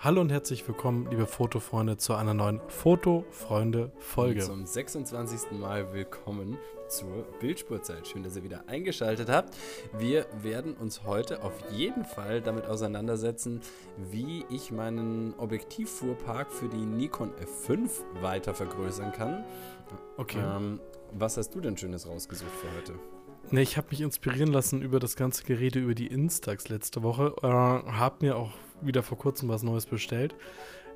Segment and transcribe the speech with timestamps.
[0.00, 4.42] Hallo und herzlich willkommen, liebe Fotofreunde, zu einer neuen Fotofreunde-Folge.
[4.42, 5.58] Zum 26.
[5.58, 6.56] Mal willkommen
[6.86, 8.06] zur Bildspurzeit.
[8.06, 9.56] Schön, dass ihr wieder eingeschaltet habt.
[9.98, 13.60] Wir werden uns heute auf jeden Fall damit auseinandersetzen,
[14.12, 19.44] wie ich meinen Objektivfuhrpark für die Nikon F5 weiter vergrößern kann.
[20.16, 20.38] Okay.
[20.38, 20.78] Ähm,
[21.10, 23.00] was hast du denn Schönes rausgesucht für heute?
[23.50, 27.34] Ne, ich habe mich inspirieren lassen über das ganze Gerede über die Instax letzte Woche.
[27.42, 30.34] Äh, habe mir auch wieder vor kurzem was Neues bestellt.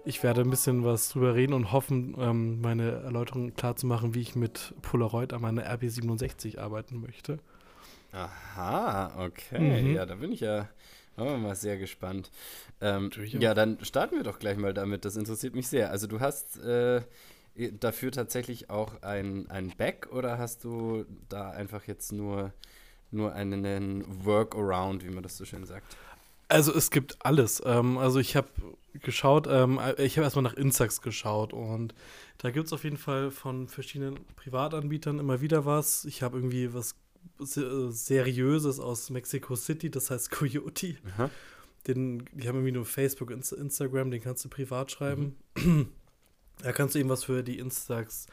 [0.05, 4.15] Ich werde ein bisschen was drüber reden und hoffen, ähm, meine Erläuterung klar zu machen,
[4.15, 7.39] wie ich mit Polaroid an meiner RB67 arbeiten möchte.
[8.13, 9.83] Aha, okay.
[9.83, 9.95] Mhm.
[9.95, 10.69] Ja, da bin ich ja
[11.17, 12.31] auch mal sehr gespannt.
[12.81, 15.05] Ähm, ja, dann starten wir doch gleich mal damit.
[15.05, 15.91] Das interessiert mich sehr.
[15.91, 17.03] Also du hast äh,
[17.79, 22.53] dafür tatsächlich auch ein, ein Back oder hast du da einfach jetzt nur,
[23.11, 25.97] nur einen Workaround, wie man das so schön sagt?
[26.53, 27.63] Also es gibt alles.
[27.65, 28.49] Ähm, also ich habe
[28.95, 31.95] geschaut, ähm, ich habe erstmal nach Instax geschaut und
[32.39, 36.05] da gibt es auf jeden Fall von verschiedenen Privatanbietern immer wieder was.
[36.05, 36.95] Ich habe irgendwie was
[37.39, 40.97] se- Seriöses aus Mexico City, das heißt Coyote.
[41.15, 41.31] Aha.
[41.87, 45.37] Den, die haben irgendwie nur Facebook, Inst Instagram, den kannst du privat schreiben.
[45.57, 45.89] Mhm.
[46.63, 48.27] Da kannst du irgendwas für die Instax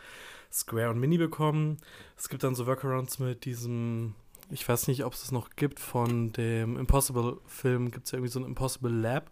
[0.51, 1.77] Square und Mini bekommen.
[2.15, 4.13] Es gibt dann so Workarounds mit diesem,
[4.51, 8.31] ich weiß nicht, ob es das noch gibt, von dem Impossible-Film gibt es ja irgendwie
[8.31, 9.31] so ein Impossible Lab.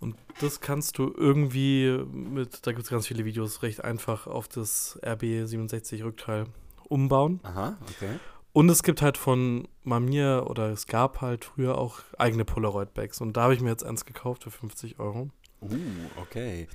[0.00, 4.48] Und das kannst du irgendwie mit, da gibt es ganz viele Videos, recht einfach auf
[4.48, 6.46] das RB67-Rückteil
[6.88, 7.40] umbauen.
[7.42, 8.18] Aha, okay.
[8.52, 13.20] Und es gibt halt von Mamiya oder es gab halt früher auch eigene Polaroid-Bags.
[13.20, 15.30] Und da habe ich mir jetzt eins gekauft für 50 Euro.
[15.60, 15.76] Uh,
[16.20, 16.68] okay.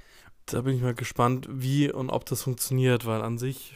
[0.45, 3.76] Da bin ich mal gespannt, wie und ob das funktioniert, weil an sich,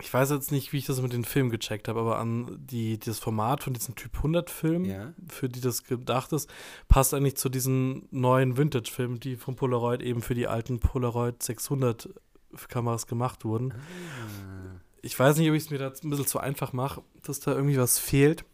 [0.00, 2.98] ich weiß jetzt nicht, wie ich das mit den Filmen gecheckt habe, aber an die,
[2.98, 5.12] das Format von diesem Typ 100 Film, Ja.
[5.28, 6.48] für die das gedacht ist,
[6.88, 12.08] passt eigentlich zu diesen neuen Vintage-Filmen, die von Polaroid eben für die alten Polaroid 600
[12.68, 13.72] Kameras gemacht wurden.
[13.72, 14.80] Ah.
[15.02, 17.52] Ich weiß nicht, ob ich es mir da ein bisschen zu einfach mache, dass da
[17.52, 18.44] irgendwie was fehlt.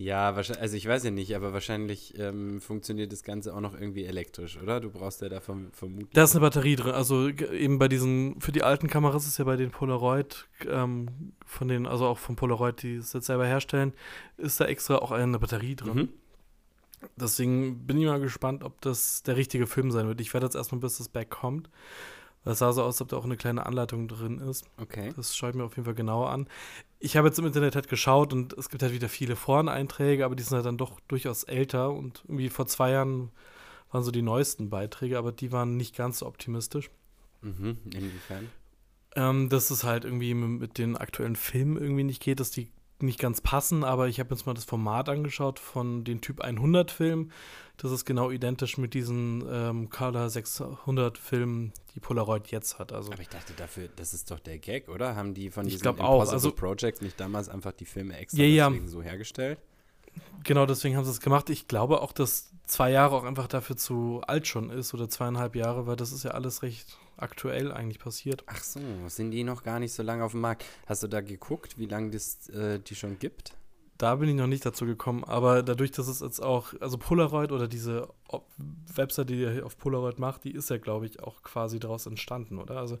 [0.00, 3.74] Ja, wahrscheinlich, also ich weiß ja nicht, aber wahrscheinlich ähm, funktioniert das Ganze auch noch
[3.74, 4.80] irgendwie elektrisch, oder?
[4.80, 6.10] Du brauchst ja da verm vermutlich.
[6.12, 6.92] Da ist eine Batterie drin.
[6.92, 11.66] Also eben bei diesen, für die alten Kameras ist ja bei den Polaroid, ähm, von
[11.66, 13.92] den, also auch von Polaroid, die es jetzt selber herstellen,
[14.36, 15.94] ist da extra auch eine Batterie drin.
[15.96, 16.08] Mhm.
[17.16, 20.20] Deswegen bin ich mal gespannt, ob das der richtige Film sein wird.
[20.20, 21.70] Ich werde jetzt erstmal, bis das Back kommt.
[22.44, 24.64] Es sah so aus, als ob da auch eine kleine Anleitung drin ist.
[24.78, 25.12] Okay.
[25.16, 26.48] Das schaue ich mir auf jeden Fall genauer an.
[26.98, 30.34] Ich habe jetzt im Internet halt geschaut und es gibt halt wieder viele Foreneinträge, aber
[30.34, 33.30] die sind halt dann doch durchaus älter und irgendwie vor zwei Jahren
[33.90, 36.90] waren so die neuesten Beiträge, aber die waren nicht ganz so optimistisch.
[37.42, 37.78] Mhm.
[37.84, 38.48] Inwiefern?
[39.16, 42.68] Ähm, dass es halt irgendwie mit den aktuellen Filmen irgendwie nicht geht, dass die
[43.02, 46.90] nicht ganz passen, aber ich habe jetzt mal das Format angeschaut von den Typ 100
[46.90, 47.32] Filmen.
[47.76, 52.92] Das ist genau identisch mit diesen ähm, Color 600 Filmen, die Polaroid jetzt hat.
[52.92, 55.14] Also Aber ich dachte dafür, das ist doch der Gag, oder?
[55.14, 58.42] Haben die von diesem glaub auch, Impossible also- Project nicht damals einfach die Filme extra
[58.42, 58.68] Ja, ja.
[58.68, 59.58] deswegen so hergestellt?
[60.42, 61.50] Genau, deswegen haben sie es gemacht.
[61.50, 65.54] Ich glaube auch, dass zwei Jahre auch einfach dafür zu alt schon ist oder zweieinhalb
[65.54, 68.44] Jahre, weil das ist ja alles recht aktuell eigentlich passiert.
[68.46, 70.64] Ach so, sind die noch gar nicht so lange auf dem Markt?
[70.86, 73.54] Hast du da geguckt, wie lange das äh, die schon gibt?
[73.98, 77.50] Da bin ich noch nicht dazu gekommen, aber dadurch, dass es jetzt auch, also Polaroid
[77.50, 78.08] oder diese
[78.94, 82.58] Website, die ihr auf Polaroid macht, die ist ja, glaube ich, auch quasi daraus entstanden,
[82.58, 82.78] oder?
[82.78, 82.98] Also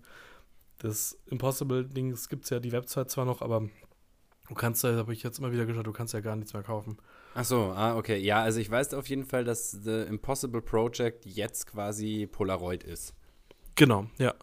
[0.78, 3.68] das Impossible-Dings gibt es ja die Website zwar noch, aber
[4.48, 6.64] du kannst ja, habe ich jetzt immer wieder geschaut, du kannst ja gar nichts mehr
[6.64, 6.98] kaufen.
[7.34, 8.18] Ach so, ah, okay.
[8.18, 13.14] Ja, also ich weiß auf jeden Fall, dass The Impossible Project jetzt quasi Polaroid ist.
[13.78, 14.34] Genau, ja.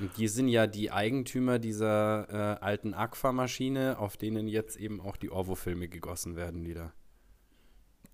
[0.00, 5.16] Und die sind ja die Eigentümer dieser äh, alten Agfa-Maschine, auf denen jetzt eben auch
[5.16, 6.92] die Orvo-Filme gegossen werden wieder.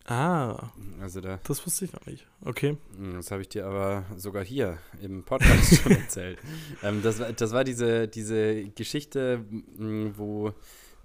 [0.04, 2.26] Ah, Also da, das wusste ich noch nicht.
[2.42, 2.78] Okay.
[2.96, 6.38] Hm, das habe ich dir aber sogar hier im Podcast schon erzählt.
[6.82, 9.44] Ähm, das, war, das war diese, diese Geschichte,
[9.78, 10.54] m, wo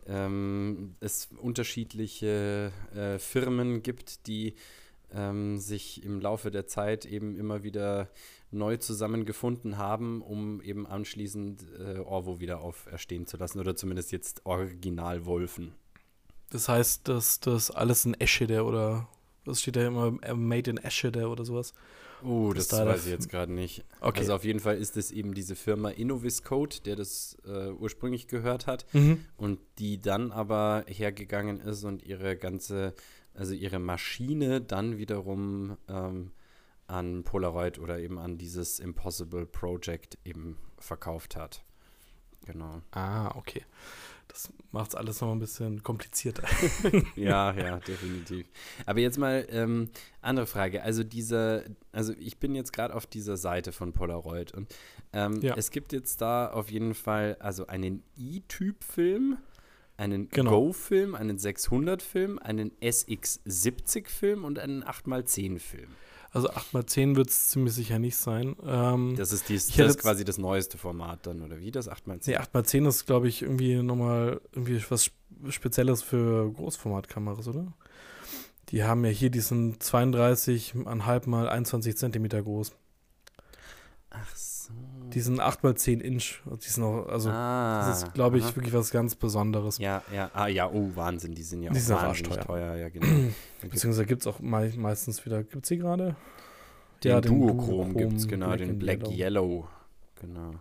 [0.07, 4.55] ähm, es unterschiedliche äh, Firmen gibt, die
[5.13, 8.09] ähm, sich im Laufe der Zeit eben immer wieder
[8.53, 14.45] neu zusammengefunden haben, um eben anschließend äh, Orvo wieder auferstehen zu lassen oder zumindest jetzt
[14.45, 15.73] Original Wolfen.
[16.49, 19.07] Das heißt, dass das alles in Eschede oder
[19.45, 21.73] was steht da immer äh, Made in Eschede oder sowas?
[22.23, 23.83] Oh, Das das, da der weiß ich jetzt gerade nicht.
[23.99, 24.19] Okay.
[24.21, 28.27] Also auf jeden Fall ist es eben diese Firma Innovis Code, der das äh, ursprünglich
[28.27, 29.25] gehört hat Mhm.
[29.35, 32.93] und die dann aber hergegangen ist und ihre ganze,
[33.33, 36.31] also ihre Maschine dann wiederum ähm,
[36.87, 41.63] an Polaroid oder eben an dieses Impossible Project eben verkauft hat.
[42.45, 42.81] Genau.
[42.91, 43.63] Ah, okay.
[44.27, 46.43] Das macht es alles noch ein bisschen komplizierter.
[47.15, 48.47] ja, ja, definitiv.
[48.85, 49.89] Aber jetzt mal ähm,
[50.21, 50.81] andere Frage.
[50.81, 54.73] Also dieser, also ich bin jetzt gerade auf dieser Seite von Polaroid und
[55.13, 55.55] ähm, ja.
[55.55, 59.37] es gibt jetzt da auf jeden Fall also einen E-Typ-Film,
[59.97, 60.49] einen genau.
[60.49, 65.89] Go-Film, einen 600-Film, einen SX70-Film und einen 8x10-Film.
[66.33, 68.55] Also 8x10 wird es ziemlich sicher nicht sein.
[68.65, 71.69] Ähm, das ist, dies, das ist quasi das neueste Format dann, oder wie?
[71.69, 72.21] Das 8x10?
[72.25, 75.11] Nee, 8x10 ist, glaube ich, irgendwie nochmal irgendwie was
[75.49, 77.71] Spezielles für Großformatkameras, oder?
[78.69, 82.71] Die haben ja hier, die sind 32,5 mal 21 Zentimeter groß.
[84.09, 84.52] Ach so.
[85.13, 86.41] Die sind 8 mal 10 Inch.
[86.45, 88.55] Die sind auch, also, ah, das ist, glaube ich, aha.
[88.55, 89.77] wirklich was ganz Besonderes.
[89.77, 92.45] Ja, ja, ah, ja, oh, Wahnsinn, die sind ja die auch sind wahnsinnig teuer.
[92.45, 92.75] teuer.
[92.75, 93.07] Ja, genau.
[93.61, 96.15] Beziehungsweise gibt es auch mei meistens wieder, gibt es die gerade?
[97.03, 99.11] Den ja, Duochrom gibt es, genau, Black den Black Yellow.
[99.11, 99.67] Yellow.
[100.21, 100.53] Genau.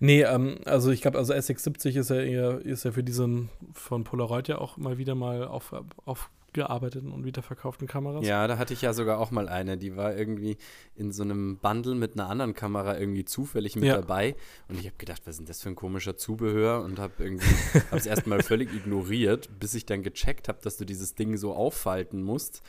[0.00, 4.04] Nee, ähm, also ich glaube, also SX70 ist ja eher, ist ja für diesen von
[4.04, 8.26] Polaroid ja auch mal wieder mal auf, auf gearbeiteten und wiederverkauften Kameras.
[8.26, 10.56] Ja, da hatte ich ja sogar auch mal eine, die war irgendwie
[10.94, 13.96] in so einem Bundle mit einer anderen Kamera irgendwie zufällig mit ja.
[13.96, 14.34] dabei
[14.68, 17.46] und ich habe gedacht, was ist denn das für ein komischer Zubehör und habe irgendwie
[17.90, 21.54] habe es erstmal völlig ignoriert, bis ich dann gecheckt habe, dass du dieses Ding so
[21.54, 22.62] auffalten musst.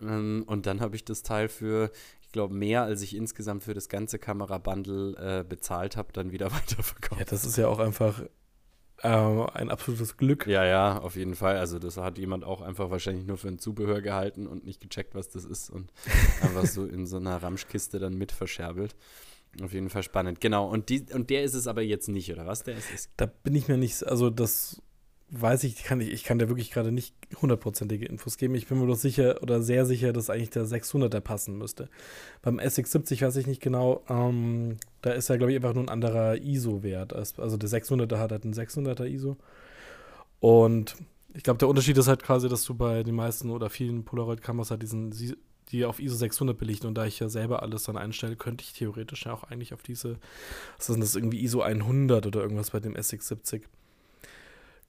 [0.00, 1.90] Ähm, und dann habe ich das Teil für,
[2.22, 6.46] ich glaube, mehr als ich insgesamt für das ganze Kamerabundle äh, bezahlt habe, dann wieder
[6.52, 7.20] weiterverkauft.
[7.20, 8.22] Ja, das ist ja auch einfach
[9.02, 10.46] äh, ein absolutes Glück.
[10.46, 11.56] Ja, ja, auf jeden Fall.
[11.58, 15.14] Also das hat jemand auch einfach wahrscheinlich nur für ein Zubehör gehalten und nicht gecheckt,
[15.14, 15.92] was das ist und
[16.42, 18.96] einfach so in so einer Ramschkiste dann mit verscherbelt.
[19.62, 20.40] Auf jeden Fall spannend.
[20.40, 20.68] Genau.
[20.68, 22.62] Und, die, und der ist es aber jetzt nicht, oder was?
[22.64, 23.08] Der ist es.
[23.16, 24.82] Da bin ich mir nicht, also das
[25.30, 28.54] weiß ich, kann ich, ich kann da wirklich gerade nicht hundertprozentige Infos geben.
[28.54, 31.88] Ich bin mir doch sicher oder sehr sicher, dass eigentlich der 600er passen müsste.
[32.42, 34.04] Beim SX70 weiß ich nicht genau.
[34.08, 37.12] Ähm, da ist ja, glaube ich, einfach nur ein anderer ISO-Wert.
[37.12, 39.36] Also der 600er hat halt einen 600er ISO.
[40.38, 40.94] Und
[41.34, 44.70] ich glaube, der Unterschied ist halt quasi, dass du bei den meisten oder vielen Polaroid-Kameras
[44.70, 45.12] halt diesen,
[45.70, 46.86] die auf ISO 600 belichten.
[46.86, 49.82] Und da ich ja selber alles dann einstelle, könnte ich theoretisch ja auch eigentlich auf
[49.82, 50.18] diese,
[50.76, 53.62] was ist das, irgendwie ISO 100 oder irgendwas bei dem SX70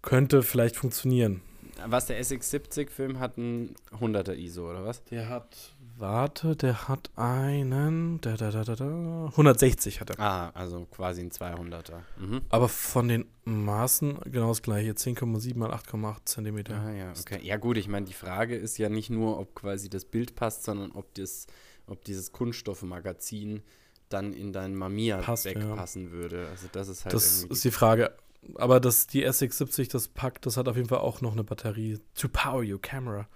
[0.08, 1.42] könnte vielleicht funktionieren.
[1.86, 5.04] Was der SX70-Film hat einen 100er ISO, oder was?
[5.04, 10.20] Der hat, warte, der hat einen, da, da, da, da, da, 160 hat er.
[10.20, 12.00] Ah, also quasi ein 200er.
[12.18, 12.42] Mhm.
[12.48, 16.80] Aber von den Maßen genau das gleiche, 10,7 mal 8,8 Zentimeter.
[16.80, 17.42] Ah, ja, okay.
[17.44, 20.64] Ja, gut, ich meine, die Frage ist ja nicht nur, ob quasi das Bild passt,
[20.64, 21.48] sondern ob, das,
[21.86, 23.62] ob dieses Kunststoffmagazin
[24.08, 25.76] dann in dein Mamiya-Back ja.
[25.76, 26.48] passen würde.
[26.50, 28.16] Also das ist halt Das ist die Frage
[28.56, 32.00] aber das, die SX70, das packt, das hat auf jeden Fall auch noch eine Batterie.
[32.16, 33.28] To power your camera.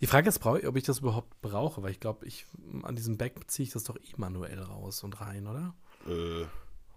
[0.00, 2.46] Die Frage ist, ob ich das überhaupt brauche, weil ich glaube, ich
[2.82, 5.74] an diesem Back ziehe ich das doch eh manuell raus und rein, oder?
[6.06, 6.44] Äh,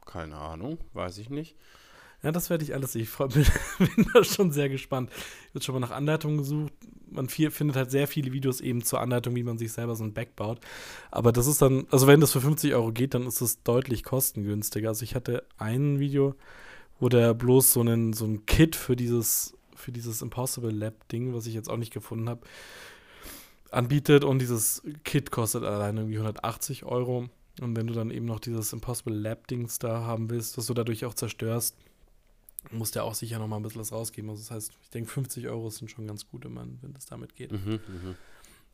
[0.06, 1.56] keine Ahnung, weiß ich nicht.
[2.22, 3.04] Ja, das werde ich alles sehen.
[3.04, 3.46] Ich freu, bin,
[3.96, 5.10] bin da schon sehr gespannt.
[5.48, 6.74] Ich habe schon mal nach Anleitungen gesucht.
[7.10, 10.04] Man viel, findet halt sehr viele Videos eben zur Anleitung, wie man sich selber so
[10.04, 10.60] ein Back baut.
[11.12, 14.04] Aber das ist dann, also wenn das für 50 Euro geht, dann ist es deutlich
[14.04, 14.90] kostengünstiger.
[14.90, 16.36] Also ich hatte ein Video,
[17.00, 21.34] wo der bloß so einen so ein Kit für dieses für dieses Impossible Lab Ding,
[21.34, 22.42] was ich jetzt auch nicht gefunden habe,
[23.72, 27.30] anbietet und dieses Kit kostet allein irgendwie 180 Euro.
[27.62, 30.74] Und wenn du dann eben noch dieses Impossible Lab Dings da haben willst, was du
[30.74, 31.76] dadurch auch zerstörst,
[32.72, 34.30] musst ja auch sicher noch mal ein bisschen was rausgeben.
[34.30, 37.52] Also das heißt, ich denke 50 Euro sind schon ganz gut, wenn das damit geht.
[37.52, 38.16] Mhm, mh.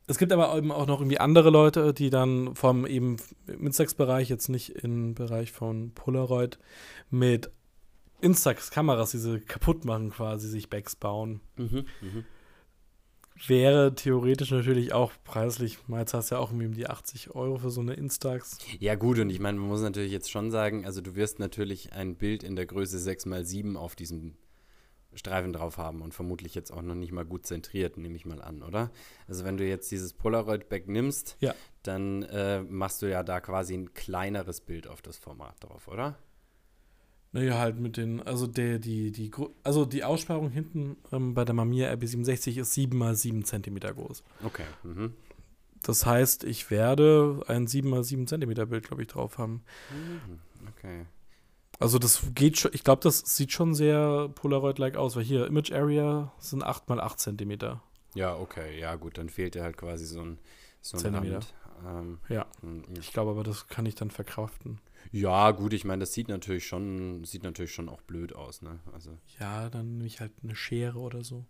[0.08, 3.16] Es gibt aber eben auch noch irgendwie andere Leute, die dann vom eben
[3.48, 6.58] im Instax-Bereich, jetzt nicht im Bereich von Polaroid,
[7.10, 7.50] mit
[8.20, 11.40] Instax-Kameras, die sie kaputt machen, quasi sich Backs bauen.
[11.56, 12.24] Mhm, mh.
[13.46, 17.58] Wäre theoretisch natürlich auch preislich, jetzt hast du ja auch irgendwie um die 80 Euro
[17.58, 18.58] für so eine Instax.
[18.78, 21.92] Ja, gut, und ich meine, man muss natürlich jetzt schon sagen, also du wirst natürlich
[21.92, 24.36] ein Bild in der Größe 6x7 auf diesem
[25.12, 28.40] Streifen drauf haben und vermutlich jetzt auch noch nicht mal gut zentriert, nehme ich mal
[28.40, 28.90] an, oder?
[29.28, 31.54] Also wenn du jetzt dieses Polaroid-Back nimmst, ja.
[31.82, 36.18] dann äh, machst du ja da quasi ein kleineres Bild auf das Format drauf, oder?
[37.32, 39.30] Naja, halt mit den, also der, die, die,
[39.62, 44.22] also die Aussparung hinten ähm, bei der Mamiya RB67 ist 7 mal 7 cm groß.
[44.44, 44.64] Okay.
[44.84, 45.12] Mhm.
[45.82, 49.62] Das heißt, ich werde ein 7 mal 7 cm Bild, glaube ich, drauf haben.
[49.90, 50.40] Mhm.
[50.76, 51.06] Okay.
[51.78, 55.72] Also das geht schon, ich glaube, das sieht schon sehr Polaroid-like aus, weil hier Image
[55.72, 57.78] Area sind 8 mal 8 cm.
[58.14, 60.38] Ja, okay, ja gut, dann fehlt ja halt quasi so ein,
[60.80, 61.40] so ein Zentimeter.
[61.86, 64.80] Ähm, ja, hm, ich glaube aber, das kann ich dann verkraften.
[65.12, 68.80] Ja, gut, ich meine, das sieht natürlich schon, sieht natürlich schon auch blöd aus, ne?
[68.92, 69.18] Also.
[69.38, 71.44] Ja, dann nehme ich halt eine Schere oder so.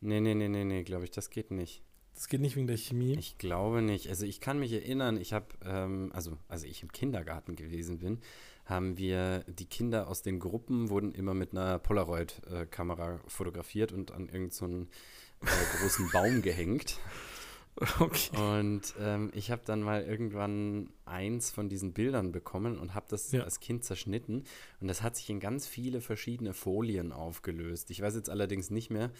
[0.00, 1.82] Nee, nee, nee, nee, nee, glaube ich, das geht nicht.
[2.14, 3.16] Das geht nicht wegen der Chemie?
[3.18, 4.08] Ich glaube nicht.
[4.08, 8.18] Also ich kann mich erinnern, ich habe, ähm, also als ich im Kindergarten gewesen bin,
[8.64, 14.28] haben wir die Kinder aus den Gruppen wurden immer mit einer Polaroid-Kamera fotografiert und an
[14.28, 16.98] irgendeinen so äh, großen Baum gehängt.
[18.00, 18.36] Okay.
[18.36, 23.32] Und ähm, ich habe dann mal irgendwann eins von diesen Bildern bekommen und habe das
[23.32, 23.42] ja.
[23.42, 24.44] als Kind zerschnitten.
[24.80, 27.90] Und das hat sich in ganz viele verschiedene Folien aufgelöst.
[27.90, 29.10] Ich weiß jetzt allerdings nicht mehr,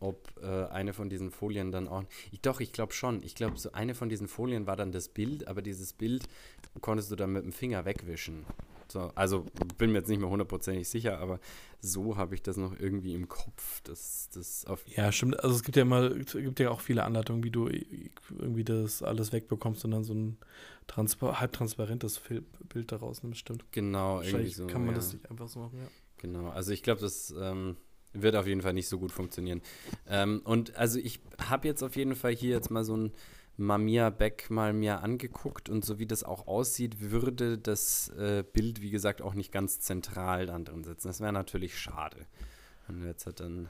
[0.00, 2.04] ob äh, eine von diesen Folien dann auch.
[2.30, 3.22] Ich, doch, ich glaube schon.
[3.22, 6.24] Ich glaube, so eine von diesen Folien war dann das Bild, aber dieses Bild
[6.80, 8.44] konntest du dann mit dem Finger wegwischen.
[8.94, 9.44] So, also
[9.76, 11.40] bin mir jetzt nicht mehr hundertprozentig sicher, aber
[11.80, 13.80] so habe ich das noch irgendwie im Kopf.
[13.82, 15.42] Das, das auf ja, stimmt.
[15.42, 19.02] Also es gibt ja mal, es gibt ja auch viele Anleitungen, wie du irgendwie das
[19.02, 20.38] alles wegbekommst und dann so ein
[20.86, 22.20] transpa halbtransparentes
[22.68, 23.64] Bild daraus nimmst, stimmt.
[23.72, 24.68] Genau, irgendwie so.
[24.68, 24.94] Kann man ja.
[24.94, 25.88] das nicht einfach so machen, ja.
[26.18, 27.76] Genau, also ich glaube, das ähm,
[28.12, 29.60] wird auf jeden Fall nicht so gut funktionieren.
[30.08, 33.12] Ähm, und also ich habe jetzt auf jeden Fall hier jetzt mal so ein
[33.56, 38.80] Mamiya Beck mal mir angeguckt und so wie das auch aussieht, würde das äh, Bild,
[38.80, 41.08] wie gesagt, auch nicht ganz zentral dann drin sitzen.
[41.08, 42.26] Das wäre natürlich schade.
[42.88, 43.68] Und jetzt hat dann.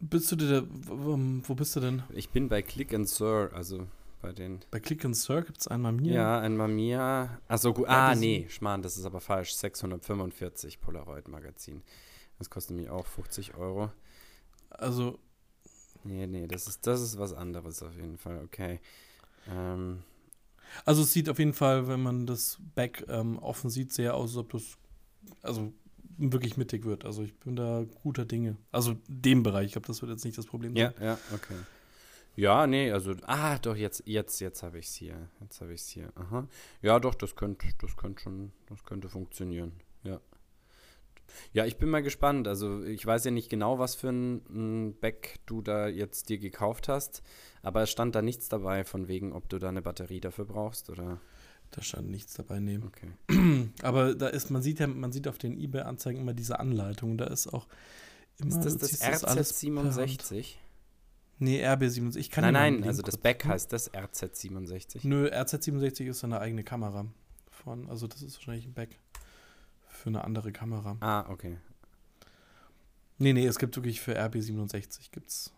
[0.00, 2.02] Bist du da, wo bist du denn?
[2.12, 3.86] Ich bin bei Click and Sir, also
[4.20, 4.60] bei den.
[4.70, 6.14] Bei Click and Sir gibt es ein Mamiya?
[6.14, 7.40] Ja, ein Mamiya.
[7.46, 7.88] Achso, gut.
[7.88, 9.54] Ah, nee, Schmarrn, das ist aber falsch.
[9.54, 11.82] 645 Polaroid-Magazin.
[12.38, 13.92] Das kostet nämlich auch 50 Euro.
[14.70, 15.18] Also.
[16.02, 18.80] Nee, nee, das ist, das ist was anderes auf jeden Fall, okay.
[19.50, 20.02] Ähm.
[20.84, 24.30] Also es sieht auf jeden Fall, wenn man das Back ähm, offen sieht, sehr aus,
[24.30, 24.78] als ob das
[25.42, 25.72] also
[26.16, 27.04] wirklich mittig wird.
[27.04, 28.56] Also ich bin da guter Dinge.
[28.72, 30.92] Also dem Bereich, ich glaube, das wird jetzt nicht das Problem sein.
[30.98, 31.54] Ja, ja, okay.
[32.36, 35.28] Ja, nee, also, ah, doch, jetzt, jetzt, jetzt habe ich es hier.
[35.40, 36.12] Jetzt habe ich es hier.
[36.16, 36.48] Aha.
[36.82, 39.72] Ja, doch, das könnte, das könnte schon, das könnte funktionieren.
[41.52, 41.64] Ja.
[41.64, 42.48] Ich bin mal gespannt.
[42.48, 46.88] Also ich weiß ja nicht genau, was für ein, Back du da jetzt dir gekauft
[46.88, 47.22] hast,
[47.62, 50.90] aber es stand da nichts dabei von wegen, ob du da eine Batterie dafür brauchst
[50.90, 51.20] oder.
[51.70, 52.78] Da stand nichts dabei, nee.
[52.78, 53.70] Okay.
[53.82, 57.18] Aber da ist, man sieht ja, man sieht auf den Ebay-Anzeigen immer diese Anleitung.
[57.18, 57.66] Da ist auch
[58.38, 58.50] immer.
[58.50, 60.54] Ist das das RZ67?
[61.38, 62.16] Nee, RB67.
[62.16, 65.00] Ich kann nein, nein, also das Back heißt das RZ67.
[65.02, 67.06] Nö, RZ67 ist eine eigene Kamera.
[67.50, 69.00] Von, also das ist wahrscheinlich ein Back
[69.94, 70.96] für eine andere Kamera.
[71.00, 71.58] Ah, okay.
[73.18, 75.52] Nee, nee, es gibt wirklich für RB67 gibt's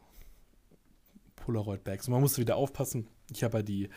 [1.36, 2.08] Polaroid-Bags.
[2.08, 3.06] Man musste wieder aufpassen.
[3.32, 3.88] Ich habe ja die,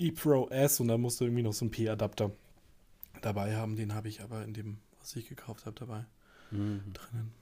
[0.00, 2.32] die Pro S und da musste irgendwie noch so ein P-Adapter
[3.20, 3.76] dabei haben.
[3.76, 6.04] Den habe ich aber in dem, was ich gekauft habe, dabei
[6.50, 6.92] mhm.
[6.92, 7.32] drinnen.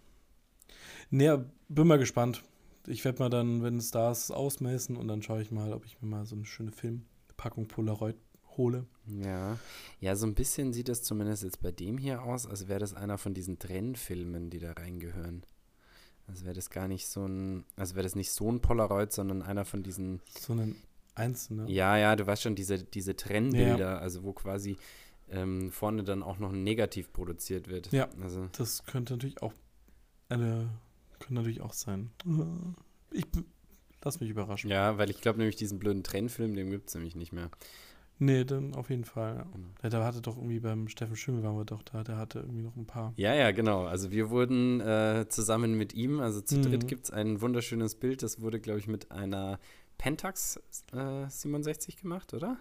[1.11, 2.43] Nee, bin mal gespannt.
[2.87, 5.85] Ich werde mal dann, wenn es da ist, ausmessen und dann schaue ich mal, ob
[5.85, 8.17] ich mir mal so eine schöne Filmpackung Polaroid
[8.57, 8.87] hole.
[9.07, 9.59] Ja,
[10.01, 12.95] ja, so ein bisschen sieht das zumindest jetzt bei dem hier aus, als wäre das
[12.95, 15.43] einer von diesen Trennfilmen, die da reingehören.
[16.27, 19.43] Als wäre das gar nicht so ein, als wäre das nicht so ein Polaroid, sondern
[19.43, 20.21] einer von diesen.
[20.39, 20.77] So ein
[21.15, 21.69] einzelner.
[21.69, 23.99] Ja, ja, du weißt schon, diese, diese Trennbilder, ja.
[23.99, 24.77] also wo quasi
[25.29, 27.93] ähm, vorne dann auch noch ein Negativ produziert wird.
[27.93, 28.49] Ja, also.
[28.57, 29.53] das könnte natürlich auch
[30.29, 30.69] eine,
[31.19, 32.11] könnte natürlich auch sein.
[33.13, 33.27] Ich
[34.03, 34.71] lass mich überraschen.
[34.71, 37.51] Ja, weil ich glaube nämlich diesen blöden Trennfilm, den gibt es nämlich nicht mehr.
[38.23, 39.37] Nee, dann auf jeden Fall.
[39.37, 39.43] Ja.
[39.45, 39.69] Genau.
[39.83, 42.63] Der, der hatte doch irgendwie beim Steffen Schimmel waren wir doch da, der hatte irgendwie
[42.63, 43.15] noch ein paar.
[43.17, 43.87] Ja, ja, genau.
[43.87, 46.63] Also wir wurden äh, zusammen mit ihm, also zu mhm.
[46.63, 49.59] dritt gibt es ein wunderschönes Bild, das wurde, glaube ich, mit einer
[49.97, 50.61] Pentax
[50.93, 52.59] äh, 67 gemacht, oder?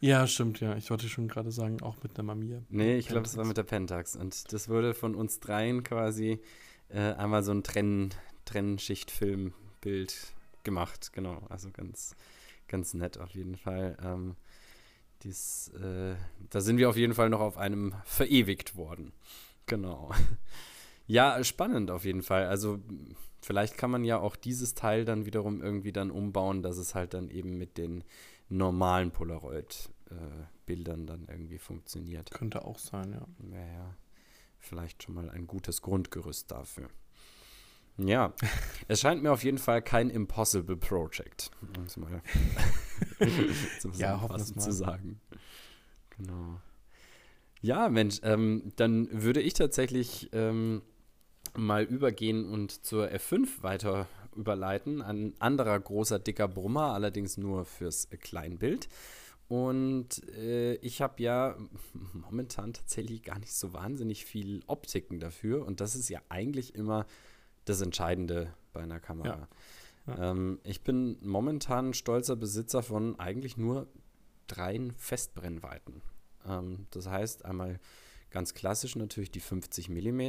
[0.00, 0.76] Ja, stimmt, ja.
[0.76, 2.62] Ich wollte schon gerade sagen, auch mit einer Mamiya.
[2.70, 4.16] Nee, ich glaube, es war mit der Pentax.
[4.16, 6.40] Und das wurde von uns dreien quasi
[6.88, 8.14] äh, einmal so ein Trenn,
[8.46, 10.34] Trennschichtfilmbild
[10.64, 11.12] gemacht.
[11.12, 12.16] Genau, also ganz,
[12.66, 13.96] ganz nett auf jeden Fall.
[14.02, 14.36] Ähm,
[15.22, 16.14] dies, äh,
[16.50, 19.12] da sind wir auf jeden Fall noch auf einem verewigt worden.
[19.66, 20.12] Genau.
[21.08, 22.46] Ja, spannend auf jeden Fall.
[22.46, 22.80] Also
[23.40, 27.14] vielleicht kann man ja auch dieses Teil dann wiederum irgendwie dann umbauen, dass es halt
[27.14, 28.02] dann eben mit den
[28.48, 32.32] normalen Polaroid-Bildern äh, dann irgendwie funktioniert.
[32.32, 33.24] Könnte auch sein, ja.
[33.38, 33.96] Wäre ja
[34.58, 36.88] vielleicht schon mal ein gutes Grundgerüst dafür.
[37.98, 38.34] Ja,
[38.88, 42.20] es scheint mir auf jeden Fall kein Impossible Project, um es mal
[43.96, 45.20] ja, hoffen zu sagen.
[46.16, 46.60] Genau.
[47.62, 50.82] Ja, Mensch, ähm, dann würde ich tatsächlich ähm,
[51.54, 54.06] mal übergehen und zur F5 weiter
[54.36, 55.02] überleiten.
[55.02, 58.88] Ein anderer großer, dicker Brummer, allerdings nur fürs Kleinbild.
[59.48, 61.56] Und äh, ich habe ja
[62.12, 65.64] momentan tatsächlich gar nicht so wahnsinnig viel Optiken dafür.
[65.64, 67.06] Und das ist ja eigentlich immer
[67.64, 69.28] das Entscheidende bei einer Kamera.
[69.28, 69.48] Ja.
[70.06, 70.30] Ja.
[70.30, 73.88] Ähm, ich bin momentan stolzer Besitzer von eigentlich nur
[74.46, 76.02] dreien Festbrennweiten.
[76.46, 77.80] Ähm, das heißt einmal
[78.30, 80.20] ganz klassisch natürlich die 50 mm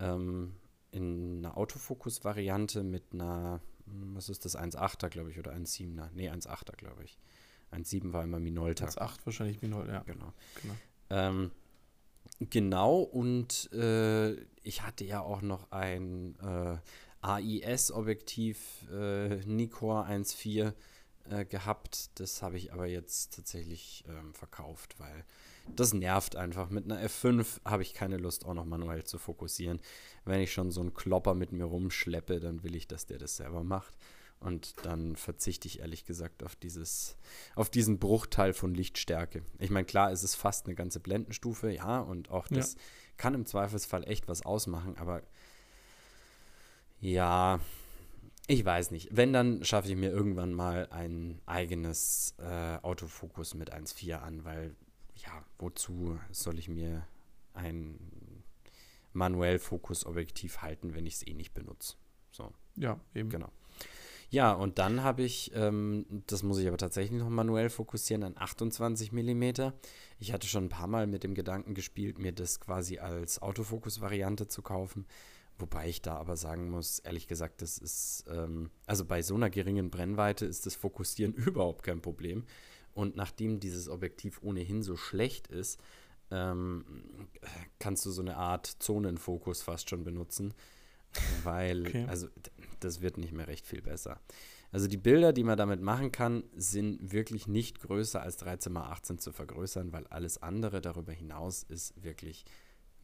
[0.00, 0.56] ähm,
[0.90, 6.10] in einer Autofokus-Variante mit einer, hm, was ist das, 1,8er glaube ich oder 1,7er?
[6.12, 7.18] Nee, 1,8er glaube ich.
[7.72, 8.86] 1,7 war immer Minolta.
[8.86, 10.02] 1,8 wahrscheinlich Minolta, ja.
[10.02, 10.32] Genau.
[10.62, 10.74] genau.
[11.10, 11.50] Ähm,
[12.40, 16.78] Genau, und äh, ich hatte ja auch noch ein äh,
[17.24, 20.72] AIS-Objektiv äh, Nikkor 1.4
[21.30, 22.10] äh, gehabt.
[22.20, 25.24] Das habe ich aber jetzt tatsächlich ähm, verkauft, weil
[25.74, 26.68] das nervt einfach.
[26.68, 29.80] Mit einer F5 habe ich keine Lust, auch noch manuell zu fokussieren.
[30.26, 33.36] Wenn ich schon so einen Klopper mit mir rumschleppe, dann will ich, dass der das
[33.36, 33.94] selber macht.
[34.40, 37.16] Und dann verzichte ich ehrlich gesagt auf dieses,
[37.54, 39.42] auf diesen Bruchteil von Lichtstärke.
[39.58, 42.80] Ich meine, klar, es ist fast eine ganze Blendenstufe, ja, und auch das ja.
[43.16, 45.22] kann im Zweifelsfall echt was ausmachen, aber
[47.04, 47.60] ja,
[48.46, 49.14] ich weiß nicht.
[49.14, 54.74] Wenn, dann schaffe ich mir irgendwann mal ein eigenes äh, Autofokus mit 1.4 an, weil,
[55.16, 57.06] ja, wozu soll ich mir
[57.52, 58.42] ein
[59.12, 61.96] manuell Fokusobjektiv halten, wenn ich es eh nicht benutze?
[62.30, 62.54] So.
[62.76, 63.28] Ja, eben.
[63.28, 63.50] Genau.
[64.30, 68.38] Ja, und dann habe ich, ähm, das muss ich aber tatsächlich noch manuell fokussieren, ein
[68.38, 69.44] 28 mm.
[70.20, 74.48] Ich hatte schon ein paar Mal mit dem Gedanken gespielt, mir das quasi als Autofokus-Variante
[74.48, 75.04] zu kaufen.
[75.58, 79.50] Wobei ich da aber sagen muss, ehrlich gesagt, das ist, ähm, also bei so einer
[79.50, 82.44] geringen Brennweite ist das Fokussieren überhaupt kein Problem.
[82.92, 85.80] Und nachdem dieses Objektiv ohnehin so schlecht ist,
[86.30, 86.84] ähm,
[87.78, 90.54] kannst du so eine Art Zonenfokus fast schon benutzen.
[91.44, 92.06] Weil, okay.
[92.08, 92.28] also
[92.80, 94.20] das wird nicht mehr recht viel besser.
[94.72, 98.82] Also die Bilder, die man damit machen kann, sind wirklich nicht größer als 13 x
[98.84, 102.44] 18 zu vergrößern, weil alles andere darüber hinaus ist wirklich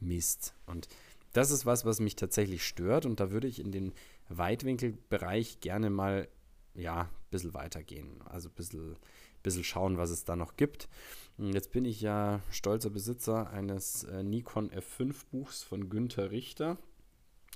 [0.01, 0.53] Mist.
[0.65, 0.89] Und
[1.33, 3.93] das ist was, was mich tatsächlich stört und da würde ich in den
[4.29, 6.27] Weitwinkelbereich gerne mal
[6.73, 8.21] ja, ein bisschen weitergehen.
[8.25, 8.95] Also ein bisschen,
[9.43, 10.89] bisschen schauen, was es da noch gibt.
[11.37, 16.77] Jetzt bin ich ja stolzer Besitzer eines äh, Nikon F5 Buchs von Günther Richter.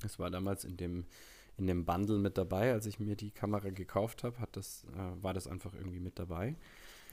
[0.01, 1.05] Das war damals in dem,
[1.57, 5.33] in dem Bundle mit dabei, als ich mir die Kamera gekauft habe, das, äh, war
[5.33, 6.55] das einfach irgendwie mit dabei.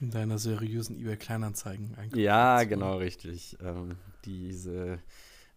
[0.01, 2.23] In deiner seriösen eBay Kleinanzeigen eigentlich.
[2.23, 3.57] Ja, genau, richtig.
[3.61, 4.99] Ähm, diese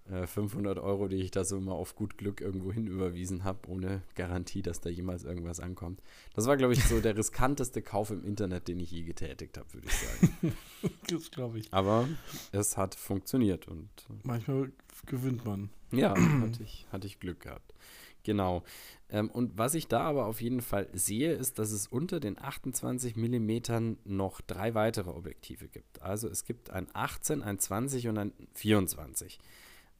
[0.09, 3.69] 500 äh, Euro, die ich da so immer auf gut Glück irgendwo hin überwiesen habe,
[3.69, 6.01] ohne Garantie, dass da jemals irgendwas ankommt.
[6.35, 9.73] Das war, glaube ich, so der riskanteste Kauf im Internet, den ich je getätigt habe,
[9.75, 10.53] würde ich sagen.
[11.09, 11.73] das glaube ich.
[11.73, 12.09] Aber
[12.53, 13.89] es hat funktioniert und.
[14.09, 14.73] Äh, Manchmal
[15.07, 15.71] gewinnt man.
[15.91, 17.75] Ja, hatte ich, hatte ich Glück gehabt.
[18.23, 18.65] Genau.
[19.09, 22.41] Ähm, und was ich da aber auf jeden Fall sehe, ist, dass es unter den
[22.41, 26.03] 28 mm noch drei weitere Objektive gibt.
[26.03, 29.39] Also es gibt ein 18, ein 20 und ein 24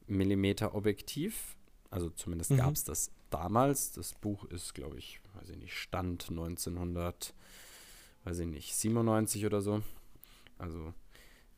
[0.07, 1.57] mm Objektiv.
[1.89, 2.57] Also zumindest mhm.
[2.57, 3.91] gab es das damals.
[3.91, 7.33] Das Buch ist, glaube ich, weiß ich nicht, Stand 1900,
[8.23, 9.81] weiß ich nicht, 97 oder so.
[10.57, 10.93] Also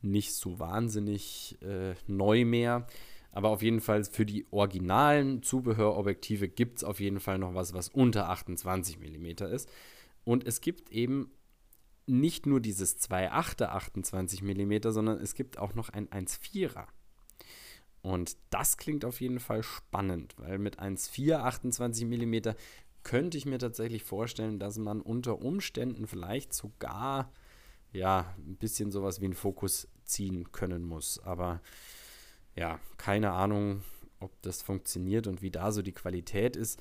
[0.01, 2.87] nicht so wahnsinnig äh, neu mehr.
[3.31, 7.73] Aber auf jeden Fall für die originalen Zubehörobjektive gibt es auf jeden Fall noch was,
[7.73, 9.69] was unter 28 mm ist.
[10.23, 11.31] Und es gibt eben
[12.07, 16.87] nicht nur dieses 2,8er 28 mm, sondern es gibt auch noch ein 1,4er.
[18.01, 22.53] Und das klingt auf jeden Fall spannend, weil mit 1,4 28 mm
[23.03, 27.31] könnte ich mir tatsächlich vorstellen, dass man unter Umständen vielleicht sogar
[27.91, 31.19] ja ein bisschen sowas wie einen Fokus ziehen können muss.
[31.19, 31.61] Aber
[32.55, 33.83] ja, keine Ahnung,
[34.19, 36.79] ob das funktioniert und wie da so die Qualität ist.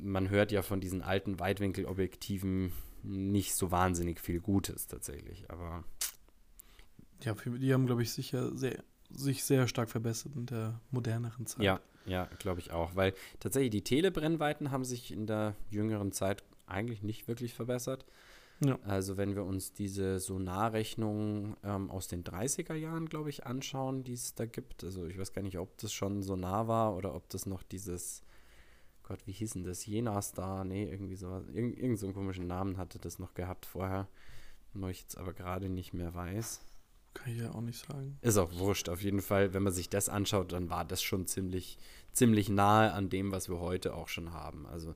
[0.00, 5.84] Man hört ja von diesen alten Weitwinkelobjektiven nicht so wahnsinnig viel Gutes tatsächlich, aber
[7.22, 11.62] ja, die haben, glaube ich, sicher sehr sich sehr stark verbessert in der moderneren Zeit.
[11.62, 12.94] Ja, ja, glaube ich auch.
[12.94, 18.04] Weil tatsächlich die Telebrennweiten haben sich in der jüngeren Zeit eigentlich nicht wirklich verbessert.
[18.60, 18.78] Ja.
[18.82, 24.14] Also wenn wir uns diese Sonarrechnung ähm, aus den 30er Jahren, glaube ich, anschauen, die
[24.14, 24.82] es da gibt.
[24.82, 28.22] Also ich weiß gar nicht, ob das schon Sonar war oder ob das noch dieses,
[29.04, 29.86] Gott, wie hieß denn das?
[29.86, 33.64] Jena Star, nee, irgendwie so, irgend, irgend so einen komischen Namen hatte das noch gehabt
[33.64, 34.08] vorher,
[34.74, 36.60] wo ich jetzt aber gerade nicht mehr weiß.
[37.18, 38.18] Kann ich ja auch nicht sagen.
[38.20, 38.88] Ist auch wurscht.
[38.88, 41.78] Auf jeden Fall, wenn man sich das anschaut, dann war das schon ziemlich,
[42.12, 44.66] ziemlich nahe an dem, was wir heute auch schon haben.
[44.66, 44.94] Also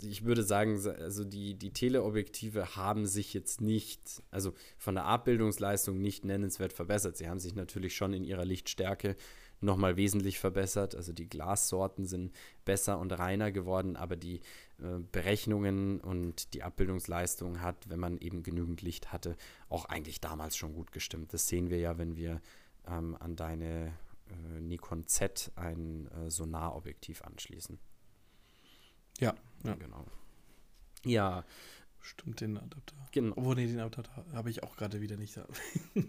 [0.00, 6.00] ich würde sagen, also die, die Teleobjektive haben sich jetzt nicht, also von der Abbildungsleistung
[6.00, 7.16] nicht nennenswert verbessert.
[7.16, 9.16] Sie haben sich natürlich schon in ihrer Lichtstärke
[9.62, 10.94] nochmal wesentlich verbessert.
[10.94, 12.32] Also die Glassorten sind
[12.64, 14.40] besser und reiner geworden, aber die
[14.78, 19.36] äh, Berechnungen und die Abbildungsleistung hat, wenn man eben genügend Licht hatte,
[19.68, 21.32] auch eigentlich damals schon gut gestimmt.
[21.32, 22.40] Das sehen wir ja, wenn wir
[22.86, 23.92] ähm, an deine
[24.28, 27.78] äh, Nikon Z ein äh, Sonarobjektiv anschließen.
[29.18, 29.74] Ja, ja.
[29.74, 30.06] Genau.
[31.04, 31.44] Ja.
[32.00, 32.96] Stimmt, den Adapter.
[33.12, 33.34] Genau.
[33.36, 35.46] Obwohl, nee, den Adapter habe ich auch gerade wieder nicht da.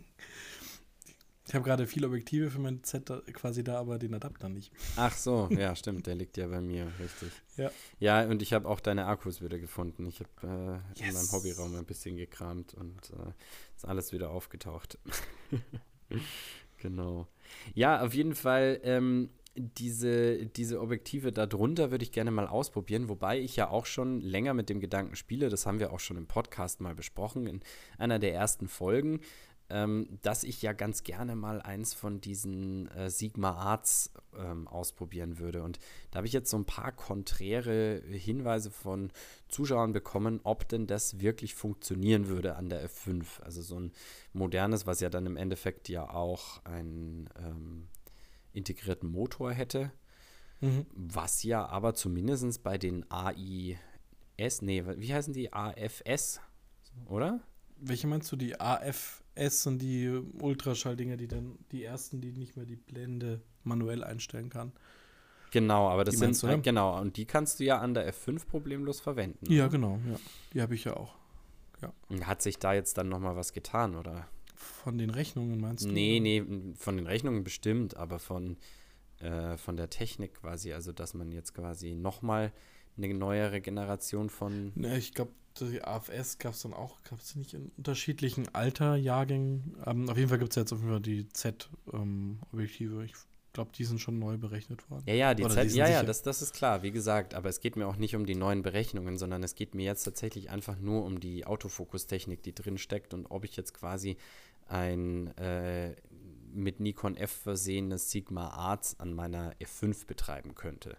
[1.45, 4.71] Ich habe gerade viele Objektive für mein Z quasi da, aber den Adapter nicht.
[4.95, 7.31] Ach so, ja, stimmt, der liegt ja bei mir, richtig.
[7.57, 7.71] Ja.
[7.99, 10.05] Ja, und ich habe auch deine Akkus wieder gefunden.
[10.07, 11.09] Ich habe äh, yes.
[11.09, 13.33] in meinem Hobbyraum ein bisschen gekramt und äh,
[13.75, 14.97] ist alles wieder aufgetaucht.
[16.77, 17.27] genau.
[17.73, 18.79] Ja, auf jeden Fall.
[18.83, 24.19] Ähm, diese, diese Objektive darunter würde ich gerne mal ausprobieren, wobei ich ja auch schon
[24.19, 27.61] länger mit dem Gedanken spiele, das haben wir auch schon im Podcast mal besprochen, in
[27.99, 29.19] einer der ersten Folgen,
[29.69, 35.39] ähm, dass ich ja ganz gerne mal eins von diesen äh, Sigma Arts ähm, ausprobieren
[35.39, 35.63] würde.
[35.63, 35.79] Und
[36.11, 39.11] da habe ich jetzt so ein paar konträre Hinweise von
[39.47, 43.41] Zuschauern bekommen, ob denn das wirklich funktionieren würde an der F5.
[43.41, 43.91] Also so ein
[44.33, 47.87] modernes, was ja dann im Endeffekt ja auch ein ähm,
[48.51, 49.91] integrierten Motor hätte.
[50.61, 50.85] Mhm.
[50.93, 55.51] Was ja aber zumindest bei den AIS, nee, wie heißen die?
[55.51, 56.39] AFS,
[57.07, 57.41] oder?
[57.85, 58.35] Welche meinst du?
[58.35, 60.09] Die AFS und die
[60.41, 64.71] Ultraschalldinger, die dann die ersten, die nicht mehr die Blende manuell einstellen kann.
[65.51, 68.99] Genau, aber das sind, du, genau, und die kannst du ja an der F5 problemlos
[68.99, 69.51] verwenden.
[69.51, 69.71] Ja, oder?
[69.73, 70.15] genau, ja.
[70.51, 71.15] Die habe ich ja auch.
[71.81, 72.25] Ja.
[72.25, 74.27] Hat sich da jetzt dann nochmal was getan, oder?
[74.55, 75.89] Von den Rechnungen meinst du?
[75.89, 76.43] Nee, nee,
[76.75, 78.57] von den Rechnungen bestimmt, aber von,
[79.19, 80.73] äh, von der Technik quasi.
[80.73, 82.51] Also, dass man jetzt quasi nochmal
[82.97, 84.71] eine neuere Generation von.
[84.75, 89.77] Ne, ich glaube, die AFS gab es dann auch, gab es nicht in unterschiedlichen Alterjahrgängen.
[89.85, 93.01] Ähm, auf jeden Fall gibt es jetzt auf jeden Fall die Z-Objektive.
[93.01, 93.13] Ähm, ich
[93.53, 95.03] glaube, die sind schon neu berechnet worden.
[95.05, 97.35] Ja, ja, die Oder Z, die ja, ja, das, das ist klar, wie gesagt.
[97.35, 100.03] Aber es geht mir auch nicht um die neuen Berechnungen, sondern es geht mir jetzt
[100.03, 104.17] tatsächlich einfach nur um die Autofokustechnik, die drin steckt und ob ich jetzt quasi
[104.67, 105.95] ein äh,
[106.51, 110.97] mit Nikon F versehenes Sigma Arts an meiner F5 betreiben könnte.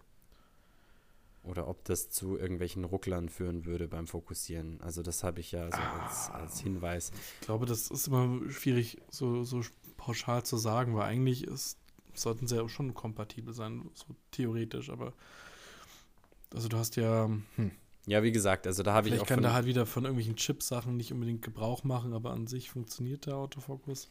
[1.45, 4.81] Oder ob das zu irgendwelchen Rucklern führen würde beim Fokussieren.
[4.81, 7.11] Also das habe ich ja so als, als, Hinweis.
[7.39, 9.61] Ich glaube, das ist immer schwierig, so, so
[9.97, 11.77] pauschal zu sagen, weil eigentlich ist,
[12.13, 15.13] sollten sie ja schon kompatibel sein, so theoretisch, aber
[16.53, 17.71] also du hast ja, hm,
[18.07, 19.23] ja, wie gesagt, also da habe ich auch.
[19.23, 22.69] Ich kann da halt wieder von irgendwelchen Chip-Sachen nicht unbedingt Gebrauch machen, aber an sich
[22.69, 24.09] funktioniert der Autofokus.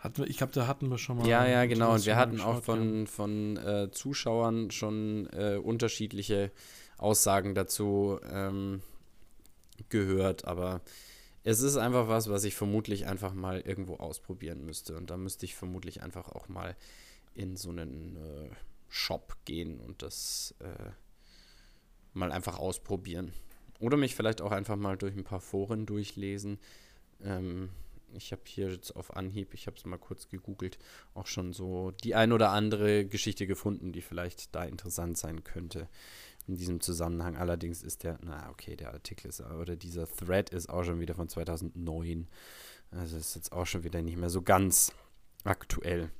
[0.00, 1.26] Hatten wir, ich glaube, da hatten wir schon mal.
[1.28, 1.92] Ja, ja, genau.
[1.92, 6.50] Und wir hatten auch von, von äh, Zuschauern schon äh, unterschiedliche
[6.96, 8.82] Aussagen dazu ähm,
[9.90, 10.46] gehört.
[10.46, 10.80] Aber
[11.44, 14.96] es ist einfach was, was ich vermutlich einfach mal irgendwo ausprobieren müsste.
[14.96, 16.76] Und da müsste ich vermutlich einfach auch mal
[17.34, 18.50] in so einen äh,
[18.88, 20.90] Shop gehen und das äh,
[22.14, 23.32] mal einfach ausprobieren.
[23.80, 26.58] Oder mich vielleicht auch einfach mal durch ein paar Foren durchlesen.
[27.22, 27.68] Ähm,
[28.14, 30.78] ich habe hier jetzt auf Anhieb, ich habe es mal kurz gegoogelt,
[31.14, 35.88] auch schon so die ein oder andere Geschichte gefunden, die vielleicht da interessant sein könnte
[36.46, 37.36] in diesem Zusammenhang.
[37.36, 41.14] Allerdings ist der, na okay, der Artikel ist, oder dieser Thread ist auch schon wieder
[41.14, 42.28] von 2009.
[42.90, 44.92] Also ist jetzt auch schon wieder nicht mehr so ganz
[45.44, 46.10] aktuell.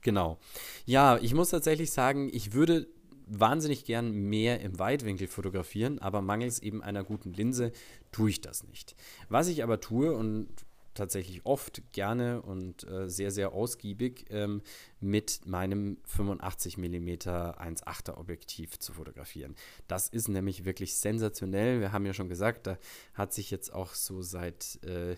[0.00, 0.38] Genau.
[0.84, 2.88] Ja, ich muss tatsächlich sagen, ich würde
[3.26, 7.72] wahnsinnig gern mehr im Weitwinkel fotografieren, aber mangels eben einer guten Linse
[8.12, 8.94] tue ich das nicht.
[9.28, 10.48] Was ich aber tue und
[10.94, 14.62] tatsächlich oft gerne und äh, sehr, sehr ausgiebig ähm,
[15.00, 19.54] mit meinem 85 mm 1.8er Objektiv zu fotografieren.
[19.88, 21.80] Das ist nämlich wirklich sensationell.
[21.80, 22.78] Wir haben ja schon gesagt, da
[23.14, 25.16] hat sich jetzt auch so seit äh,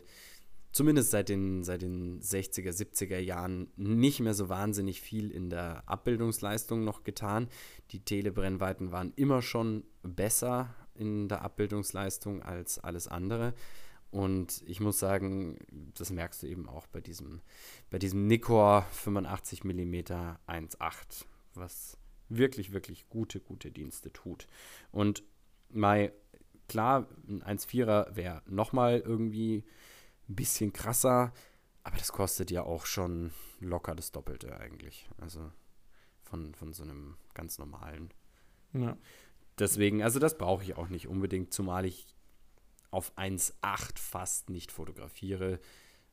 [0.77, 5.83] zumindest seit den, seit den 60er, 70er Jahren nicht mehr so wahnsinnig viel in der
[5.89, 7.49] Abbildungsleistung noch getan.
[7.93, 13.55] Die Telebrennweiten waren immer schon besser in der Abbildungsleistung als alles andere.
[14.17, 15.59] Und ich muss sagen,
[15.93, 17.43] das merkst du eben auch bei diesem,
[17.91, 21.99] bei diesem Nikkor 85 mm 1.8, was
[22.31, 24.47] wirklich, wirklich gute, gute Dienste tut.
[24.91, 25.23] Und
[25.69, 26.15] mal
[26.67, 29.67] klar, ein 1.4er wäre nochmal irgendwie
[30.31, 31.35] ein bisschen krasser,
[31.83, 35.11] aber das kostet ja auch schon locker das Doppelte eigentlich.
[35.19, 35.53] Also
[36.23, 38.15] von, von so einem ganz normalen.
[38.73, 38.97] Ja.
[39.59, 42.16] Deswegen, also das brauche ich auch nicht unbedingt, zumal ich
[42.97, 45.61] auf 1,8 fast nicht fotografiere,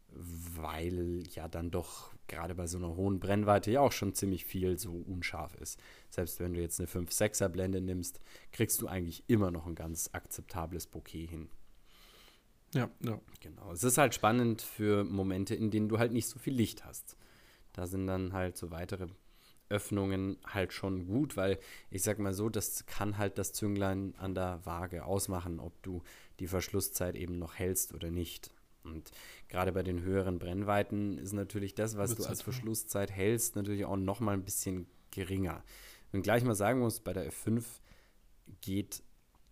[0.09, 4.77] weil ja dann doch gerade bei so einer hohen Brennweite ja auch schon ziemlich viel
[4.77, 5.79] so unscharf ist.
[6.09, 8.19] Selbst wenn du jetzt eine 5-6er Blende nimmst,
[8.51, 11.49] kriegst du eigentlich immer noch ein ganz akzeptables Bokeh hin.
[12.73, 13.19] Ja, ja.
[13.39, 13.71] Genau.
[13.71, 17.15] Es ist halt spannend für Momente, in denen du halt nicht so viel Licht hast.
[17.71, 19.07] Da sind dann halt so weitere
[19.73, 21.57] Öffnungen halt schon gut, weil
[21.89, 26.03] ich sag mal so, das kann halt das Zünglein an der Waage ausmachen, ob du
[26.39, 28.51] die Verschlusszeit eben noch hältst oder nicht.
[28.83, 29.11] Und
[29.47, 33.97] gerade bei den höheren Brennweiten ist natürlich das, was du als Verschlusszeit hältst, natürlich auch
[33.97, 35.63] noch mal ein bisschen geringer.
[36.11, 37.63] Wenn gleich mal sagen muss, bei der F5
[38.61, 39.01] geht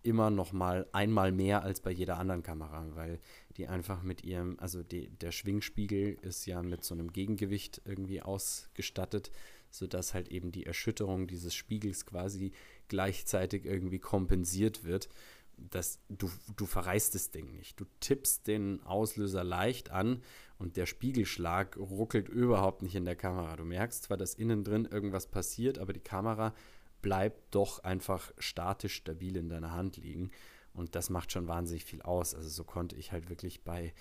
[0.04, 3.20] immer noch mal einmal mehr als bei jeder anderen Kamera, weil
[3.58, 8.22] die einfach mit ihrem, also die, der Schwingspiegel ist ja mit so einem Gegengewicht irgendwie
[8.22, 9.32] ausgestattet,
[9.72, 12.52] sodass halt eben die Erschütterung dieses Spiegels quasi
[12.88, 15.10] gleichzeitig irgendwie kompensiert wird.
[15.58, 17.80] das, du, du verreißt das Ding nicht.
[17.80, 20.22] Du tippst den Auslöser leicht an
[20.58, 23.56] und der Spiegelschlag ruckelt überhaupt nicht in der Kamera.
[23.56, 26.54] Du merkst zwar, dass innen drin irgendwas passiert, aber die Kamera
[27.02, 30.32] bleibt doch einfach statisch stabil in deiner Hand liegen.
[30.74, 32.34] Und das macht schon wahnsinnig viel aus.
[32.34, 33.94] Also so konnte ich halt wirklich bei,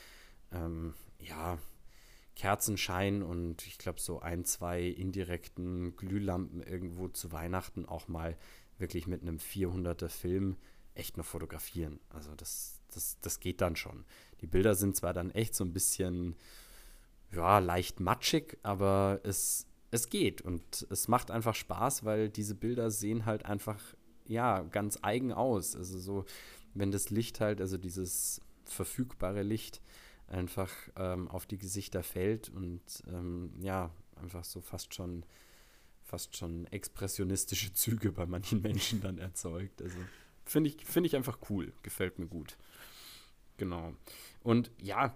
[0.52, 1.58] ähm, ja,
[2.40, 8.34] Kerzenschein und ich glaube so ein, zwei indirekten Glühlampen irgendwo zu Weihnachten auch mal
[8.78, 10.56] wirklich mit einem 400er Film
[10.94, 12.00] echt noch fotografieren.
[12.08, 14.06] Also das, das, das geht dann schon.
[14.40, 16.34] Die Bilder sind zwar dann echt so ein bisschen,
[17.30, 22.90] ja, leicht matschig, aber es, es geht und es macht einfach Spaß, weil diese Bilder
[22.90, 23.82] sehen halt einfach,
[24.24, 25.76] ja, ganz eigen aus.
[25.76, 26.24] Also so,
[26.72, 29.82] wenn das Licht halt, also dieses verfügbare Licht
[30.30, 35.24] einfach ähm, auf die Gesichter fällt und ähm, ja, einfach so fast schon
[36.02, 39.80] fast schon expressionistische Züge bei manchen Menschen dann erzeugt.
[39.80, 39.98] Also
[40.44, 42.56] finde ich, find ich einfach cool, gefällt mir gut.
[43.56, 43.94] Genau.
[44.42, 45.14] Und ja,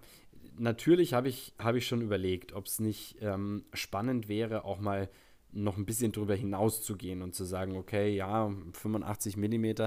[0.57, 5.11] natürlich habe ich, hab ich schon überlegt, ob es nicht ähm, spannend wäre, auch mal
[5.51, 9.87] noch ein bisschen drüber hinaus zu gehen und zu sagen, okay, ja, 85 mm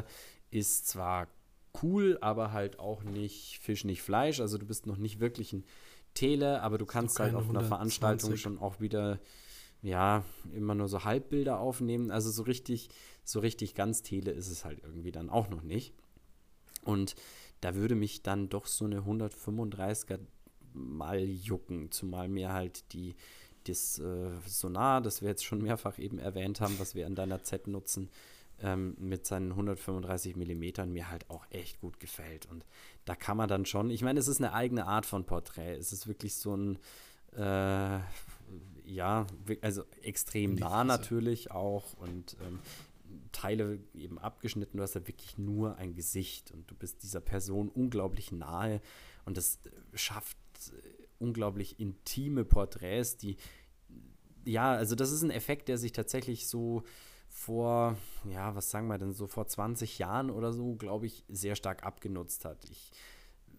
[0.50, 1.28] ist zwar
[1.82, 4.40] cool, aber halt auch nicht Fisch, nicht Fleisch.
[4.40, 5.66] Also du bist noch nicht wirklich ein
[6.14, 9.20] Tele, aber du kannst halt auf einer Veranstaltung schon auch wieder
[9.82, 12.12] ja, immer nur so Halbbilder aufnehmen.
[12.12, 12.90] Also so richtig,
[13.24, 15.94] so richtig ganz Tele ist es halt irgendwie dann auch noch nicht.
[16.84, 17.16] Und
[17.62, 20.20] da würde mich dann doch so eine 135er
[20.74, 23.16] mal jucken, zumal mir halt die
[23.66, 27.44] das äh, Sonar, das wir jetzt schon mehrfach eben erwähnt haben, was wir an deiner
[27.44, 28.10] Z nutzen,
[28.62, 32.46] ähm, mit seinen 135 Millimetern mir halt auch echt gut gefällt.
[32.48, 32.66] Und
[33.06, 35.76] da kann man dann schon, ich meine, es ist eine eigene Art von Porträt.
[35.76, 36.80] Es ist wirklich so ein,
[37.36, 38.00] äh,
[38.86, 39.28] ja,
[39.62, 42.60] also extrem nah natürlich auch und ähm,
[43.32, 44.78] Teile eben abgeschnitten.
[44.78, 48.82] Du hast ja wirklich nur ein Gesicht und du bist dieser Person unglaublich nahe
[49.26, 50.38] und das äh, schafft
[50.72, 53.38] äh, unglaublich intime Porträts, die
[54.46, 56.84] ja, also das ist ein Effekt, der sich tatsächlich so
[57.30, 57.98] vor,
[58.30, 61.84] ja, was sagen wir denn, so vor 20 Jahren oder so, glaube ich, sehr stark
[61.84, 62.64] abgenutzt hat.
[62.70, 62.92] Ich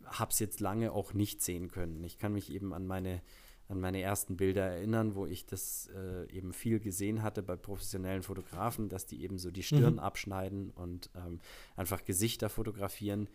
[0.04, 2.02] habe es jetzt lange auch nicht sehen können.
[2.04, 3.22] Ich kann mich eben an meine
[3.68, 8.22] an meine ersten Bilder erinnern, wo ich das äh, eben viel gesehen hatte bei professionellen
[8.22, 9.98] Fotografen, dass die eben so die Stirn mhm.
[9.98, 11.40] abschneiden und ähm,
[11.76, 13.28] einfach Gesichter fotografieren.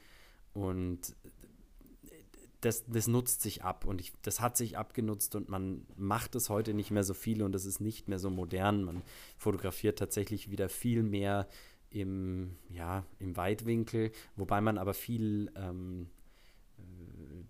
[0.54, 1.16] Und
[2.66, 6.50] das, das nutzt sich ab und ich, das hat sich abgenutzt und man macht es
[6.50, 8.84] heute nicht mehr so viel und das ist nicht mehr so modern.
[8.84, 9.04] Man
[9.38, 11.48] fotografiert tatsächlich wieder viel mehr
[11.90, 16.10] im, ja, im Weitwinkel, wobei man aber viel ähm,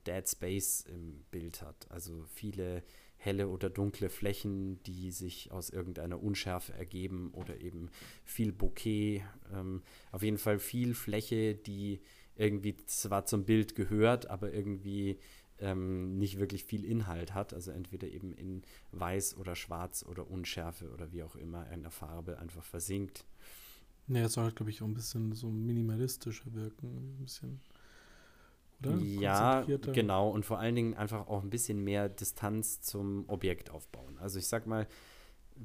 [0.06, 1.90] Dead Space im Bild hat.
[1.90, 2.84] Also viele
[3.18, 7.90] helle oder dunkle Flächen, die sich aus irgendeiner Unschärfe ergeben oder eben
[8.26, 9.24] viel Bokeh.
[9.54, 12.02] Ähm, auf jeden Fall viel Fläche, die
[12.36, 15.20] irgendwie zwar zum Bild gehört, aber irgendwie
[15.60, 17.54] ähm, nicht wirklich viel Inhalt hat.
[17.54, 21.92] Also entweder eben in Weiß oder Schwarz oder Unschärfe oder wie auch immer in der
[21.92, 23.26] Farbe einfach versinkt.
[24.08, 27.18] Ja, es soll halt, glaube ich, auch ein bisschen so minimalistischer wirken.
[27.20, 27.62] Ein bisschen
[28.86, 28.98] oder?
[28.98, 30.30] Ja, genau.
[30.30, 34.18] Und vor allen Dingen einfach auch ein bisschen mehr Distanz zum Objekt aufbauen.
[34.20, 34.88] Also ich sag mal,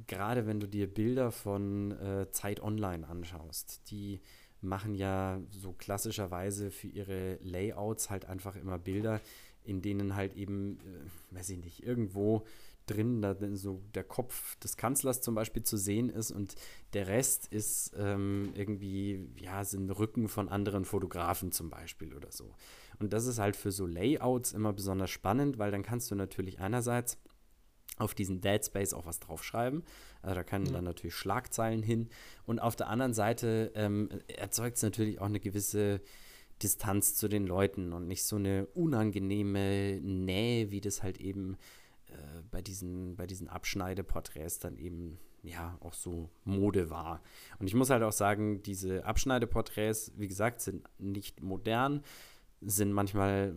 [0.07, 4.21] gerade wenn du dir Bilder von äh, Zeit Online anschaust, die
[4.61, 9.21] machen ja so klassischerweise für ihre Layouts halt einfach immer Bilder,
[9.63, 12.45] in denen halt eben, äh, weiß ich nicht, irgendwo
[12.89, 16.55] drin, da so der Kopf des Kanzlers zum Beispiel zu sehen ist und
[16.93, 22.51] der Rest ist ähm, irgendwie, ja, sind Rücken von anderen Fotografen zum Beispiel oder so.
[22.99, 26.59] Und das ist halt für so Layouts immer besonders spannend, weil dann kannst du natürlich
[26.59, 27.17] einerseits
[27.99, 29.83] auf diesen Dead Space auch was draufschreiben.
[30.21, 30.71] Also da können ja.
[30.71, 32.09] dann natürlich Schlagzeilen hin.
[32.45, 36.01] Und auf der anderen Seite ähm, erzeugt es natürlich auch eine gewisse
[36.63, 41.57] Distanz zu den Leuten und nicht so eine unangenehme Nähe, wie das halt eben
[42.07, 47.21] äh, bei diesen, bei diesen Abschneideporträts dann eben ja auch so Mode war.
[47.59, 52.03] Und ich muss halt auch sagen, diese Abschneideporträts, wie gesagt, sind nicht modern,
[52.61, 53.55] sind manchmal,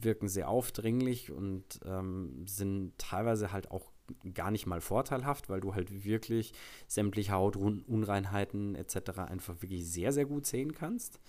[0.00, 3.92] wirken sehr aufdringlich und ähm, sind teilweise halt auch
[4.34, 6.52] gar nicht mal vorteilhaft, weil du halt wirklich
[6.86, 9.18] sämtliche Hautunreinheiten etc.
[9.18, 11.20] einfach wirklich sehr, sehr gut sehen kannst.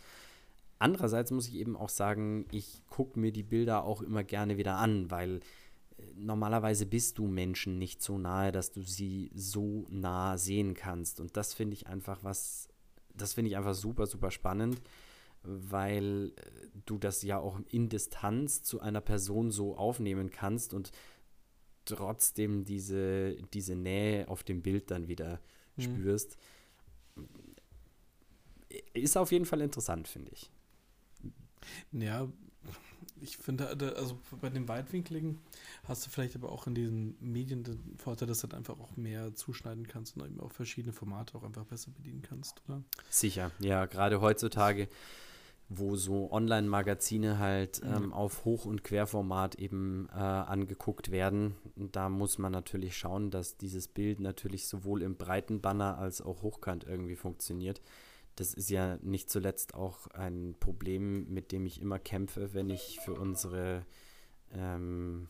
[0.79, 4.77] Andererseits muss ich eben auch sagen, ich gucke mir die Bilder auch immer gerne wieder
[4.77, 5.39] an, weil
[5.97, 11.19] äh, normalerweise bist du Menschen nicht so nahe, dass du sie so nah sehen kannst.
[11.19, 12.67] Und das finde ich einfach was,
[13.15, 14.81] das finde ich einfach super, super spannend
[15.43, 20.91] weil äh, du das ja auch in Distanz zu einer Person so aufnehmen kannst und
[21.85, 25.39] trotzdem diese, diese Nähe auf dem Bild dann wieder
[25.75, 25.81] mhm.
[25.81, 26.37] spürst.
[28.93, 30.49] Ist auf jeden Fall interessant, finde ich.
[31.91, 32.27] Ja,
[33.23, 35.39] ich finde, also bei den Weitwinkligen
[35.85, 38.97] hast du vielleicht aber auch in diesen Medien den Vorteil, dass du halt einfach auch
[38.97, 42.83] mehr zuschneiden kannst und eben auch verschiedene Formate auch einfach besser bedienen kannst, oder?
[43.09, 44.89] Sicher, ja, gerade heutzutage,
[45.69, 48.13] wo so Online-Magazine halt ähm, mhm.
[48.13, 51.55] auf Hoch- und Querformat eben äh, angeguckt werden.
[51.75, 56.43] da muss man natürlich schauen, dass dieses Bild natürlich sowohl im breiten Banner als auch
[56.43, 57.81] hochkant irgendwie funktioniert
[58.35, 62.99] das ist ja nicht zuletzt auch ein Problem, mit dem ich immer kämpfe, wenn ich
[63.03, 63.85] für unsere
[64.51, 65.27] ähm,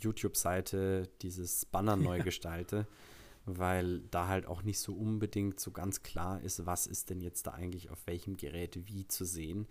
[0.00, 2.86] YouTube-Seite dieses Banner neu gestalte,
[3.46, 7.46] weil da halt auch nicht so unbedingt so ganz klar ist, was ist denn jetzt
[7.46, 9.66] da eigentlich auf welchem Gerät wie zu sehen.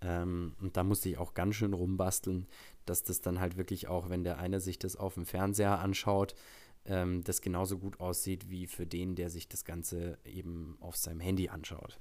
[0.00, 2.46] Ähm, und da musste ich auch ganz schön rumbasteln,
[2.86, 6.34] dass das dann halt wirklich auch, wenn der eine sich das auf dem Fernseher anschaut,
[6.86, 11.20] ähm, das genauso gut aussieht wie für den, der sich das Ganze eben auf seinem
[11.20, 11.98] Handy anschaut.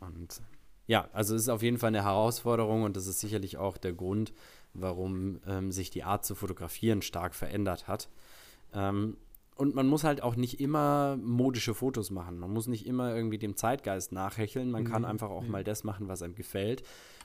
[0.00, 0.42] Und
[0.86, 3.92] ja, also es ist auf jeden Fall eine Herausforderung und das ist sicherlich auch der
[3.92, 4.32] Grund,
[4.72, 8.08] warum ähm, sich die Art zu fotografieren stark verändert hat.
[8.72, 9.16] Ähm,
[9.56, 12.38] und man muss halt auch nicht immer modische Fotos machen.
[12.38, 14.70] Man muss nicht immer irgendwie dem Zeitgeist nachhecheln.
[14.70, 16.82] Man kann einfach auch mal das machen, was einem gefällt.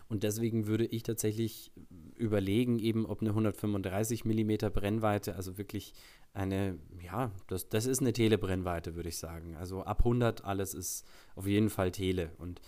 [0.08, 1.72] Und deswegen würde ich tatsächlich
[2.16, 5.94] überlegen, eben ob eine 135 mm Brennweite, also wirklich
[6.34, 9.56] eine, ja, das, das ist eine Telebrennweite, würde ich sagen.
[9.58, 12.32] Also ab 100 alles ist auf jeden Fall Tele.
[12.38, 12.62] Und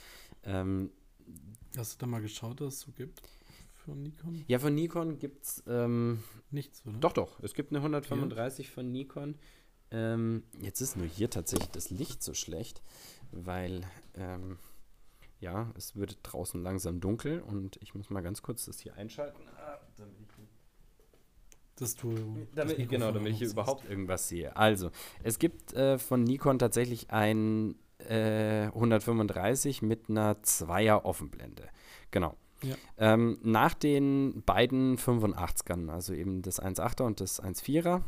[0.43, 0.91] ähm,
[1.77, 3.21] Hast du da mal geschaut, was es so gibt
[3.85, 4.43] von Nikon?
[4.47, 6.97] Ja, von Nikon gibt es ähm, nichts, oder?
[6.99, 7.39] Doch, doch.
[7.41, 8.73] Es gibt eine 135 ja.
[8.73, 9.35] von Nikon.
[9.91, 12.81] Ähm, jetzt ist nur hier tatsächlich das Licht so schlecht,
[13.31, 14.57] weil ähm,
[15.39, 19.43] ja, es wird draußen langsam dunkel und ich muss mal ganz kurz das hier einschalten.
[19.57, 20.27] Ah, damit ich
[21.75, 22.13] dass du.
[22.55, 24.55] Damit, das genau, damit ich hier überhaupt irgendwas sehe.
[24.55, 24.91] Also,
[25.23, 31.67] es gibt äh, von Nikon tatsächlich ein äh, 135 mit einer Zweier-Offenblende.
[32.11, 32.37] Genau.
[32.63, 32.75] Ja.
[32.97, 38.01] Ähm, nach den beiden 85ern, also eben das 1.8er und das 1.4er,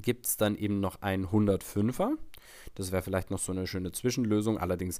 [0.00, 2.16] gibt es dann eben noch ein 105er.
[2.74, 4.58] Das wäre vielleicht noch so eine schöne Zwischenlösung.
[4.58, 4.98] Allerdings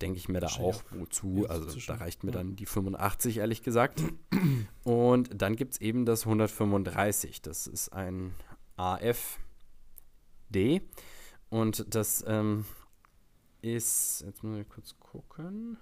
[0.00, 1.46] denke ich mir da auch wozu.
[1.48, 4.02] Also da reicht mir dann die 85, ehrlich gesagt.
[4.84, 7.42] Und dann gibt es eben das 135.
[7.42, 8.34] Das ist ein
[8.76, 9.42] AFD.
[11.48, 12.64] Und das ähm,
[13.62, 15.78] ist, jetzt muss ich kurz gucken.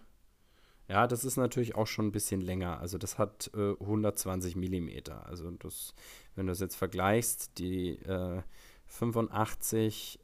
[0.89, 2.79] Ja, das ist natürlich auch schon ein bisschen länger.
[2.81, 5.27] Also das hat äh, 120 Millimeter.
[5.27, 5.95] Also das,
[6.35, 8.43] wenn du das jetzt vergleichst, die äh,
[8.87, 10.21] 85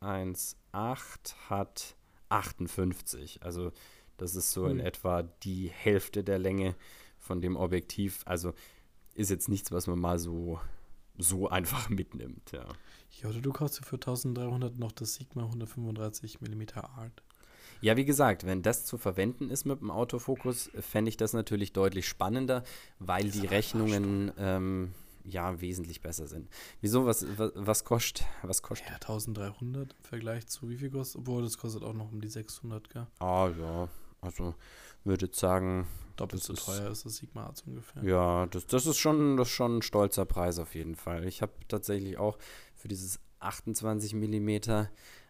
[0.00, 1.96] 1.8 hat
[2.28, 3.42] 58.
[3.42, 3.72] Also
[4.16, 6.74] das ist so in etwa die Hälfte der Länge
[7.18, 8.22] von dem Objektiv.
[8.26, 8.52] Also
[9.14, 10.60] ist jetzt nichts, was man mal so,
[11.16, 12.66] so einfach mitnimmt, ja.
[13.22, 17.22] Ja, oder du kaufst für 1300 noch das Sigma 135 mm Art.
[17.80, 21.72] Ja, wie gesagt, wenn das zu verwenden ist mit dem Autofokus, fände ich das natürlich
[21.72, 22.64] deutlich spannender,
[22.98, 26.48] weil die Rechnungen ähm, ja wesentlich besser sind.
[26.80, 27.06] Wieso?
[27.06, 28.88] Was, was, was, kostet, was kostet?
[28.88, 31.20] Ja, 1300 im Vergleich zu wie viel kostet?
[31.20, 33.06] Obwohl, das kostet auch noch um die 600, gell?
[33.20, 33.88] Ah, ja.
[34.20, 34.54] Also,
[35.04, 35.86] würde jetzt sagen.
[36.16, 38.02] Doppelt so teuer ist das Sigma Arts ungefähr.
[38.02, 41.24] Ja, das, das, ist schon, das ist schon ein stolzer Preis auf jeden Fall.
[41.24, 42.38] Ich habe tatsächlich auch
[42.74, 44.88] für dieses 28 mm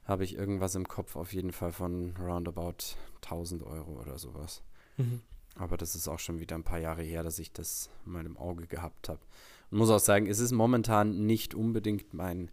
[0.08, 4.62] habe ich irgendwas im Kopf auf jeden Fall von roundabout 1000 Euro oder sowas.
[4.96, 5.20] Mhm.
[5.54, 8.36] Aber das ist auch schon wieder ein paar Jahre her, dass ich das in meinem
[8.38, 9.20] Auge gehabt habe.
[9.70, 12.50] Und muss auch sagen, es ist momentan nicht unbedingt mein,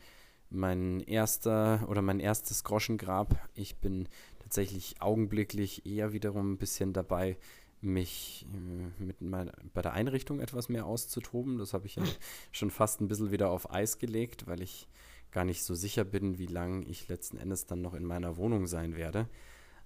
[0.49, 3.47] mein erster oder mein erstes Groschengrab.
[3.53, 7.37] Ich bin tatsächlich augenblicklich eher wiederum ein bisschen dabei,
[7.79, 11.57] mich äh, mit mein, bei der Einrichtung etwas mehr auszutoben.
[11.57, 12.03] Das habe ich ja
[12.51, 14.89] schon fast ein bisschen wieder auf Eis gelegt, weil ich
[15.35, 18.67] gar nicht so sicher bin, wie lange ich letzten Endes dann noch in meiner Wohnung
[18.67, 19.27] sein werde.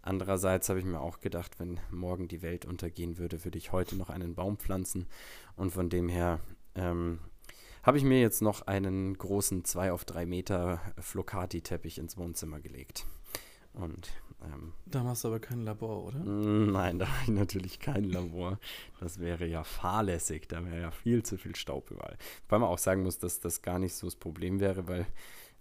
[0.04, 3.96] Andererseits habe ich mir auch gedacht, wenn morgen die Welt untergehen würde, würde ich heute
[3.96, 5.08] noch einen Baum pflanzen.
[5.56, 6.40] Und von dem her
[6.76, 7.18] ähm,
[7.82, 13.08] habe ich mir jetzt noch einen großen 2 auf 3 Meter Flocati-Teppich ins Wohnzimmer gelegt.
[13.74, 16.20] Und ähm, da machst du aber kein Labor, oder?
[16.20, 18.60] Nein, da habe ich natürlich kein Labor.
[19.00, 20.48] Das wäre ja fahrlässig.
[20.48, 22.18] Da wäre ja viel zu viel Staub überall.
[22.48, 25.06] Weil man auch sagen muss, dass das gar nicht so das Problem wäre, weil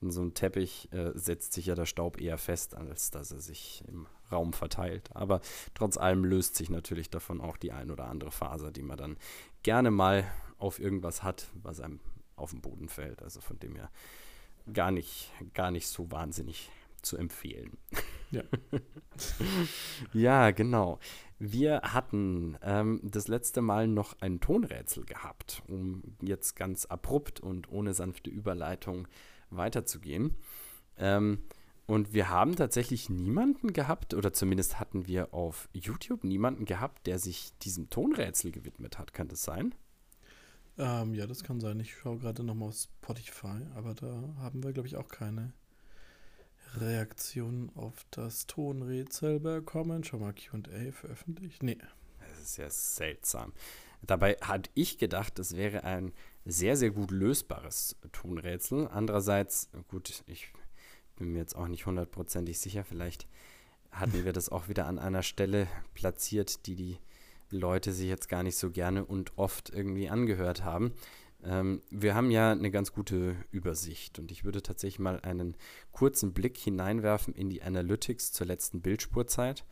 [0.00, 3.40] in so einem Teppich äh, setzt sich ja der Staub eher fest, als dass er
[3.40, 5.10] sich im Raum verteilt.
[5.14, 5.40] Aber
[5.74, 9.16] trotz allem löst sich natürlich davon auch die ein oder andere Faser, die man dann
[9.64, 10.24] gerne mal
[10.58, 11.98] auf irgendwas hat, was einem
[12.36, 13.22] auf den Boden fällt.
[13.22, 13.90] Also von dem her
[14.72, 16.70] gar nicht, gar nicht so wahnsinnig
[17.02, 17.78] zu empfehlen.
[18.30, 18.42] Ja.
[20.12, 20.98] ja, genau.
[21.38, 27.70] Wir hatten ähm, das letzte Mal noch ein Tonrätsel gehabt, um jetzt ganz abrupt und
[27.70, 29.06] ohne sanfte Überleitung
[29.50, 30.36] weiterzugehen.
[30.96, 31.42] Ähm,
[31.86, 37.18] und wir haben tatsächlich niemanden gehabt, oder zumindest hatten wir auf YouTube niemanden gehabt, der
[37.18, 39.14] sich diesem Tonrätsel gewidmet hat.
[39.14, 39.74] Kann das sein?
[40.76, 41.80] Ähm, ja, das kann sein.
[41.80, 45.52] Ich schaue gerade nochmal auf Spotify, aber da haben wir, glaube ich, auch keine
[46.76, 50.04] Reaktion auf das Tonrätsel bekommen.
[50.04, 51.62] Schau mal, QA veröffentlicht.
[51.62, 51.78] Nee.
[52.20, 53.52] Das ist ja seltsam.
[54.02, 56.12] Dabei hatte ich gedacht, es wäre ein
[56.44, 58.88] sehr, sehr gut lösbares Tonrätsel.
[58.88, 60.52] Andererseits, gut, ich
[61.16, 63.26] bin mir jetzt auch nicht hundertprozentig sicher, vielleicht
[63.90, 66.98] hatten wir das auch wieder an einer Stelle platziert, die die
[67.50, 70.92] Leute sich jetzt gar nicht so gerne und oft irgendwie angehört haben.
[71.44, 75.56] Ähm, wir haben ja eine ganz gute Übersicht und ich würde tatsächlich mal einen
[75.92, 79.64] kurzen Blick hineinwerfen in die Analytics zur letzten Bildspurzeit,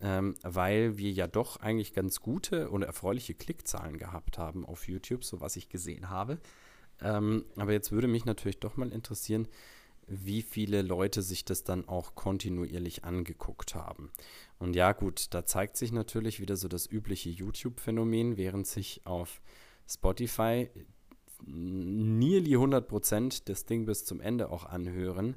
[0.00, 5.24] ähm, weil wir ja doch eigentlich ganz gute und erfreuliche Klickzahlen gehabt haben auf YouTube,
[5.24, 6.38] so was ich gesehen habe.
[7.02, 9.48] Ähm, aber jetzt würde mich natürlich doch mal interessieren,
[10.06, 14.10] wie viele Leute sich das dann auch kontinuierlich angeguckt haben.
[14.58, 19.40] Und ja, gut, da zeigt sich natürlich wieder so das übliche YouTube-Phänomen, während sich auf
[19.88, 20.68] Spotify
[21.46, 25.36] nearly 100% das Ding bis zum Ende auch anhören,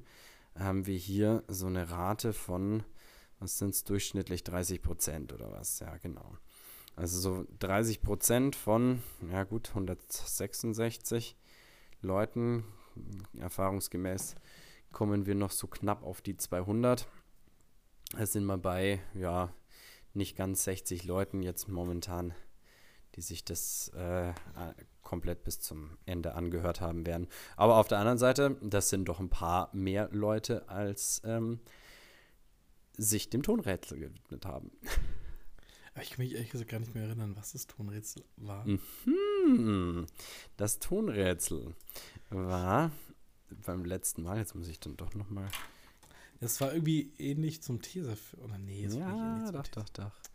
[0.56, 2.84] haben wir hier so eine Rate von,
[3.40, 5.80] was sind es durchschnittlich, 30% oder was?
[5.80, 6.38] Ja, genau.
[6.96, 9.02] Also so 30% von,
[9.32, 11.36] ja gut, 166
[12.02, 12.64] Leuten,
[13.40, 14.36] erfahrungsgemäß
[14.92, 17.08] kommen wir noch so knapp auf die 200.
[18.18, 19.52] Es sind wir bei, ja,
[20.14, 22.34] nicht ganz 60 Leuten jetzt momentan,
[23.16, 24.34] die sich das äh,
[25.02, 27.28] komplett bis zum Ende angehört haben werden.
[27.56, 31.60] Aber auf der anderen Seite, das sind doch ein paar mehr Leute, als ähm,
[32.98, 34.72] sich dem Tonrätsel gewidmet haben.
[36.02, 38.66] Ich kann mich ehrlich gesagt gar nicht mehr erinnern, was das Tonrätsel war.
[38.66, 40.08] Mhm.
[40.58, 41.76] Das Tonrätsel
[42.32, 42.92] war
[43.64, 45.48] beim letzten Mal, jetzt muss ich dann doch nochmal.
[46.40, 48.44] Es war irgendwie ähnlich zum Tesafilm.
[48.44, 50.33] Oder nee, es ja, war nicht ähnlich zum doch, doch, doch.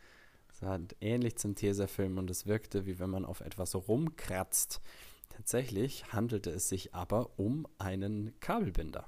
[0.58, 4.80] Es war ähnlich zum Tesafilm und es wirkte, wie wenn man auf etwas rumkratzt.
[5.28, 9.06] Tatsächlich handelte es sich aber um einen Kabelbinder.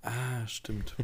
[0.00, 0.94] Ah, stimmt.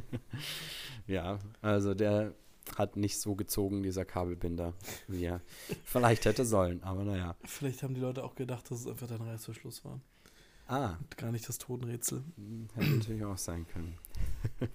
[1.09, 2.33] ja, also der
[2.77, 4.75] hat nicht so gezogen, dieser Kabelbinder,
[5.09, 5.41] wie er
[5.83, 7.35] vielleicht hätte sollen, aber naja.
[7.43, 10.01] Vielleicht haben die Leute auch gedacht, dass es einfach dein Reißverschluss war.
[10.69, 10.97] Ah.
[11.01, 12.23] Und gar nicht das Totenrätsel.
[12.75, 13.99] Hätte natürlich auch sein können.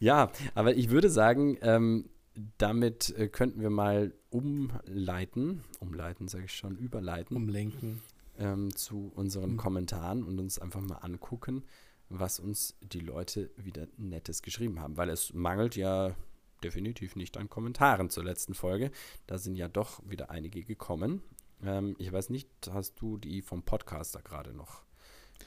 [0.00, 2.10] ja, aber ich würde sagen, ähm,
[2.58, 7.36] damit äh, könnten wir mal umleiten, umleiten sage ich schon, überleiten.
[7.36, 8.02] Umlenken.
[8.36, 9.56] Ähm, zu unseren mhm.
[9.56, 11.62] Kommentaren und uns einfach mal angucken,
[12.08, 14.96] was uns die Leute wieder Nettes geschrieben haben.
[14.96, 16.16] Weil es mangelt ja
[16.64, 18.90] definitiv nicht an Kommentaren zur letzten Folge.
[19.28, 21.22] Da sind ja doch wieder einige gekommen.
[21.62, 24.82] Ähm, ich weiß nicht, hast du die vom Podcaster gerade noch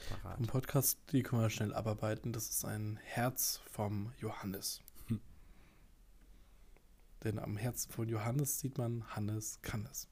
[0.08, 0.38] parat?
[0.38, 2.32] Im Podcast, die können wir schnell abarbeiten.
[2.32, 4.80] Das ist ein Herz vom Johannes.
[7.24, 10.08] Denn am Herzen von Johannes sieht man, Hannes kann es.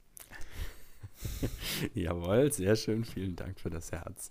[1.93, 3.05] Jawohl, sehr schön.
[3.05, 4.29] Vielen Dank für das Herz.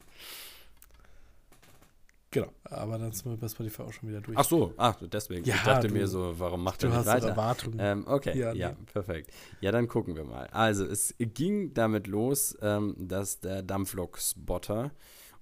[2.30, 4.36] Genau, aber dann sind wir bei Spotify auch schon wieder durch.
[4.36, 5.44] Ach so, ach, deswegen.
[5.46, 7.28] Ja, ich dachte du, mir so, warum macht er nicht weiter?
[7.28, 7.78] Erwartungen.
[7.80, 8.84] Ähm, okay, ja, Ja, ja nee.
[8.92, 9.32] perfekt.
[9.60, 10.46] Ja, dann gucken wir mal.
[10.48, 14.90] Also, es ging damit los, ähm, dass der Dampflok-Spotter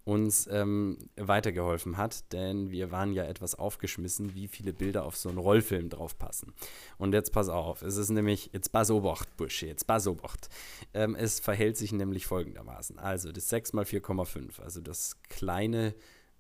[0.05, 5.31] uns ähm, weitergeholfen hat, denn wir waren ja etwas aufgeschmissen, wie viele Bilder auf so
[5.31, 6.53] einen Rollfilm drauf passen.
[6.99, 10.51] Und jetzt pass auf, es ist nämlich, jetzt pass obacht, Bursche, jetzt pass obacht.
[10.93, 12.99] Ähm, es verhält sich nämlich folgendermaßen.
[12.99, 15.95] Also das 6 mal 4,5, also das kleine,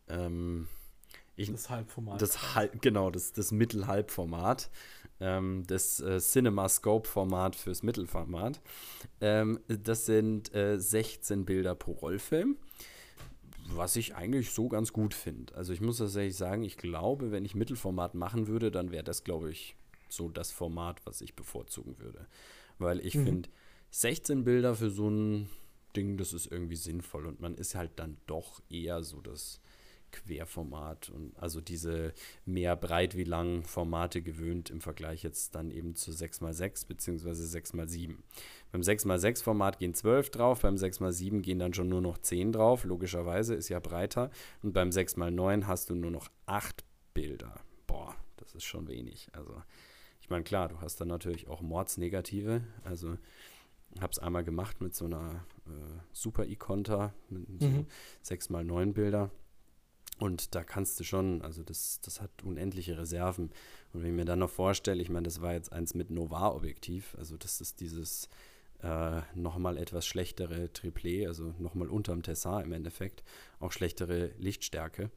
[0.09, 0.69] ähm,
[1.37, 2.21] ich, Das Halbformat.
[2.21, 4.71] das Halb, genau, das, das Mittelhalbformat,
[5.21, 8.61] ähm, das äh, CinemaScope-Format fürs Mittelformat.
[9.21, 12.57] Ähm, das sind äh, 16 Bilder pro Rollfilm,
[13.67, 15.55] was ich eigentlich so ganz gut finde.
[15.55, 19.25] Also ich muss tatsächlich sagen, ich glaube, wenn ich Mittelformat machen würde, dann wäre das,
[19.25, 19.77] glaube ich,
[20.09, 22.27] so das Format, was ich bevorzugen würde.
[22.79, 23.25] Weil ich Mhm.
[23.25, 23.49] finde,
[23.91, 25.49] 16 Bilder für so ein
[25.97, 29.61] Ding, das ist irgendwie sinnvoll und man ist halt dann doch eher so das
[30.11, 32.13] Querformat und also diese
[32.45, 37.31] mehr breit wie lang Formate gewöhnt im Vergleich jetzt dann eben zu 6x6 bzw.
[37.31, 38.17] 6x7.
[38.75, 42.83] Beim 6x6 Format gehen 12 drauf, beim 6x7 gehen dann schon nur noch 10 drauf,
[42.83, 44.33] logischerweise ist ja breiter
[44.65, 47.55] und beim 6x9 hast du nur noch 8 Bilder.
[47.87, 49.29] Boah, das ist schon wenig.
[49.33, 49.63] Also
[50.21, 53.17] ich meine, klar, du hast dann natürlich auch Mordsnegative, also
[54.01, 57.87] habe es einmal gemacht mit so einer äh, Super Iconta, mit so Mhm.
[58.25, 59.31] 6x9 Bilder.
[60.19, 63.53] Und da kannst du schon, also das, das hat unendliche Reserven.
[63.93, 67.15] Und wenn ich mir dann noch vorstelle, ich meine, das war jetzt eins mit Novar-Objektiv,
[67.17, 68.29] also das ist dieses
[68.85, 73.25] äh, nochmal etwas schlechtere Triplé, also nochmal unterm Tessar im Endeffekt,
[73.59, 75.11] auch schlechtere Lichtstärke.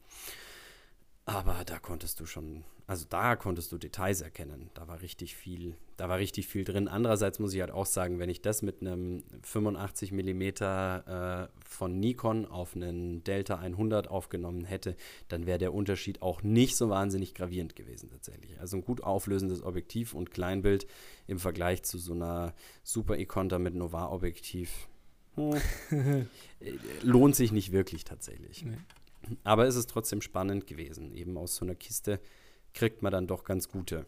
[1.28, 4.70] Aber da konntest du schon, also da konntest du Details erkennen.
[4.74, 6.88] Da war richtig viel, da war richtig viel drin.
[6.88, 12.00] Andererseits muss ich halt auch sagen, wenn ich das mit einem 85 mm äh, von
[12.00, 14.96] Nikon auf einen Delta 100 aufgenommen hätte,
[15.28, 18.58] dann wäre der Unterschied auch nicht so wahnsinnig gravierend gewesen tatsächlich.
[18.62, 20.88] Also ein gut auflösendes Objektiv und Kleinbild
[21.28, 22.54] im Vergleich zu so einer
[22.84, 24.88] Super Iconta mit Novar-Objektiv.
[25.36, 25.60] Hm,
[27.02, 28.64] lohnt sich nicht wirklich tatsächlich.
[28.64, 28.78] Nee.
[29.44, 31.12] Aber es ist trotzdem spannend gewesen.
[31.14, 32.20] Eben aus so einer Kiste
[32.74, 34.06] kriegt man dann doch ganz gute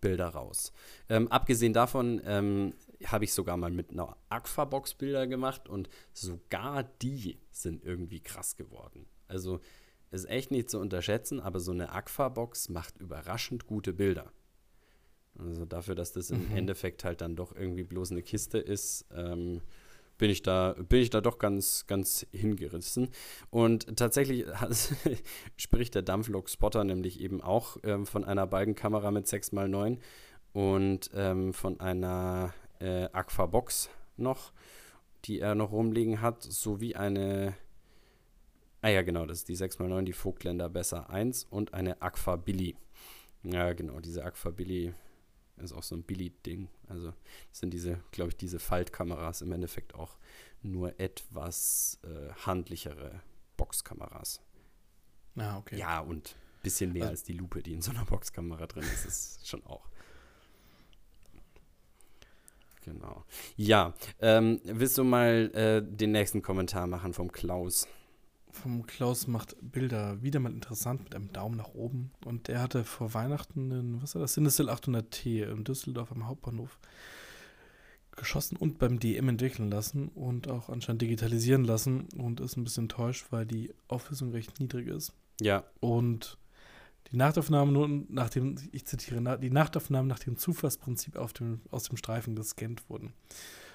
[0.00, 0.72] Bilder raus.
[1.08, 2.74] Ähm, abgesehen davon ähm,
[3.04, 8.56] habe ich sogar mal mit einer Aquabox Bilder gemacht und sogar die sind irgendwie krass
[8.56, 9.06] geworden.
[9.28, 9.60] Also
[10.10, 14.32] ist echt nicht zu unterschätzen, aber so eine Aquabox macht überraschend gute Bilder.
[15.38, 16.56] Also dafür, dass das im mhm.
[16.56, 19.60] Endeffekt halt dann doch irgendwie bloß eine Kiste ist, ähm,
[20.18, 23.08] bin ich da, bin ich da doch ganz, ganz hingerissen.
[23.50, 24.44] Und tatsächlich
[25.56, 29.98] spricht der Dampflok-Spotter nämlich eben auch ähm, von einer Balkenkamera mit 6x9
[30.52, 34.52] und ähm, von einer äh, Aquabox noch,
[35.24, 37.54] die er noch rumliegen hat, sowie eine,
[38.82, 42.76] ah ja genau, das ist die 6x9, die Vogtländer Besser 1 und eine Aqua Billy.
[43.44, 44.94] Ja genau, diese Aqua Billy
[45.60, 46.68] ist auch so ein Billy-Ding.
[46.88, 47.12] Also
[47.52, 50.16] sind diese, glaube ich, diese Faltkameras im Endeffekt auch
[50.62, 53.22] nur etwas äh, handlichere
[53.56, 54.40] Boxkameras.
[55.36, 55.78] Ah, okay.
[55.78, 58.84] Ja, und ein bisschen mehr also, als die Lupe, die in so einer Boxkamera drin
[58.84, 59.88] ist, ist schon auch.
[62.84, 63.24] Genau.
[63.56, 67.86] Ja, ähm, willst du mal äh, den nächsten Kommentar machen vom Klaus?
[68.50, 72.10] Vom Klaus macht Bilder wieder mal interessant mit einem Daumen nach oben.
[72.24, 76.78] Und er hatte vor Weihnachten einen, was war das, Cinestill 800T in Düsseldorf am Hauptbahnhof
[78.16, 82.84] geschossen und beim DM entwickeln lassen und auch anscheinend digitalisieren lassen und ist ein bisschen
[82.84, 85.14] enttäuscht, weil die Auflösung recht niedrig ist.
[85.40, 85.64] Ja.
[85.80, 86.36] Und
[87.12, 91.84] die Nachtaufnahmen nur nach dem, ich zitiere, die Nachtaufnahmen nach dem Zufallsprinzip auf dem, aus
[91.84, 93.14] dem Streifen gescannt wurden.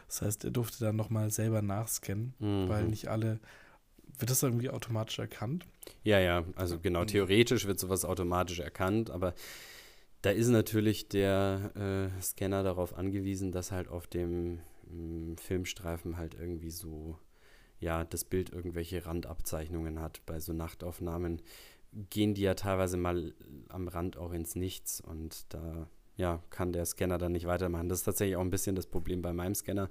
[0.07, 2.69] Das heißt, er durfte dann nochmal selber nachscannen, mhm.
[2.69, 3.39] weil nicht alle
[4.19, 5.65] wird das irgendwie automatisch erkannt?
[6.03, 9.33] Ja, ja, also genau, theoretisch wird sowas automatisch erkannt, aber
[10.23, 16.17] da ist natürlich der äh, Scanner darauf angewiesen, dass halt auf dem mh, hm, Filmstreifen
[16.17, 17.17] halt irgendwie so,
[17.79, 20.21] ja, das Bild irgendwelche Randabzeichnungen hat.
[20.25, 21.41] Bei so Nachtaufnahmen
[22.09, 23.33] gehen die ja teilweise mal
[23.67, 27.89] am Rand auch ins Nichts und da, ja, kann der Scanner dann nicht weitermachen.
[27.89, 29.89] Das ist tatsächlich auch ein bisschen das Problem bei meinem Scanner.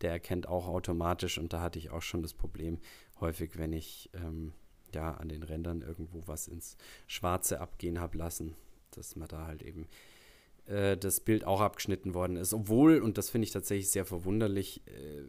[0.00, 2.78] Der erkennt auch automatisch und da hatte ich auch schon das Problem,
[3.20, 4.52] häufig, wenn ich ähm,
[4.92, 8.54] ja an den Rändern irgendwo was ins Schwarze abgehen habe lassen,
[8.92, 9.88] dass man da halt eben
[10.66, 12.54] äh, das Bild auch abgeschnitten worden ist.
[12.54, 15.24] Obwohl, und das finde ich tatsächlich sehr verwunderlich, äh,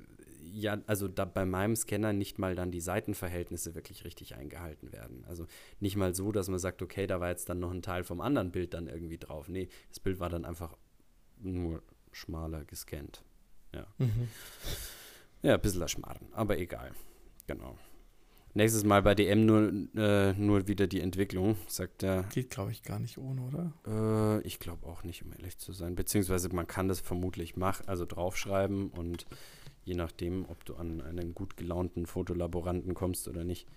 [0.52, 5.26] ja, also da bei meinem Scanner nicht mal dann die Seitenverhältnisse wirklich richtig eingehalten werden.
[5.28, 5.48] Also
[5.82, 8.22] nicht mal so, dass man sagt, okay, da war jetzt dann noch ein Teil vom
[8.22, 9.50] anderen Bild dann irgendwie drauf.
[9.50, 10.78] Nee, das Bild war dann einfach
[11.42, 11.84] nur
[12.14, 13.24] schmaler gescannt.
[13.74, 13.86] Ja.
[13.98, 14.30] Mhm.
[15.42, 16.92] Ja, ein bisschen Schmarrn, aber egal.
[17.48, 17.78] Genau.
[18.54, 22.24] Nächstes Mal bei DM nur, äh, nur wieder die Entwicklung, sagt er.
[22.34, 23.74] Geht, glaube ich, gar nicht ohne, oder?
[23.86, 25.96] Äh, ich glaube auch nicht, um ehrlich zu sein.
[25.96, 29.26] Beziehungsweise man kann das vermutlich machen, also draufschreiben und
[29.84, 33.68] je nachdem, ob du an einen gut gelaunten Fotolaboranten kommst oder nicht,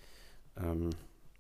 [0.57, 0.91] ähm,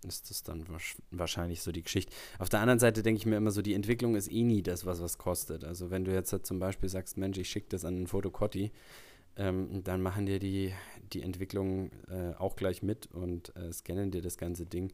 [0.06, 0.64] ist das dann
[1.12, 2.12] wahrscheinlich so die Geschichte.
[2.40, 4.84] Auf der anderen Seite denke ich mir immer so, die Entwicklung ist eh nie das,
[4.84, 5.64] was was kostet.
[5.64, 8.72] Also wenn du jetzt halt zum Beispiel sagst, Mensch, ich schicke das an einen Fotocotti,
[9.36, 10.72] ähm, dann machen dir die,
[11.12, 14.92] die Entwicklung äh, auch gleich mit und äh, scannen dir das ganze Ding.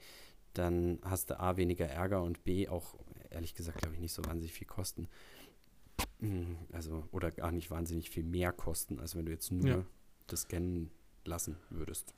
[0.53, 2.95] Dann hast du A, weniger Ärger und B, auch
[3.31, 5.09] ehrlich gesagt, glaube ich, nicht so wahnsinnig viel Kosten.
[6.73, 9.85] Also, oder gar nicht wahnsinnig viel mehr Kosten, als wenn du jetzt nur ja.
[10.27, 10.91] das Scannen
[11.25, 12.15] lassen würdest.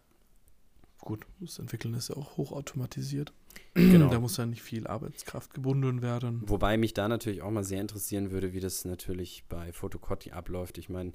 [0.98, 3.32] Gut, das Entwickeln ist ja auch hochautomatisiert.
[3.74, 4.08] Genau.
[4.10, 6.42] Da muss ja nicht viel Arbeitskraft gebunden werden.
[6.46, 10.78] Wobei mich da natürlich auch mal sehr interessieren würde, wie das natürlich bei Fotocotti abläuft.
[10.78, 11.12] Ich meine,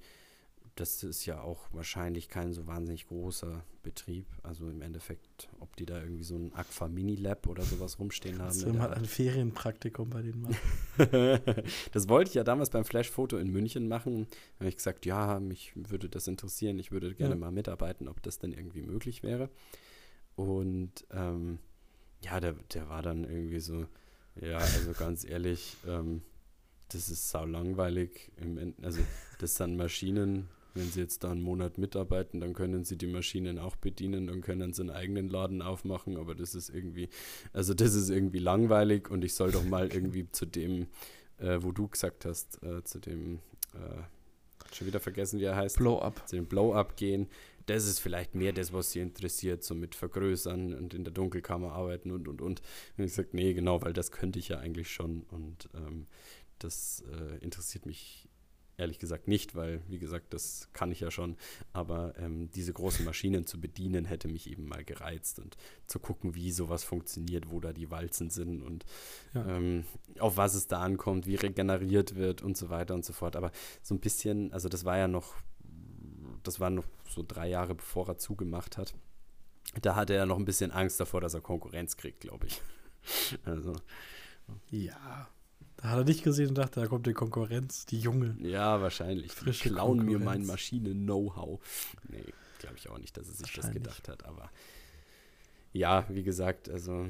[0.82, 4.26] das ist ja auch wahrscheinlich kein so wahnsinnig großer Betrieb.
[4.42, 8.40] Also im Endeffekt, ob die da irgendwie so ein Aqua Mini Lab oder sowas rumstehen
[8.40, 8.48] haben.
[8.48, 10.58] Das mal ein Ferienpraktikum bei denen machen.
[11.92, 14.26] das wollte ich ja damals beim Flash Foto in München machen.
[14.56, 16.80] Da habe ich gesagt, ja, mich würde das interessieren.
[16.80, 17.40] Ich würde gerne ja.
[17.40, 19.52] mal mitarbeiten, ob das denn irgendwie möglich wäre.
[20.36, 21.60] Und ähm,
[22.24, 23.86] ja, der, der war dann irgendwie so,
[24.42, 26.24] ja, also ganz ehrlich, ähm,
[26.90, 28.32] das ist sau langweilig.
[28.82, 29.02] also
[29.38, 33.60] das sind Maschinen, wenn sie jetzt da einen Monat mitarbeiten, dann können sie die Maschinen
[33.60, 37.10] auch bedienen und können sie einen eigenen Laden aufmachen, aber das ist irgendwie,
[37.54, 40.88] also das ist irgendwie langweilig und ich soll doch mal irgendwie zu dem,
[41.38, 43.40] äh, wo du gesagt hast, äh, zu dem,
[43.74, 44.02] äh,
[44.76, 45.78] schon wieder vergessen, wie er heißt.
[45.78, 46.28] Blow-Up.
[46.28, 47.28] Zu dem Blow-Up gehen.
[47.68, 51.72] das ist vielleicht mehr das, was sie interessiert, so mit vergrößern und in der Dunkelkammer
[51.74, 52.62] arbeiten und und und.
[52.98, 56.08] Und ich gesagt, nee, genau, weil das könnte ich ja eigentlich schon und ähm,
[56.60, 58.28] das äh, interessiert mich
[58.82, 61.38] ehrlich gesagt nicht, weil, wie gesagt, das kann ich ja schon.
[61.72, 65.56] Aber ähm, diese großen Maschinen zu bedienen, hätte mich eben mal gereizt und
[65.88, 68.86] zu gucken, wie sowas funktioniert, wo da die Walzen sind und
[69.34, 69.46] ja.
[69.48, 69.86] ähm,
[70.20, 73.36] auf was es da ankommt, wie regeneriert wird und so weiter und so fort.
[73.36, 73.52] Aber
[73.82, 75.36] so ein bisschen, also das war ja noch,
[76.44, 78.96] das war noch so drei Jahre bevor er zugemacht hat.
[79.82, 82.62] Da hatte er noch ein bisschen Angst davor, dass er Konkurrenz kriegt, glaube ich.
[83.46, 83.74] Also.
[84.70, 85.28] Ja,
[85.82, 88.36] da hat er nicht gesehen und dachte, da kommt die Konkurrenz, die junge.
[88.40, 89.32] Ja, wahrscheinlich.
[89.32, 91.60] Frische die klauen mir mein Maschinen-Know-how.
[92.08, 92.24] Nee,
[92.60, 94.26] glaube ich auch nicht, dass er sich das gedacht hat.
[94.26, 94.52] Aber
[95.74, 97.08] ja, wie gesagt, also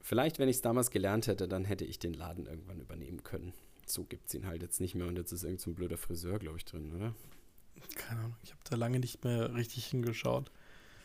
[0.00, 3.52] vielleicht, wenn ich es damals gelernt hätte, dann hätte ich den Laden irgendwann übernehmen können.
[3.86, 6.38] So gibt es ihn halt jetzt nicht mehr und jetzt ist irgendein so blöder Friseur,
[6.38, 7.14] glaube ich, drin, oder?
[7.94, 10.50] Keine Ahnung, ich habe da lange nicht mehr richtig hingeschaut.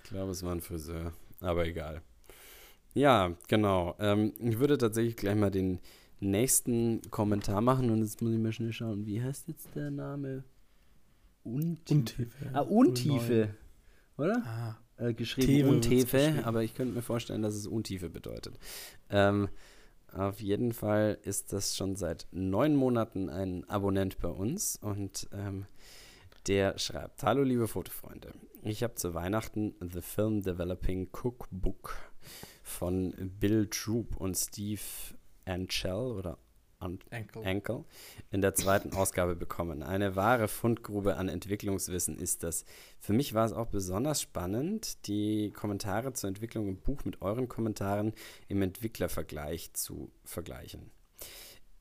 [0.03, 2.01] Ich glaube, es war ein Friseur, aber egal.
[2.93, 3.95] Ja, genau.
[3.99, 5.79] Ähm, ich würde tatsächlich gleich mal den
[6.21, 10.43] nächsten Kommentar machen und jetzt muss ich mal schnell schauen, wie heißt jetzt der Name?
[11.43, 11.93] Untiefe.
[11.93, 12.49] Untiefe.
[12.53, 13.55] Ah, Untiefe,
[14.17, 14.43] oder?
[14.45, 14.77] Ah.
[15.01, 18.59] Äh, geschrieben Tiefe Untiefe, aber ich könnte mir vorstellen, dass es Untiefe bedeutet.
[19.09, 19.49] Ähm,
[20.13, 25.65] auf jeden Fall ist das schon seit neun Monaten ein Abonnent bei uns und ähm,
[26.47, 28.33] der schreibt: Hallo, liebe Fotofreunde.
[28.61, 31.95] Ich habe zu Weihnachten The Film Developing Cookbook
[32.61, 34.81] von Bill Troop und Steve
[35.45, 36.37] Anchel oder
[36.81, 37.85] Ankle.
[38.31, 39.83] In der zweiten Ausgabe bekommen.
[39.83, 42.65] Eine wahre Fundgrube an Entwicklungswissen ist das.
[42.99, 47.47] Für mich war es auch besonders spannend, die Kommentare zur Entwicklung im Buch mit euren
[47.47, 48.13] Kommentaren
[48.47, 50.91] im Entwicklervergleich zu vergleichen.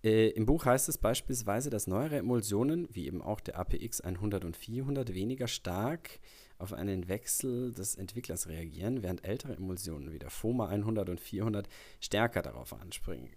[0.02, 4.44] Äh, Im Buch heißt es beispielsweise, dass neuere Emulsionen, wie eben auch der APX 100
[4.44, 6.20] und 400, weniger stark
[6.58, 11.68] auf einen Wechsel des Entwicklers reagieren, während ältere Emulsionen wie der FOMA 100 und 400
[12.00, 13.30] stärker darauf anspringen.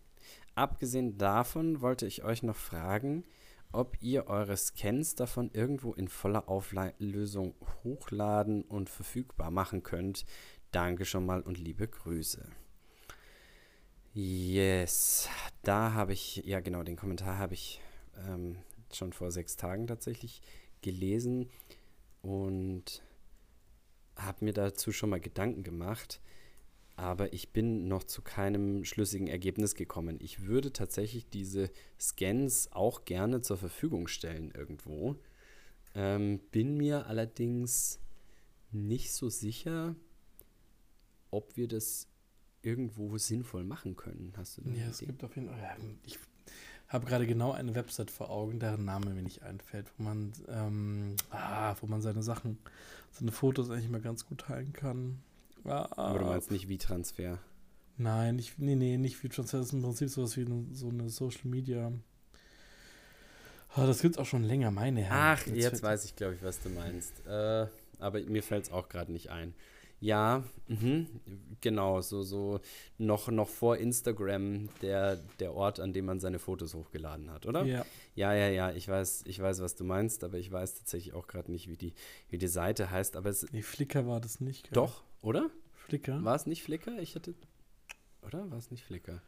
[0.55, 3.23] Abgesehen davon wollte ich euch noch fragen,
[3.71, 10.25] ob ihr eure Scans davon irgendwo in voller Auflösung hochladen und verfügbar machen könnt.
[10.71, 12.47] Danke schon mal und liebe Grüße.
[14.13, 15.27] Yes,
[15.63, 17.81] da habe ich, ja genau, den Kommentar habe ich
[18.27, 18.57] ähm,
[18.91, 20.43] schon vor sechs Tagen tatsächlich
[20.83, 21.49] gelesen
[22.21, 23.01] und
[24.15, 26.21] habe mir dazu schon mal Gedanken gemacht
[26.95, 30.17] aber ich bin noch zu keinem schlüssigen Ergebnis gekommen.
[30.19, 35.15] Ich würde tatsächlich diese Scans auch gerne zur Verfügung stellen irgendwo.
[35.95, 37.99] Ähm, bin mir allerdings
[38.71, 39.95] nicht so sicher,
[41.31, 42.07] ob wir das
[42.61, 44.33] irgendwo sinnvoll machen können.
[44.37, 45.77] Hast du da Ja, es gibt auf jeden Fall.
[46.03, 46.17] Ich
[46.87, 51.15] habe gerade genau eine Website vor Augen, deren Name mir nicht einfällt, wo man, ähm,
[51.31, 52.59] ah, wo man seine Sachen,
[53.11, 55.21] seine Fotos eigentlich mal ganz gut teilen kann.
[55.65, 57.39] Ja, Aber du meinst nicht wie Transfer?
[57.97, 59.59] Nein, nicht, nee, nee, nicht wie Transfer.
[59.59, 61.91] Das ist im Prinzip sowas wie so eine Social Media.
[63.75, 65.37] Oh, das es auch schon länger, meine Herren.
[65.39, 67.25] Ach, jetzt, jetzt weiß ich, glaube ich, was du meinst.
[67.25, 67.67] Äh,
[67.99, 69.55] aber mir fällt es auch gerade nicht ein.
[69.99, 71.05] Ja, mh,
[71.61, 72.59] genau, so, so
[72.97, 77.63] noch, noch vor Instagram der, der Ort, an dem man seine Fotos hochgeladen hat, oder?
[77.63, 77.85] Ja.
[78.13, 81.27] Ja, ja, ja, ich weiß, ich weiß, was du meinst, aber ich weiß tatsächlich auch
[81.27, 81.93] gerade nicht, wie die,
[82.29, 83.15] wie die Seite heißt.
[83.15, 84.65] Aber es, nee, Flickr war das nicht.
[84.65, 84.73] Gell?
[84.73, 85.49] Doch, oder?
[85.73, 86.23] Flickr?
[86.23, 86.99] War es nicht Flickr?
[86.99, 87.33] Ich hatte.
[88.21, 89.21] Oder war es nicht Flickr?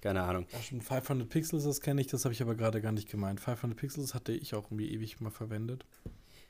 [0.00, 0.46] Keine Ahnung.
[0.52, 3.40] Ja, schon 500 Pixels, das kenne ich, das habe ich aber gerade gar nicht gemeint.
[3.40, 5.86] 500 Pixels hatte ich auch irgendwie ewig mal verwendet.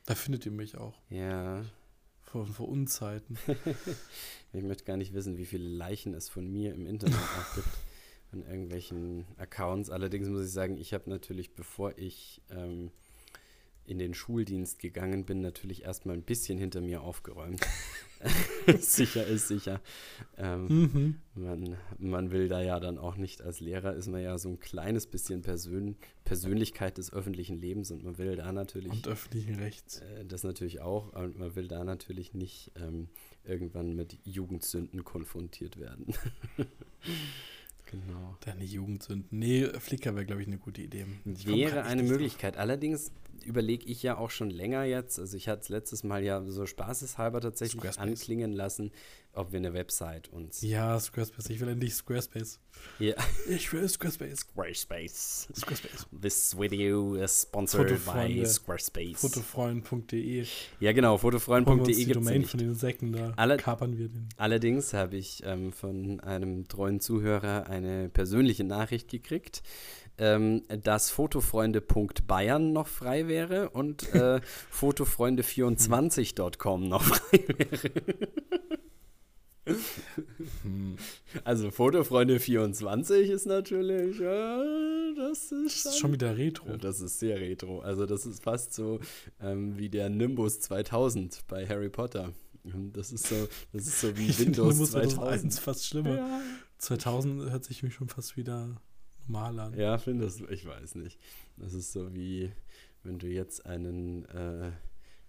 [0.06, 0.98] Da findet ihr mich auch.
[1.08, 1.62] Ja.
[2.22, 3.38] Vor, vor Unzeiten.
[4.52, 7.68] ich möchte gar nicht wissen, wie viele Leichen es von mir im Internet auch gibt.
[8.32, 9.90] An irgendwelchen Accounts.
[9.90, 12.92] Allerdings muss ich sagen, ich habe natürlich, bevor ich ähm,
[13.90, 17.60] in den Schuldienst gegangen bin, natürlich erstmal ein bisschen hinter mir aufgeräumt.
[18.80, 19.80] sicher ist sicher.
[20.36, 21.14] Ähm, mhm.
[21.34, 24.60] man, man will da ja dann auch nicht als Lehrer, ist man ja so ein
[24.60, 28.92] kleines bisschen Persön Persönlichkeit des öffentlichen Lebens und man will da natürlich.
[28.92, 30.00] Und öffentlichen Rechts.
[30.00, 33.08] Äh, das natürlich auch, und man will da natürlich nicht ähm,
[33.42, 36.14] irgendwann mit Jugendsünden konfrontiert werden.
[37.90, 38.36] Genau.
[38.40, 39.36] Deine Jugendsünden.
[39.36, 41.06] Nee, Flickr wäre, glaube ich, eine gute Idee.
[41.24, 42.54] Ich wäre eine Möglichkeit.
[42.54, 42.62] Drauf.
[42.62, 43.10] Allerdings
[43.44, 46.66] überlege ich ja auch schon länger jetzt, also ich hatte es letztes Mal ja so
[46.66, 48.92] spaßeshalber tatsächlich anklingen lassen,
[49.32, 50.60] ob wir eine Website uns.
[50.62, 51.50] Ja, Squarespace.
[51.50, 52.58] Ich will endlich Squarespace.
[52.98, 53.14] Ja.
[53.48, 54.40] Ich will Squarespace.
[54.40, 55.48] Squarespace.
[55.54, 56.06] Squarespace.
[56.20, 59.20] This video is sponsored by Squarespace.
[59.20, 60.46] Fotofreund.de.
[60.80, 62.14] Ja, genau, fotofreund.de gibt es.
[62.14, 64.28] Domain von den Säcken, da Alle kapern wir den.
[64.36, 69.62] Allerdings habe ich ähm, von einem treuen Zuhörer eine persönliche Nachricht gekriegt,
[70.20, 74.40] ähm, dass fotofreunde.bayern noch frei wäre und äh,
[74.72, 77.90] fotofreunde24.com noch frei wäre.
[80.62, 80.96] Hm.
[81.44, 84.62] Also Fotofreunde24 ist natürlich, ja,
[85.16, 86.76] das ist, das ist schon wieder retro.
[86.76, 87.80] Das ist sehr retro.
[87.80, 89.00] Also das ist fast so
[89.40, 92.32] ähm, wie der Nimbus 2000 bei Harry Potter.
[92.64, 95.52] Das ist so, das ist so wie Windows Nimbus 2000.
[95.52, 96.16] ist fast schlimmer.
[96.16, 96.40] Ja.
[96.78, 98.80] 2000 hört sich mich schon fast wieder
[99.26, 99.78] normal an.
[99.78, 101.18] Ja, finde das, ich weiß nicht.
[101.56, 102.52] Das ist so wie,
[103.02, 104.72] wenn du jetzt einen, äh,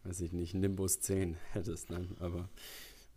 [0.04, 2.08] weiß ich nicht, Nimbus 10 hättest, ne?
[2.20, 2.50] aber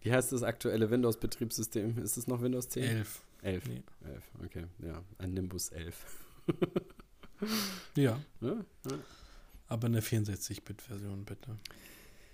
[0.02, 1.98] wie heißt das aktuelle Windows-Betriebssystem?
[1.98, 2.82] Ist es noch Windows 10?
[2.84, 3.22] 11.
[3.42, 3.66] 11.
[3.68, 3.82] Nee.
[4.04, 4.64] 11, okay.
[4.84, 6.04] Ja, ein Nimbus 11.
[7.96, 8.20] ja.
[8.40, 8.64] ja.
[8.90, 8.98] ja.
[9.68, 11.56] Aber eine 64-Bit-Version, bitte.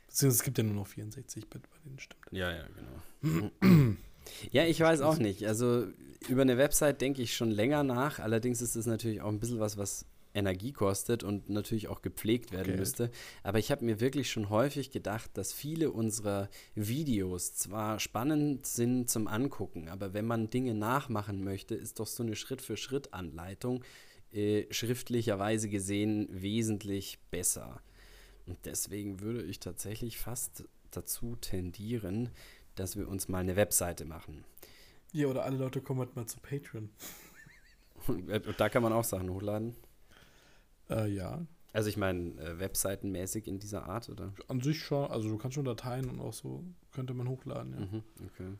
[0.09, 2.27] Beziehungsweise es gibt ja nur noch 64-Bit bei den stimmt.
[2.33, 3.97] Ja, ja, genau.
[4.51, 5.47] ja, ich weiß auch nicht.
[5.47, 5.87] Also
[6.29, 8.19] über eine Website denke ich schon länger nach.
[8.19, 12.53] Allerdings ist es natürlich auch ein bisschen was, was Energie kostet und natürlich auch gepflegt
[12.53, 12.79] werden okay.
[12.79, 13.11] müsste.
[13.43, 19.11] Aber ich habe mir wirklich schon häufig gedacht, dass viele unserer Videos zwar spannend sind
[19.11, 23.83] zum Angucken, aber wenn man Dinge nachmachen möchte, ist doch so eine Schritt-für-Schritt-Anleitung
[24.33, 27.83] äh, schriftlicherweise gesehen wesentlich besser.
[28.47, 32.31] Und deswegen würde ich tatsächlich fast dazu tendieren,
[32.75, 34.45] dass wir uns mal eine Webseite machen.
[35.13, 36.91] Ja, oder alle Leute kommen halt mal zu Patreon.
[38.07, 39.77] Und da kann man auch Sachen hochladen.
[40.89, 41.47] Äh, ja.
[41.73, 44.33] Also ich meine, äh, webseitenmäßig in dieser Art, oder?
[44.49, 47.81] An sich schon, also du kannst schon Dateien und auch so könnte man hochladen, ja.
[47.81, 48.57] Mhm, okay.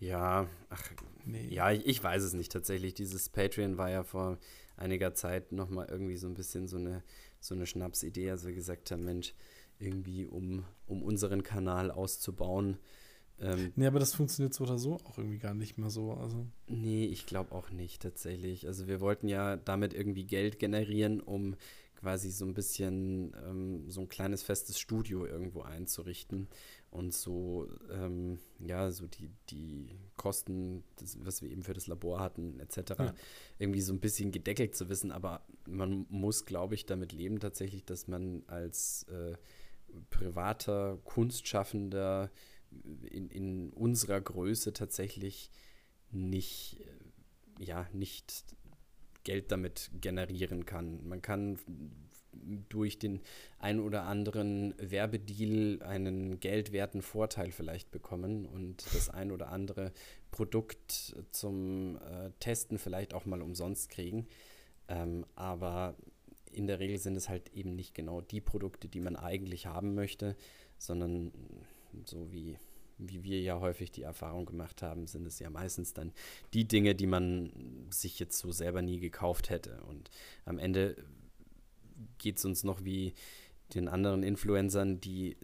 [0.00, 0.90] Ja, ach,
[1.24, 1.48] nee.
[1.48, 2.94] ja, ich, ich, weiß es nicht tatsächlich.
[2.94, 4.38] Dieses Patreon war ja vor
[4.76, 7.02] einiger Zeit nochmal irgendwie so ein bisschen so eine,
[7.40, 9.34] so eine Schnapsidee, also wir gesagt haben, Mensch,
[9.78, 12.78] irgendwie um, um unseren Kanal auszubauen,
[13.40, 16.12] ähm, nee, aber das funktioniert so oder so auch irgendwie gar nicht mehr so.
[16.12, 16.46] Also.
[16.66, 18.66] Nee, ich glaube auch nicht tatsächlich.
[18.66, 21.54] Also wir wollten ja damit irgendwie Geld generieren, um
[21.94, 26.48] quasi so ein bisschen ähm, so ein kleines festes Studio irgendwo einzurichten
[26.90, 32.20] und so, ähm, ja, so die, die Kosten, das, was wir eben für das Labor
[32.20, 33.14] hatten, etc., ja.
[33.58, 35.10] irgendwie so ein bisschen gedeckelt zu wissen.
[35.10, 39.36] Aber man muss, glaube ich, damit leben tatsächlich, dass man als äh,
[40.10, 42.30] privater Kunstschaffender
[43.10, 45.50] in, in unserer Größe tatsächlich
[46.10, 48.44] nicht, äh, ja, nicht
[49.24, 51.06] Geld damit generieren kann.
[51.06, 51.58] Man kann
[52.68, 53.20] durch den
[53.58, 59.92] ein oder anderen Werbedeal einen geldwerten Vorteil vielleicht bekommen und das ein oder andere
[60.30, 64.28] Produkt zum äh, Testen vielleicht auch mal umsonst kriegen.
[64.88, 65.96] Ähm, aber
[66.52, 69.94] in der Regel sind es halt eben nicht genau die Produkte, die man eigentlich haben
[69.94, 70.36] möchte,
[70.78, 71.32] sondern
[72.04, 72.58] so wie,
[72.98, 76.12] wie wir ja häufig die Erfahrung gemacht haben, sind es ja meistens dann
[76.54, 79.82] die Dinge, die man sich jetzt so selber nie gekauft hätte.
[79.84, 80.10] Und
[80.44, 80.96] am Ende
[82.18, 83.14] geht es uns noch wie
[83.74, 85.36] den anderen Influencern, die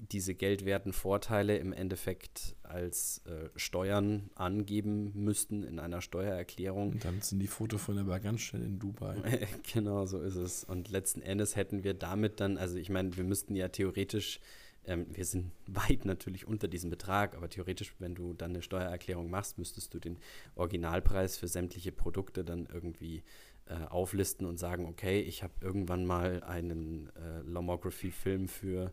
[0.00, 6.92] diese geldwerten Vorteile im Endeffekt als äh, Steuern angeben müssten in einer Steuererklärung.
[6.92, 9.16] Und dann sind die Fotos von der ganz schnell in Dubai.
[9.72, 10.64] genau, so ist es.
[10.64, 14.40] Und letzten Endes hätten wir damit dann, also ich meine, wir müssten ja theoretisch
[14.86, 19.28] ähm, wir sind weit natürlich unter diesem Betrag, aber theoretisch, wenn du dann eine Steuererklärung
[19.28, 20.18] machst, müsstest du den
[20.54, 23.22] Originalpreis für sämtliche Produkte dann irgendwie
[23.66, 28.92] äh, auflisten und sagen, okay, ich habe irgendwann mal einen äh, Lomography-Film für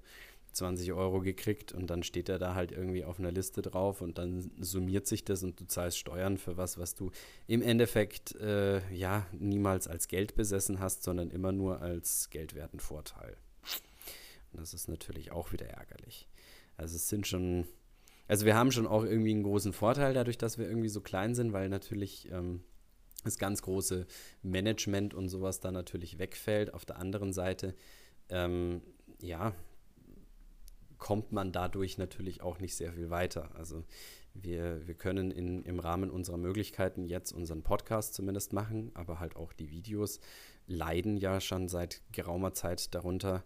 [0.57, 4.17] 20 Euro gekriegt und dann steht er da halt irgendwie auf einer Liste drauf und
[4.17, 7.11] dann summiert sich das und du zahlst Steuern für was, was du
[7.47, 13.37] im Endeffekt äh, ja niemals als Geld besessen hast, sondern immer nur als geldwerten Vorteil.
[14.51, 16.27] Und das ist natürlich auch wieder ärgerlich.
[16.77, 17.65] Also es sind schon,
[18.27, 21.35] also wir haben schon auch irgendwie einen großen Vorteil dadurch, dass wir irgendwie so klein
[21.35, 22.63] sind, weil natürlich ähm,
[23.23, 24.07] das ganz große
[24.43, 26.73] Management und sowas da natürlich wegfällt.
[26.73, 27.75] Auf der anderen Seite,
[28.29, 28.81] ähm,
[29.21, 29.53] ja,
[30.97, 33.55] kommt man dadurch natürlich auch nicht sehr viel weiter.
[33.55, 33.83] Also
[34.33, 39.35] wir, wir können in, im Rahmen unserer Möglichkeiten jetzt unseren Podcast zumindest machen, aber halt
[39.35, 40.19] auch die Videos
[40.67, 43.43] leiden ja schon seit geraumer Zeit darunter,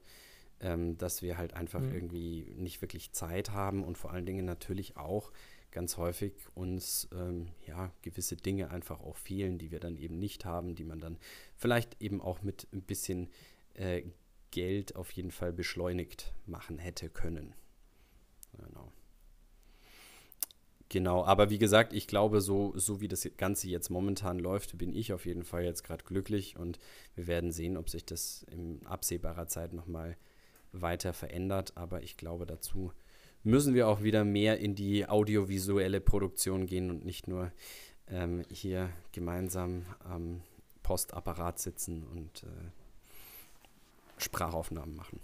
[0.60, 1.94] ähm, dass wir halt einfach mhm.
[1.94, 5.32] irgendwie nicht wirklich Zeit haben und vor allen Dingen natürlich auch
[5.72, 10.44] ganz häufig uns ähm, ja gewisse Dinge einfach auch fehlen, die wir dann eben nicht
[10.46, 11.18] haben, die man dann
[11.56, 13.30] vielleicht eben auch mit ein bisschen
[13.76, 14.04] äh,
[14.52, 17.54] Geld auf jeden Fall beschleunigt machen hätte können.
[18.58, 18.92] Genau.
[20.90, 24.94] Genau, aber wie gesagt, ich glaube, so, so wie das Ganze jetzt momentan läuft, bin
[24.94, 26.80] ich auf jeden Fall jetzt gerade glücklich und
[27.16, 30.18] wir werden sehen, ob sich das in absehbarer Zeit nochmal
[30.74, 31.78] weiter verändert.
[31.78, 32.92] Aber ich glaube, dazu
[33.42, 37.54] müssen wir auch wieder mehr in die audiovisuelle Produktion gehen und nicht nur
[38.10, 40.42] ähm, hier gemeinsam am
[40.84, 42.81] Postapparat sitzen und äh,
[44.24, 45.20] Sprachaufnahmen machen.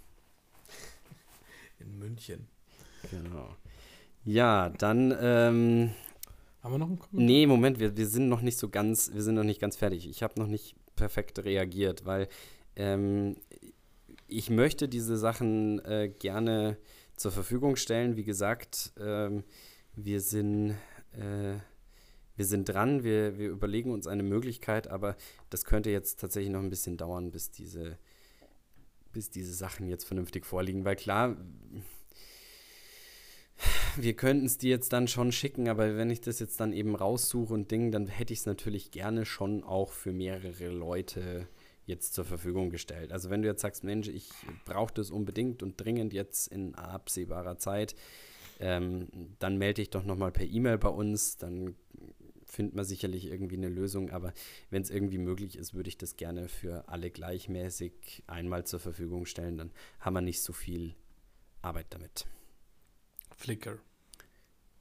[1.79, 2.47] In München.
[3.11, 3.55] Genau.
[4.25, 5.15] Ja, dann.
[5.19, 5.91] Ähm,
[6.61, 7.25] Haben wir noch einen Kommentar?
[7.25, 10.09] nee, Moment, wir, wir sind noch nicht so ganz, wir sind noch nicht ganz fertig.
[10.09, 12.27] Ich habe noch nicht perfekt reagiert, weil
[12.75, 13.37] ähm,
[14.27, 16.77] ich möchte diese Sachen äh, gerne
[17.15, 18.17] zur Verfügung stellen.
[18.17, 19.43] Wie gesagt, ähm,
[19.95, 20.75] wir sind.
[21.13, 21.59] Äh,
[22.37, 25.17] wir sind dran, wir, wir überlegen uns eine Möglichkeit, aber
[25.49, 27.97] das könnte jetzt tatsächlich noch ein bisschen dauern, bis diese,
[29.11, 30.85] bis diese Sachen jetzt vernünftig vorliegen.
[30.85, 31.37] Weil klar,
[33.97, 36.95] wir könnten es dir jetzt dann schon schicken, aber wenn ich das jetzt dann eben
[36.95, 41.47] raussuche und Ding, dann hätte ich es natürlich gerne schon auch für mehrere Leute
[41.85, 43.11] jetzt zur Verfügung gestellt.
[43.11, 44.29] Also wenn du jetzt sagst, Mensch, ich
[44.65, 47.95] brauche das unbedingt und dringend jetzt in absehbarer Zeit,
[48.59, 49.07] ähm,
[49.39, 51.75] dann melde dich doch nochmal per E-Mail bei uns, dann
[52.57, 54.33] findet man sicherlich irgendwie eine Lösung, aber
[54.71, 59.27] wenn es irgendwie möglich ist, würde ich das gerne für alle gleichmäßig einmal zur Verfügung
[59.27, 60.95] stellen, dann haben wir nicht so viel
[61.61, 62.25] Arbeit damit.
[63.35, 63.77] Flickr.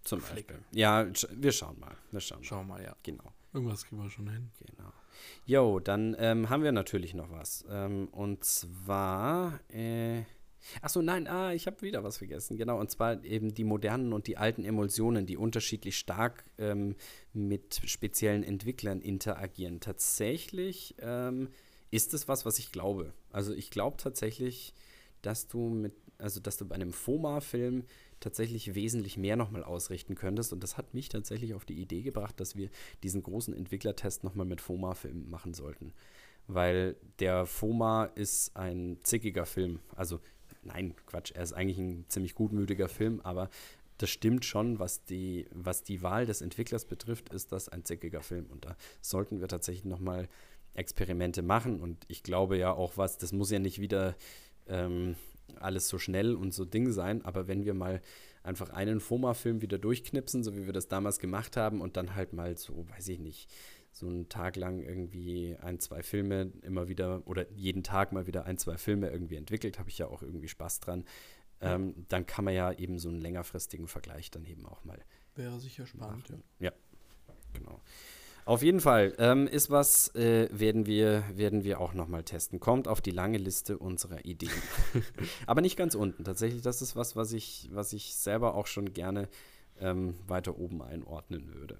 [0.04, 0.54] Zum Flickr.
[0.54, 0.78] Beispiel.
[0.80, 1.94] Ja, wir schauen mal.
[2.12, 2.44] Wir schauen mal.
[2.44, 2.96] Schauen wir mal, ja.
[3.02, 3.30] Genau.
[3.52, 4.50] Irgendwas kriegen wir schon hin.
[4.64, 4.92] Genau.
[5.44, 7.62] Jo, dann ähm, haben wir natürlich noch was.
[7.68, 10.22] Ähm, und zwar, äh,
[10.82, 12.56] achso, nein, ah, ich habe wieder was vergessen.
[12.56, 16.96] Genau, und zwar eben die modernen und die alten Emulsionen, die unterschiedlich stark ähm,
[17.32, 19.80] mit speziellen Entwicklern interagieren.
[19.80, 21.48] Tatsächlich ähm,
[21.90, 23.12] ist es was, was ich glaube.
[23.30, 24.74] Also ich glaube tatsächlich,
[25.22, 27.84] dass du mit, also dass du bei einem FOMA-Film
[28.20, 30.52] tatsächlich wesentlich mehr nochmal ausrichten könntest.
[30.52, 32.70] Und das hat mich tatsächlich auf die Idee gebracht, dass wir
[33.02, 35.92] diesen großen Entwicklertest nochmal mit FOMA-Filmen machen sollten.
[36.46, 39.80] Weil der FOMA ist ein zickiger Film.
[39.94, 40.20] Also,
[40.66, 43.48] nein, Quatsch, er ist eigentlich ein ziemlich gutmütiger Film, aber
[43.98, 48.22] das stimmt schon, was die, was die Wahl des Entwicklers betrifft, ist das ein zickiger
[48.22, 48.46] Film.
[48.46, 50.28] Und da sollten wir tatsächlich nochmal
[50.74, 51.80] Experimente machen.
[51.80, 54.14] Und ich glaube ja auch was, das muss ja nicht wieder
[54.68, 55.16] ähm,
[55.60, 58.00] alles so schnell und so Ding sein, aber wenn wir mal
[58.42, 62.32] einfach einen FOMA-Film wieder durchknipsen, so wie wir das damals gemacht haben und dann halt
[62.32, 63.48] mal so, weiß ich nicht,
[63.96, 68.44] so einen Tag lang irgendwie ein, zwei Filme immer wieder oder jeden Tag mal wieder
[68.44, 71.04] ein, zwei Filme irgendwie entwickelt, habe ich ja auch irgendwie Spaß dran.
[71.62, 74.98] Ähm, dann kann man ja eben so einen längerfristigen Vergleich dann eben auch mal
[75.34, 76.66] Wäre sicher spannend, ja.
[76.66, 76.72] ja,
[77.54, 77.80] genau.
[78.44, 82.60] Auf jeden Fall ähm, ist was, äh, werden, wir, werden wir auch nochmal testen.
[82.60, 84.52] Kommt auf die lange Liste unserer Ideen.
[85.46, 86.22] Aber nicht ganz unten.
[86.22, 89.28] Tatsächlich, das ist was, was ich, was ich selber auch schon gerne
[89.80, 91.78] ähm, weiter oben einordnen würde.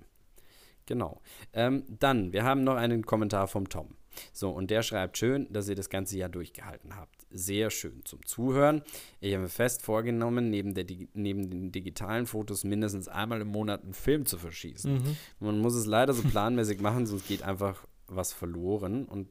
[0.87, 1.20] Genau.
[1.53, 3.97] Ähm, dann, wir haben noch einen Kommentar vom Tom.
[4.32, 7.26] So, und der schreibt schön, dass ihr das ganze Jahr durchgehalten habt.
[7.30, 8.82] Sehr schön zum Zuhören.
[9.20, 13.82] Ich habe mir fest vorgenommen, neben, der, neben den digitalen Fotos mindestens einmal im Monat
[13.82, 14.95] einen Film zu verschießen.
[14.95, 15.16] Mhm.
[15.41, 19.28] Man muss es leider so planmäßig machen, sonst geht einfach was verloren und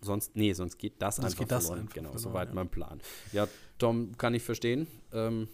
[0.00, 1.80] sonst, nee, sonst geht das Sonst einfach geht das verloren.
[1.82, 2.54] einfach genau, verloren, soweit ja.
[2.54, 3.00] mein Plan.
[3.32, 4.86] Ja, Tom, kann ich verstehen.
[5.12, 5.48] Ähm,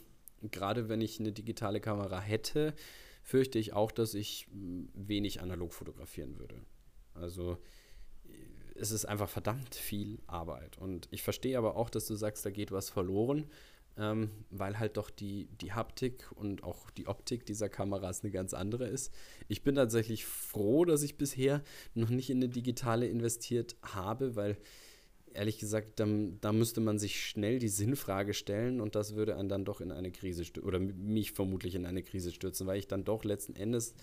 [0.53, 2.75] Gerade wenn ich eine digitale Kamera hätte,
[3.29, 6.63] fürchte ich auch, dass ich mh, wenig analog fotografieren würde.
[7.13, 7.59] Also
[8.25, 8.31] äh,
[8.75, 10.79] es ist einfach verdammt viel Arbeit.
[10.79, 13.45] Und ich verstehe aber auch, dass du sagst, da geht was verloren,
[13.99, 18.55] ähm, weil halt doch die, die Haptik und auch die Optik dieser Kameras eine ganz
[18.55, 19.13] andere ist.
[19.47, 21.63] Ich bin tatsächlich froh, dass ich bisher
[21.93, 24.57] noch nicht in eine digitale investiert habe, weil
[25.35, 26.07] ehrlich gesagt, da,
[26.41, 29.93] da müsste man sich schnell die Sinnfrage stellen und das würde einen dann doch in
[29.93, 33.55] eine Krise stürzen oder mich vermutlich in eine Krise stürzen, weil ich dann doch letzten
[33.57, 33.95] Endes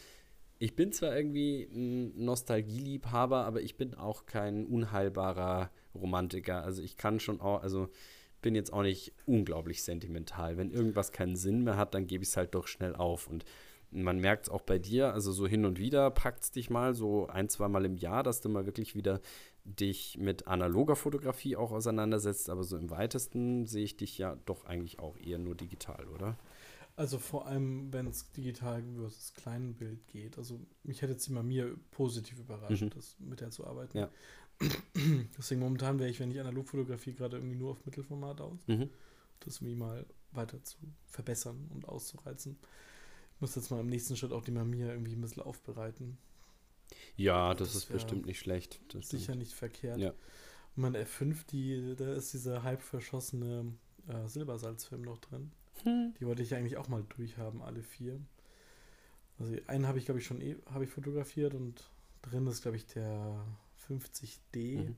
[0.57, 6.63] ich bin zwar irgendwie ein Nostalgieliebhaber, aber ich bin auch kein unheilbarer Romantiker.
[6.63, 7.89] Also ich kann schon auch, also
[8.41, 10.57] bin jetzt auch nicht unglaublich sentimental.
[10.57, 13.27] Wenn irgendwas keinen Sinn mehr hat, dann gebe ich es halt doch schnell auf.
[13.27, 13.43] Und
[13.91, 16.93] man merkt es auch bei dir, also so hin und wieder packt es dich mal,
[16.93, 19.19] so ein, zwei Mal im Jahr, dass du mal wirklich wieder
[19.65, 22.49] dich mit analoger Fotografie auch auseinandersetzt.
[22.49, 26.37] Aber so im weitesten sehe ich dich ja doch eigentlich auch eher nur digital, oder?
[26.95, 30.37] Also vor allem, wenn es digital versus Kleinbild geht.
[30.37, 32.89] Also mich hätte jetzt immer mir positiv überrascht, Mhm.
[32.91, 33.97] das mit der zu arbeiten.
[33.97, 34.09] Ja.
[35.37, 38.65] Deswegen momentan wäre ich, wenn ich analog fotografiere, gerade irgendwie nur auf Mittelformat aus.
[38.67, 38.89] Mhm.
[39.41, 42.57] Das irgendwie mal weiter zu verbessern und auszureizen.
[43.35, 46.17] Ich muss jetzt mal im nächsten Schritt auch die Mamiya irgendwie ein bisschen aufbereiten.
[47.15, 48.79] Ja, das, Das ist bestimmt nicht schlecht.
[48.93, 49.39] Das Sicher stimmt.
[49.39, 49.97] nicht verkehrt.
[49.97, 50.09] Ja.
[50.09, 53.73] Und mein F5, die, da ist dieser halb verschossene
[54.07, 55.51] äh, Silbersalzfilm noch drin.
[55.83, 56.13] Hm.
[56.19, 58.19] Die wollte ich eigentlich auch mal durchhaben, alle vier.
[59.39, 61.89] Also einen habe ich, glaube ich, schon eh, habe ich fotografiert und
[62.21, 63.45] drin ist, glaube ich, der
[63.87, 64.77] 50D.
[64.77, 64.95] Mhm.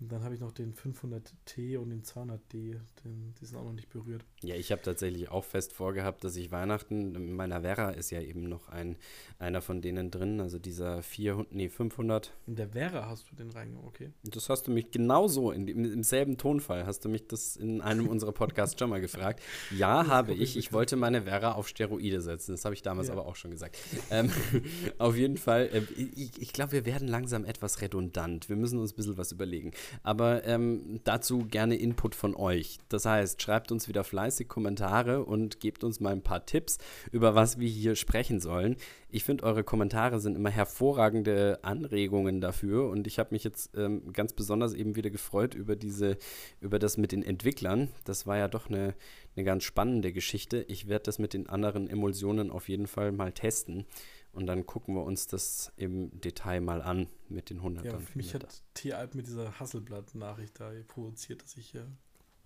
[0.00, 3.72] Und dann habe ich noch den 500T und den 200D, den, die sind auch noch
[3.72, 4.24] nicht berührt.
[4.42, 8.20] Ja, ich habe tatsächlich auch fest vorgehabt, dass ich Weihnachten, in meiner Vera ist ja
[8.20, 8.96] eben noch ein,
[9.40, 12.32] einer von denen drin, also dieser 400, nee, 500.
[12.46, 14.10] In der Vera hast du den reingegangen, okay.
[14.22, 17.80] Das hast du mich genauso, in, im, im selben Tonfall, hast du mich das in
[17.80, 19.42] einem unserer Podcasts schon mal gefragt.
[19.76, 20.56] Ja, habe ich.
[20.56, 23.14] Ich wollte meine Vera auf Steroide setzen, das habe ich damals ja.
[23.14, 23.76] aber auch schon gesagt.
[24.10, 24.30] Ähm,
[24.98, 28.48] auf jeden Fall, äh, ich, ich glaube, wir werden langsam etwas redundant.
[28.48, 29.72] Wir müssen uns ein bisschen was überlegen.
[30.04, 32.78] Aber ähm, dazu gerne Input von euch.
[32.88, 36.78] Das heißt, schreibt uns wieder fleißig Kommentare und gebt uns mal ein paar Tipps,
[37.12, 38.76] über was wir hier sprechen sollen.
[39.08, 44.12] Ich finde, eure Kommentare sind immer hervorragende Anregungen dafür und ich habe mich jetzt ähm,
[44.12, 46.18] ganz besonders eben wieder gefreut über diese,
[46.60, 47.88] über das mit den Entwicklern.
[48.04, 48.94] Das war ja doch eine,
[49.36, 50.64] eine ganz spannende Geschichte.
[50.68, 53.86] Ich werde das mit den anderen Emulsionen auf jeden Fall mal testen.
[54.32, 58.16] Und dann gucken wir uns das im Detail mal an mit den 100 Ja, für
[58.16, 61.80] mich hat T-Alp mit dieser Hasselblatt-Nachricht da provoziert, dass ich äh,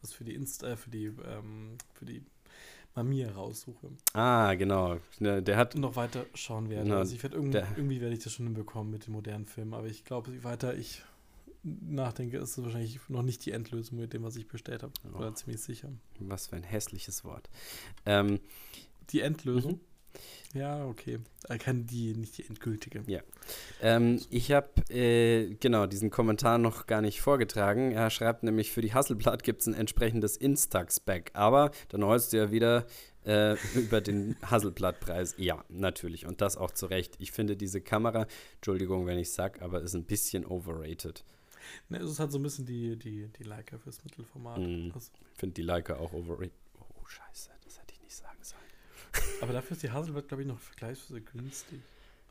[0.03, 2.22] was für die Insta, äh, für die, ähm, für die
[2.94, 3.88] Mamiya raussuche.
[4.12, 4.98] Ah, genau.
[5.18, 5.74] Ne, der hat.
[5.76, 6.88] noch weiter schauen werde.
[6.88, 9.72] Na, also ich werde irgendwie, irgendwie werde ich das schon hinbekommen mit den modernen Filmen,
[9.72, 11.03] aber ich glaube, je weiter ich
[11.62, 14.92] nachdenke, ist es wahrscheinlich noch nicht die Endlösung mit dem, was ich bestellt habe.
[15.14, 15.18] Oh.
[15.18, 15.88] Oder ziemlich sicher.
[16.18, 17.48] Was für ein hässliches Wort.
[18.05, 18.40] Ähm,
[19.11, 19.72] die Endlösung?
[19.72, 19.80] Mhm.
[20.55, 21.19] Ja, okay.
[21.49, 23.03] Er kann die, nicht die endgültige.
[23.07, 23.21] Ja.
[23.81, 27.93] Ähm, ich habe, äh, genau, diesen Kommentar noch gar nicht vorgetragen.
[27.93, 31.31] Er schreibt nämlich, für die Hasselblatt gibt es ein entsprechendes Instax-Back.
[31.35, 32.87] Aber dann holst du ja wieder
[33.25, 35.37] äh, über den Hasselblatt-Preis.
[35.39, 36.27] Ja, natürlich.
[36.27, 37.17] Und das auch zu Recht.
[37.19, 41.25] Ich finde diese Kamera, Entschuldigung, wenn ich sag, aber ist ein bisschen overrated.
[41.89, 44.59] Ne, es ist halt so ein bisschen die, die, die Leica fürs Mittelformat.
[44.59, 45.13] Mm, also.
[45.33, 46.53] Ich finde die Leica auch overrated.
[46.79, 47.53] Oh, scheiße.
[49.41, 51.81] Aber dafür ist die Hasselblatt, glaube ich, noch vergleichsweise günstig.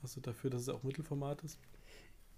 [0.01, 1.57] Also dafür, dass es auch Mittelformat ist.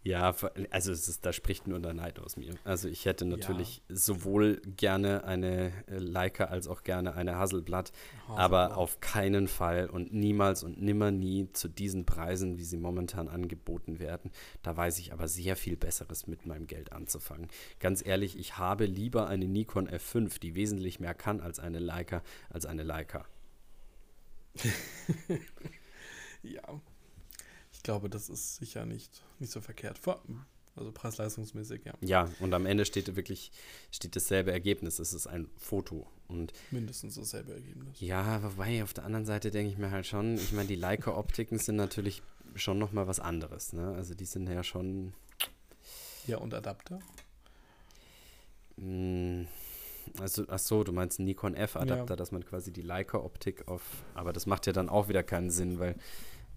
[0.05, 0.35] Ja,
[0.69, 2.53] also ist, da spricht nur der Neid aus mir.
[2.65, 3.95] Also ich hätte natürlich ja.
[3.95, 7.93] sowohl gerne eine äh, Leica als auch gerne eine Hasselblatt,
[8.27, 12.75] Hasselblatt, aber auf keinen Fall und niemals und nimmer nie zu diesen Preisen, wie sie
[12.75, 14.31] momentan angeboten werden.
[14.61, 17.47] Da weiß ich aber sehr viel Besseres mit meinem Geld anzufangen.
[17.79, 22.23] Ganz ehrlich, ich habe lieber eine Nikon F5, die wesentlich mehr kann als eine Leica,
[22.49, 23.25] als eine Leica.
[26.43, 26.81] ja.
[27.71, 29.99] Ich glaube, das ist sicher nicht, nicht so verkehrt.
[30.75, 31.93] Also preis-leistungsmäßig, ja.
[32.01, 33.51] Ja, und am Ende steht wirklich
[33.91, 34.99] steht dasselbe Ergebnis.
[34.99, 36.07] Es ist ein Foto.
[36.27, 37.99] Und Mindestens dasselbe Ergebnis.
[37.99, 41.59] Ja, wobei auf der anderen Seite denke ich mir halt schon, ich meine, die Leica-Optiken
[41.59, 42.23] sind natürlich
[42.55, 43.73] schon nochmal was anderes.
[43.73, 43.93] Ne?
[43.93, 45.13] Also die sind ja schon.
[46.25, 46.99] Ja, und Adapter?
[48.77, 49.47] Mh, hm.
[50.19, 52.15] Also, ach so, du meinst einen Nikon F-Adapter, ja.
[52.15, 53.81] dass man quasi die Leica-Optik auf.
[54.13, 55.95] Aber das macht ja dann auch wieder keinen Sinn, weil.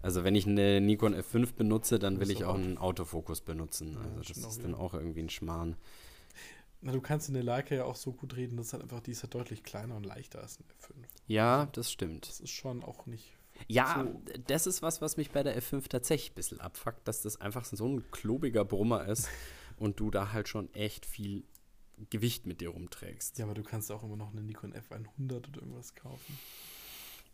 [0.03, 3.97] Also, wenn ich eine Nikon F5 benutze, dann will ich auch einen Autofokus benutzen.
[3.97, 5.75] Also, ja, das ist dann auch irgendwie ein Schmarrn.
[6.81, 9.11] Na, du kannst in der Leica ja auch so gut reden, dass halt einfach, die
[9.11, 11.07] ist halt deutlich kleiner und leichter als eine F5.
[11.25, 12.27] Ja, das stimmt.
[12.27, 13.33] Das ist schon auch nicht.
[13.67, 14.21] Ja, so.
[14.45, 17.65] das ist was, was mich bei der F5 tatsächlich ein bisschen abfuckt, dass das einfach
[17.65, 19.27] so ein klobiger Brummer ist
[19.77, 21.43] und du da halt schon echt viel
[22.09, 23.37] Gewicht mit dir rumträgst.
[23.37, 26.37] Ja, aber du kannst auch immer noch eine Nikon F100 oder irgendwas kaufen.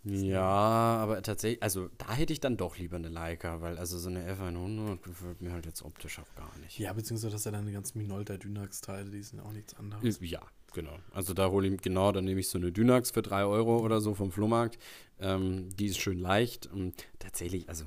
[0.05, 4.09] Ja, aber tatsächlich, also da hätte ich dann doch lieber eine Leica, weil also so
[4.09, 6.77] eine F100 gefällt mir halt jetzt optisch auch gar nicht.
[6.77, 10.19] Ja, beziehungsweise das ja dann die ganzen Minolta Dynax-Teile, die sind auch nichts anderes.
[10.19, 10.41] Ja,
[10.73, 10.97] genau.
[11.13, 14.01] Also da hole ich, genau, dann nehme ich so eine Dynax für 3 Euro oder
[14.01, 14.77] so vom Flohmarkt.
[15.19, 17.85] Ähm, die ist schön leicht und tatsächlich, also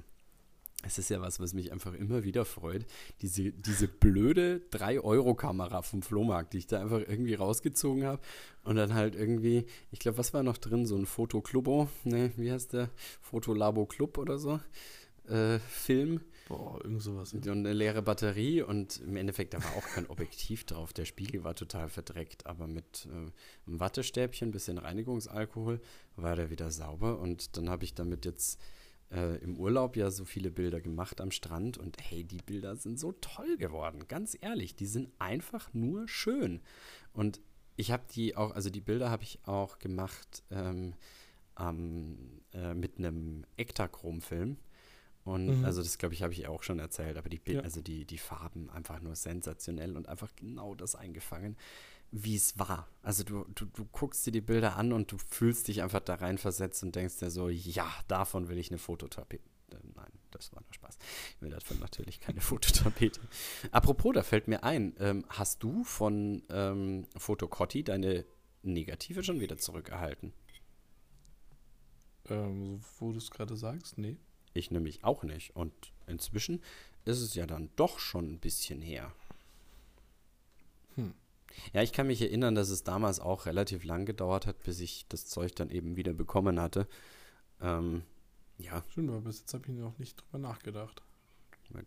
[0.86, 2.86] es ist ja was, was mich einfach immer wieder freut.
[3.20, 8.22] Diese, diese blöde 3-Euro-Kamera vom Flohmarkt, die ich da einfach irgendwie rausgezogen habe.
[8.64, 10.86] Und dann halt irgendwie, ich glaube, was war noch drin?
[10.86, 12.90] So ein Fotoklubo, ne, wie heißt der?
[13.20, 14.60] Fotolabo Club oder so.
[15.28, 16.20] Äh, Film.
[16.48, 17.32] Boah, irgend sowas.
[17.32, 20.92] Und eine leere Batterie und im Endeffekt, da war auch kein Objektiv drauf.
[20.92, 23.30] Der Spiegel war total verdreckt, aber mit äh,
[23.66, 25.80] einem Wattestäbchen, bisschen Reinigungsalkohol,
[26.14, 27.18] war der wieder sauber.
[27.18, 28.60] Und dann habe ich damit jetzt
[29.10, 32.98] äh, im Urlaub ja so viele Bilder gemacht am Strand und hey, die Bilder sind
[32.98, 36.60] so toll geworden, ganz ehrlich, die sind einfach nur schön.
[37.12, 37.40] Und
[37.76, 40.94] ich habe die auch, also die Bilder habe ich auch gemacht ähm,
[41.58, 44.56] ähm, äh, mit einem Ektachrom-Film.
[45.24, 45.64] Und mhm.
[45.64, 47.60] also das glaube ich, habe ich auch schon erzählt, aber die, ja.
[47.60, 51.56] also die, die Farben einfach nur sensationell und einfach genau das eingefangen
[52.10, 52.88] wie es war.
[53.02, 56.14] Also du, du, du guckst dir die Bilder an und du fühlst dich einfach da
[56.14, 59.44] reinversetzt und denkst dir so, ja, davon will ich eine Fototapete.
[59.72, 60.98] Äh, nein, das war nur Spaß.
[61.34, 63.20] Ich will davon natürlich keine Fototapete.
[63.70, 68.24] Apropos, da fällt mir ein, ähm, hast du von ähm, Fotocotti deine
[68.62, 70.32] Negative schon wieder zurückerhalten?
[72.28, 74.16] Ähm, wo du es gerade sagst, nee.
[74.52, 75.54] Ich nämlich auch nicht.
[75.54, 75.72] Und
[76.06, 76.62] inzwischen
[77.04, 79.12] ist es ja dann doch schon ein bisschen her.
[80.94, 81.14] Hm.
[81.72, 85.06] Ja, ich kann mich erinnern, dass es damals auch relativ lang gedauert hat, bis ich
[85.08, 86.86] das Zeug dann eben wieder bekommen hatte.
[87.60, 88.02] Ähm,
[88.58, 88.84] ja.
[88.94, 91.02] Schön, aber bis jetzt habe ich noch nicht drüber nachgedacht.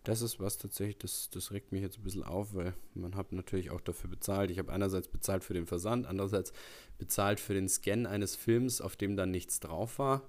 [0.04, 3.32] Das ist was tatsächlich, das, das regt mich jetzt ein bisschen auf, weil man hat
[3.32, 4.52] natürlich auch dafür bezahlt.
[4.52, 6.52] Ich habe einerseits bezahlt für den Versand, andererseits
[6.98, 10.28] bezahlt für den Scan eines Films, auf dem dann nichts drauf war.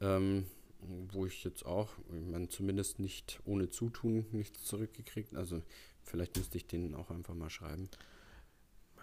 [0.00, 0.46] Ähm,
[1.12, 5.36] wo ich jetzt auch, ich meine, zumindest nicht ohne Zutun nichts zurückgekriegt.
[5.36, 5.62] Also
[6.02, 7.88] vielleicht müsste ich den auch einfach mal schreiben.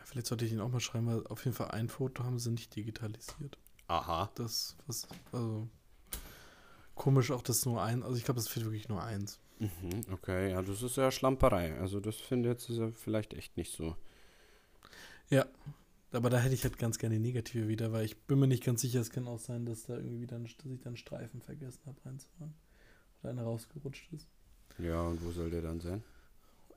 [0.07, 2.51] Vielleicht sollte ich ihn auch mal schreiben, weil auf jeden Fall ein Foto haben sie
[2.51, 3.57] nicht digitalisiert.
[3.89, 4.31] Aha.
[4.35, 5.67] Das, was, also
[6.95, 9.37] komisch auch, dass nur ein, also ich glaube, es fehlt wirklich nur eins.
[9.59, 11.77] Mhm, okay, ja, das ist ja Schlamperei.
[11.77, 13.97] Also das finde ich jetzt ja vielleicht echt nicht so.
[15.29, 15.45] Ja,
[16.13, 18.63] aber da hätte ich halt ganz gerne die Negative wieder, weil ich bin mir nicht
[18.63, 21.81] ganz sicher, es kann auch sein, dass da irgendwie dann, dass ich dann Streifen vergessen
[21.85, 22.55] habe reinzumachen.
[23.21, 24.29] Oder einer rausgerutscht ist.
[24.77, 26.01] Ja, und wo soll der dann sein?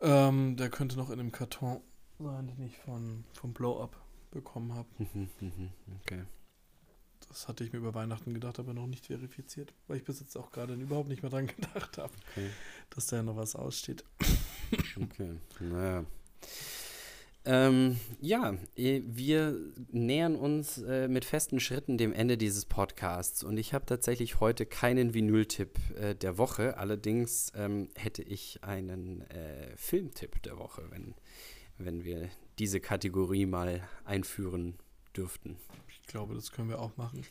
[0.01, 1.81] Ähm, der könnte noch in dem Karton
[2.23, 3.97] sein, den ich von, vom Blow-Up
[4.31, 4.89] bekommen habe.
[6.03, 6.25] Okay.
[7.29, 10.37] Das hatte ich mir über Weihnachten gedacht, aber noch nicht verifiziert, weil ich bis jetzt
[10.37, 12.49] auch gerade überhaupt nicht mehr dran gedacht habe, okay.
[12.91, 14.05] dass da ja noch was aussteht.
[14.97, 16.05] Okay, naja.
[17.47, 19.59] Ähm, ja, äh, wir
[19.91, 24.66] nähern uns äh, mit festen Schritten dem Ende dieses Podcasts und ich habe tatsächlich heute
[24.66, 26.77] keinen Vinyl-Tipp äh, der Woche.
[26.77, 31.14] Allerdings ähm, hätte ich einen äh, Filmtipp der Woche, wenn,
[31.85, 32.28] wenn wir
[32.59, 34.74] diese Kategorie mal einführen
[35.16, 35.57] dürften.
[35.89, 37.24] Ich glaube, das können wir auch machen.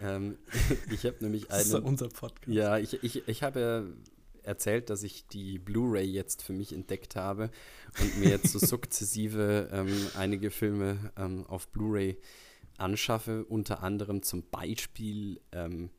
[0.00, 0.38] Ähm,
[0.90, 1.58] ich habe nämlich einen.
[1.58, 2.48] Das ist unser Podcast.
[2.48, 3.94] Ja, ich, ich, ich habe
[4.42, 7.50] erzählt, dass ich die Blu-ray jetzt für mich entdeckt habe
[8.00, 12.18] und mir jetzt so sukzessive ähm, einige Filme ähm, auf Blu-ray
[12.78, 13.44] anschaffe.
[13.44, 15.90] Unter anderem zum Beispiel ähm,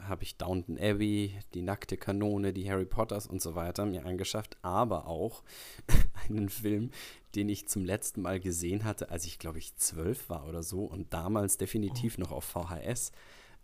[0.00, 4.56] habe ich Downton Abbey, die nackte Kanone, die Harry Potters und so weiter mir angeschafft,
[4.62, 5.42] aber auch
[6.28, 6.90] einen Film,
[7.34, 10.84] den ich zum letzten Mal gesehen hatte, als ich glaube ich zwölf war oder so
[10.84, 12.20] und damals definitiv oh.
[12.20, 13.12] noch auf VHS.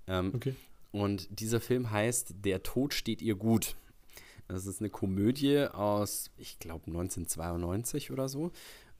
[0.06, 0.54] Ähm, okay.
[0.92, 3.74] Und dieser Film heißt Der Tod steht ihr gut.
[4.46, 8.52] Das ist eine Komödie aus, ich glaube, 1992 oder so,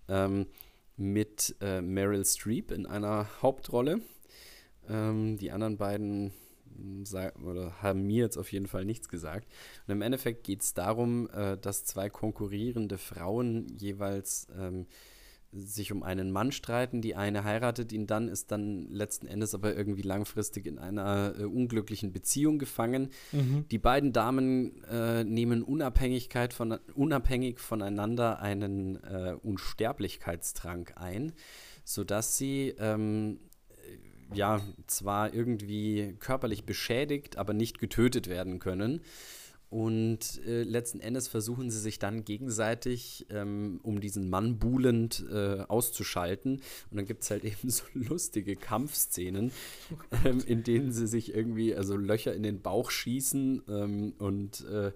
[0.09, 0.47] ähm,
[0.97, 4.01] mit äh, Meryl Streep in einer Hauptrolle.
[4.89, 6.33] Ähm, die anderen beiden
[7.43, 9.49] oder haben mir jetzt auf jeden Fall nichts gesagt.
[9.87, 14.87] Und im Endeffekt geht es darum, äh, dass zwei konkurrierende Frauen jeweils ähm,
[15.55, 17.01] sich um einen Mann streiten.
[17.01, 21.45] Die eine heiratet ihn dann, ist dann letzten Endes aber irgendwie langfristig in einer äh,
[21.45, 23.11] unglücklichen Beziehung gefangen.
[23.33, 23.67] Mhm.
[23.71, 31.33] Die beiden Damen äh, nehmen Unabhängigkeit von, unabhängig voneinander einen äh, Unsterblichkeitstrank ein,
[31.85, 33.39] sodass sie ähm,
[34.37, 39.01] ja zwar irgendwie körperlich beschädigt, aber nicht getötet werden können.
[39.75, 45.63] Und äh, letzten Endes versuchen sie sich dann gegenseitig, ähm, um diesen Mann buhlend äh,
[45.67, 46.61] auszuschalten.
[46.91, 49.51] Und dann gibt es halt eben so lustige Kampfszenen,
[49.91, 54.65] oh ähm, in denen sie sich irgendwie, also Löcher in den Bauch schießen ähm, und,
[54.67, 54.93] äh,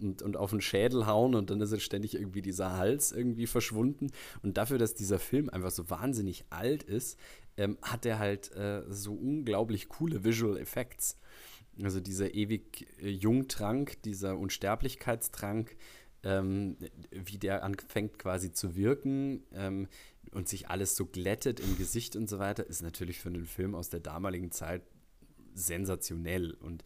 [0.00, 1.36] und, und auf den Schädel hauen.
[1.36, 4.10] Und dann ist es ständig irgendwie dieser Hals irgendwie verschwunden.
[4.42, 7.20] Und dafür, dass dieser Film einfach so wahnsinnig alt ist,
[7.58, 11.18] ähm, hat er halt äh, so unglaublich coole Visual Effects.
[11.82, 15.76] Also dieser ewig äh, Jungtrank, dieser Unsterblichkeitstrank,
[16.22, 16.76] ähm,
[17.10, 19.88] wie der anfängt quasi zu wirken ähm,
[20.32, 23.74] und sich alles so glättet im Gesicht und so weiter, ist natürlich für einen Film
[23.74, 24.82] aus der damaligen Zeit
[25.54, 26.52] sensationell.
[26.54, 26.84] Und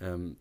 [0.00, 0.38] ähm,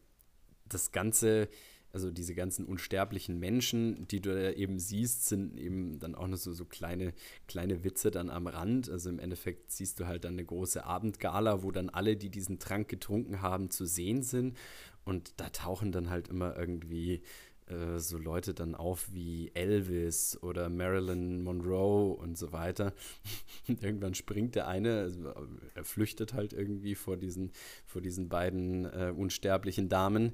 [0.66, 1.50] das Ganze
[1.94, 6.38] also diese ganzen unsterblichen Menschen, die du da eben siehst, sind eben dann auch noch
[6.38, 7.14] so, so kleine,
[7.48, 8.90] kleine Witze dann am Rand.
[8.90, 12.58] Also im Endeffekt siehst du halt dann eine große Abendgala, wo dann alle, die diesen
[12.58, 14.58] Trank getrunken haben, zu sehen sind.
[15.06, 17.22] Und da tauchen dann halt immer irgendwie
[17.68, 22.94] äh, so Leute dann auf wie Elvis oder Marilyn Monroe und so weiter.
[23.68, 25.32] Und irgendwann springt der eine, also
[25.76, 27.52] er flüchtet halt irgendwie vor diesen,
[27.86, 30.34] vor diesen beiden äh, unsterblichen Damen.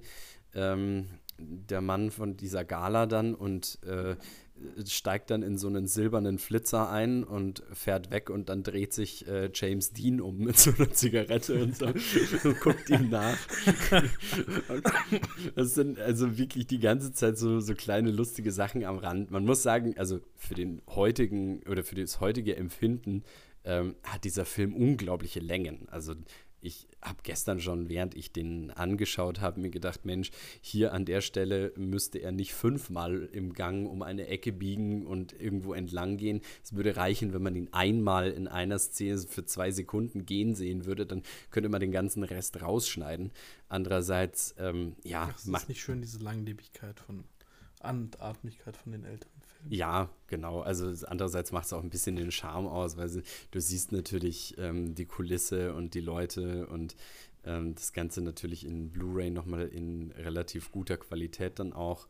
[0.54, 1.08] Ähm,
[1.40, 4.16] der Mann von dieser Gala dann und äh,
[4.86, 9.28] steigt dann in so einen silbernen Flitzer ein und fährt weg und dann dreht sich
[9.28, 11.86] äh, James Dean um mit so einer Zigarette und, so,
[12.44, 13.38] und guckt ihm nach.
[15.56, 19.32] das sind also wirklich die ganze Zeit so, so kleine lustige Sachen am Rand.
[19.32, 23.24] Man muss sagen, also für den heutigen oder für das heutige Empfinden
[23.64, 25.88] ähm, hat dieser Film unglaubliche Längen.
[25.90, 26.16] Also
[26.62, 30.32] ich habe gestern schon, während ich den angeschaut habe, mir gedacht, Mensch,
[30.62, 35.40] hier an der Stelle müsste er nicht fünfmal im Gang um eine Ecke biegen und
[35.40, 36.42] irgendwo entlang gehen.
[36.64, 40.86] Es würde reichen, wenn man ihn einmal in einer Szene für zwei Sekunden gehen sehen
[40.86, 43.32] würde, dann könnte man den ganzen Rest rausschneiden.
[43.70, 45.28] Andererseits, ähm, ja.
[45.28, 47.24] Das ist nicht schön, diese Langlebigkeit von
[47.80, 49.39] Anatmigkeit von den Filmen.
[49.68, 50.62] Ja, genau.
[50.62, 53.10] Also andererseits macht es auch ein bisschen den Charme aus, weil
[53.52, 56.96] du siehst natürlich ähm, die Kulisse und die Leute und
[57.44, 62.08] ähm, das Ganze natürlich in Blu-ray nochmal in relativ guter Qualität dann auch,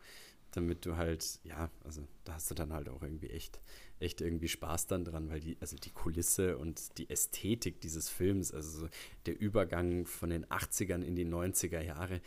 [0.52, 3.60] damit du halt, ja, also da hast du dann halt auch irgendwie echt,
[4.00, 8.54] echt irgendwie Spaß dann dran, weil die, also die Kulisse und die Ästhetik dieses Films,
[8.54, 8.90] also so
[9.26, 12.22] der Übergang von den 80ern in die 90er Jahre,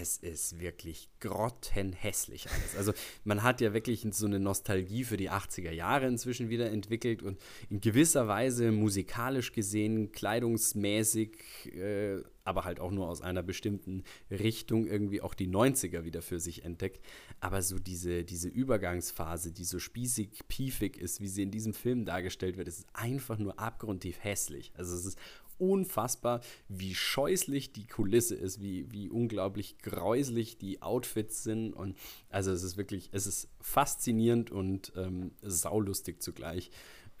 [0.00, 2.76] es ist wirklich grottenhässlich alles.
[2.76, 2.92] Also
[3.24, 7.38] man hat ja wirklich so eine Nostalgie für die 80er Jahre inzwischen wieder entwickelt und
[7.70, 14.86] in gewisser Weise musikalisch gesehen, kleidungsmäßig, äh, aber halt auch nur aus einer bestimmten Richtung
[14.86, 17.04] irgendwie auch die 90er wieder für sich entdeckt.
[17.40, 22.04] Aber so diese, diese Übergangsphase, die so spießig, piefig ist, wie sie in diesem Film
[22.04, 24.72] dargestellt wird, ist einfach nur abgrundtief hässlich.
[24.76, 25.18] Also es ist
[25.58, 31.72] unfassbar, wie scheußlich die Kulisse ist, wie, wie unglaublich gräuslich die Outfits sind.
[31.72, 31.96] Und
[32.30, 36.70] also es ist wirklich, es ist faszinierend und ähm, saulustig zugleich.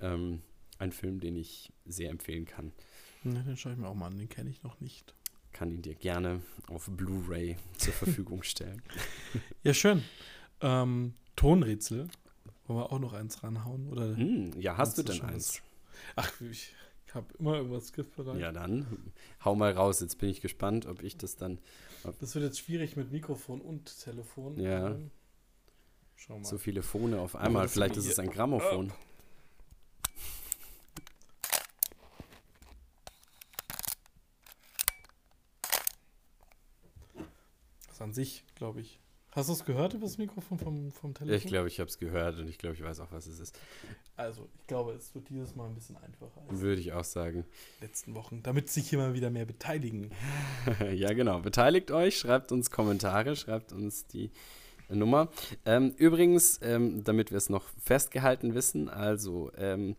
[0.00, 0.42] Ähm,
[0.78, 2.72] ein Film, den ich sehr empfehlen kann.
[3.24, 5.14] Ja, den schaue ich mir auch mal an, den kenne ich noch nicht.
[5.52, 8.82] Kann ihn dir gerne auf Blu-ray zur Verfügung stellen.
[9.62, 10.02] Ja, schön.
[10.60, 12.08] Ähm, Tonrätsel.
[12.66, 13.88] Wollen wir auch noch eins ranhauen?
[13.88, 15.62] Oder hm, ja, hast du denn eins?
[16.16, 16.74] Ach, ich
[17.14, 18.38] habe immer irgendwas griffbereit.
[18.38, 19.12] Ja, dann
[19.44, 20.00] hau mal raus.
[20.00, 21.58] Jetzt bin ich gespannt, ob ich das dann.
[22.20, 24.58] Das wird jetzt schwierig mit Mikrofon und Telefon.
[24.60, 24.96] Ja.
[26.16, 26.44] Schau mal.
[26.44, 27.68] So viele Phone auf einmal.
[27.68, 28.92] Vielleicht ist es ein Grammophon.
[28.92, 28.96] Oh.
[37.88, 38.98] Das an sich, glaube ich.
[39.34, 41.36] Hast du es gehört über das Mikrofon vom, vom Telefon?
[41.36, 43.58] Ich glaube, ich habe es gehört und ich glaube, ich weiß auch, was es ist.
[44.16, 46.40] Also, ich glaube, es wird dieses Mal ein bisschen einfacher.
[46.48, 47.44] Als Würde ich auch sagen.
[47.80, 50.12] Letzten Wochen, damit sich hier mal wieder mehr beteiligen.
[50.94, 51.40] ja, genau.
[51.40, 54.30] Beteiligt euch, schreibt uns Kommentare, schreibt uns die
[54.88, 55.28] Nummer.
[55.64, 59.96] Ähm, übrigens, ähm, damit wir es noch festgehalten wissen, also ähm,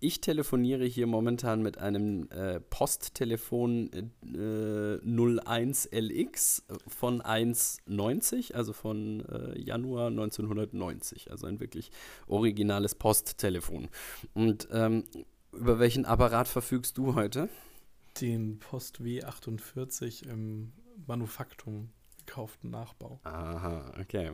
[0.00, 9.58] ich telefoniere hier momentan mit einem äh, Posttelefon äh, 01LX von 1,90, also von äh,
[9.60, 11.30] Januar 1990.
[11.30, 11.90] Also ein wirklich
[12.26, 13.88] originales Posttelefon.
[14.34, 15.04] Und ähm,
[15.52, 17.48] über welchen Apparat verfügst du heute?
[18.20, 20.72] Den Post W48 im
[21.06, 21.90] Manufaktum
[22.26, 23.20] gekauften Nachbau.
[23.24, 24.30] Aha, okay.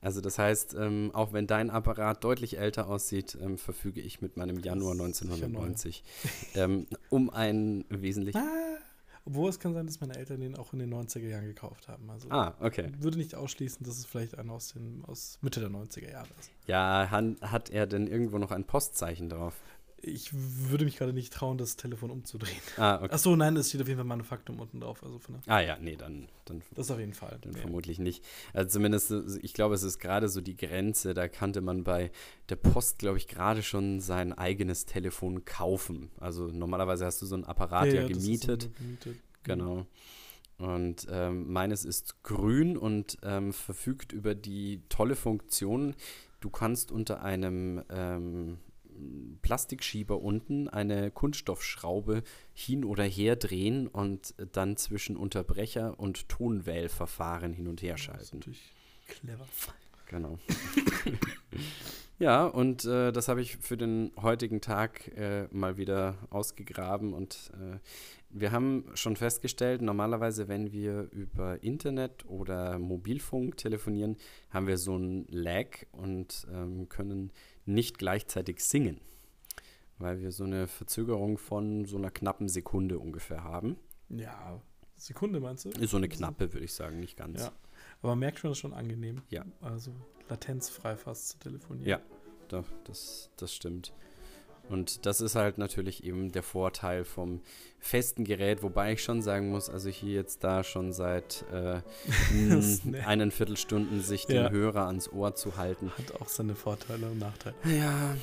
[0.00, 4.36] Also das heißt, ähm, auch wenn dein Apparat deutlich älter aussieht, ähm, verfüge ich mit
[4.36, 6.02] meinem Januar 1990
[6.54, 8.36] ähm, um einen wesentlich...
[8.36, 8.72] Ah,
[9.24, 12.10] obwohl es kann sein, dass meine Eltern den auch in den 90er Jahren gekauft haben.
[12.10, 12.90] Also ah, okay.
[12.98, 16.50] Würde nicht ausschließen, dass es vielleicht einer aus, den, aus Mitte der 90er Jahre ist.
[16.66, 19.54] Ja, hat er denn irgendwo noch ein Postzeichen drauf?
[20.04, 22.60] Ich würde mich gerade nicht trauen, das Telefon umzudrehen.
[22.76, 23.14] Ah, okay.
[23.14, 25.02] Achso, nein, es steht auf jeden Fall Manufaktum unten drauf.
[25.04, 26.62] Also von ah ja, nee, dann, dann.
[26.74, 27.38] Das auf jeden Fall.
[27.40, 27.60] Dann ja.
[27.60, 28.24] vermutlich nicht.
[28.52, 32.10] Also zumindest, ich glaube, es ist gerade so die Grenze, da kannte man bei
[32.48, 36.10] der Post, glaube ich, gerade schon sein eigenes Telefon kaufen.
[36.18, 38.62] Also normalerweise hast du so ein Apparat ja, ja gemietet.
[38.62, 39.16] So gemietet.
[39.44, 39.86] Genau.
[40.58, 45.94] Und ähm, meines ist grün und ähm, verfügt über die tolle Funktion,
[46.40, 48.58] du kannst unter einem ähm,
[49.42, 52.22] Plastikschieber unten eine Kunststoffschraube
[52.52, 58.18] hin oder her drehen und dann zwischen Unterbrecher und Tonwählverfahren hin und her schalten.
[58.18, 58.72] Das ist natürlich
[59.06, 59.46] clever.
[60.06, 60.38] Genau.
[62.18, 67.50] ja, und äh, das habe ich für den heutigen Tag äh, mal wieder ausgegraben und
[67.54, 67.78] äh,
[68.34, 74.16] wir haben schon festgestellt, normalerweise, wenn wir über Internet oder Mobilfunk telefonieren,
[74.50, 77.30] haben wir so ein Lag und ähm, können
[77.64, 79.00] nicht gleichzeitig singen,
[79.98, 83.76] weil wir so eine Verzögerung von so einer knappen Sekunde ungefähr haben.
[84.08, 84.60] Ja,
[84.96, 85.70] Sekunde meinst du?
[85.70, 87.40] Ist so eine knappe, würde ich sagen, nicht ganz.
[87.40, 87.52] Ja.
[88.00, 89.22] Aber man merkt schon, das ist schon angenehm.
[89.30, 89.44] Ja.
[89.60, 89.92] Also
[90.28, 91.88] latenzfrei fast zu telefonieren.
[91.88, 92.00] Ja,
[92.48, 93.92] doch, das, das stimmt.
[94.68, 97.40] Und das ist halt natürlich eben der Vorteil vom
[97.78, 101.80] festen Gerät, wobei ich schon sagen muss, also hier jetzt da schon seit äh,
[103.06, 104.50] einen Viertelstunden sich den ja.
[104.50, 105.90] Hörer ans Ohr zu halten.
[105.98, 107.56] Hat auch seine Vorteile und Nachteile.
[107.64, 108.14] Ja,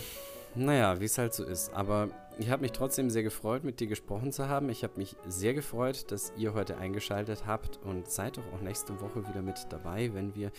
[0.55, 1.73] naja, wie es halt so ist.
[1.73, 2.09] Aber
[2.39, 4.69] ich habe mich trotzdem sehr gefreut, mit dir gesprochen zu haben.
[4.69, 8.99] Ich habe mich sehr gefreut, dass ihr heute eingeschaltet habt und seid doch auch nächste
[9.01, 10.51] Woche wieder mit dabei, wenn wir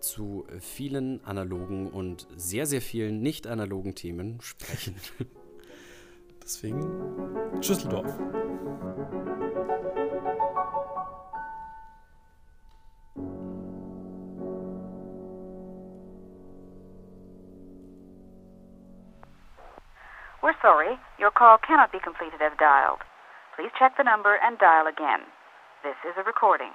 [0.00, 4.96] zu vielen analogen und sehr, sehr vielen nicht analogen Themen sprechen.
[6.42, 8.06] Deswegen Schüsseldorf.
[20.40, 23.00] We're sorry, your call cannot be completed as dialed.
[23.56, 25.26] Please check the number and dial again.
[25.82, 26.72] This is a recording.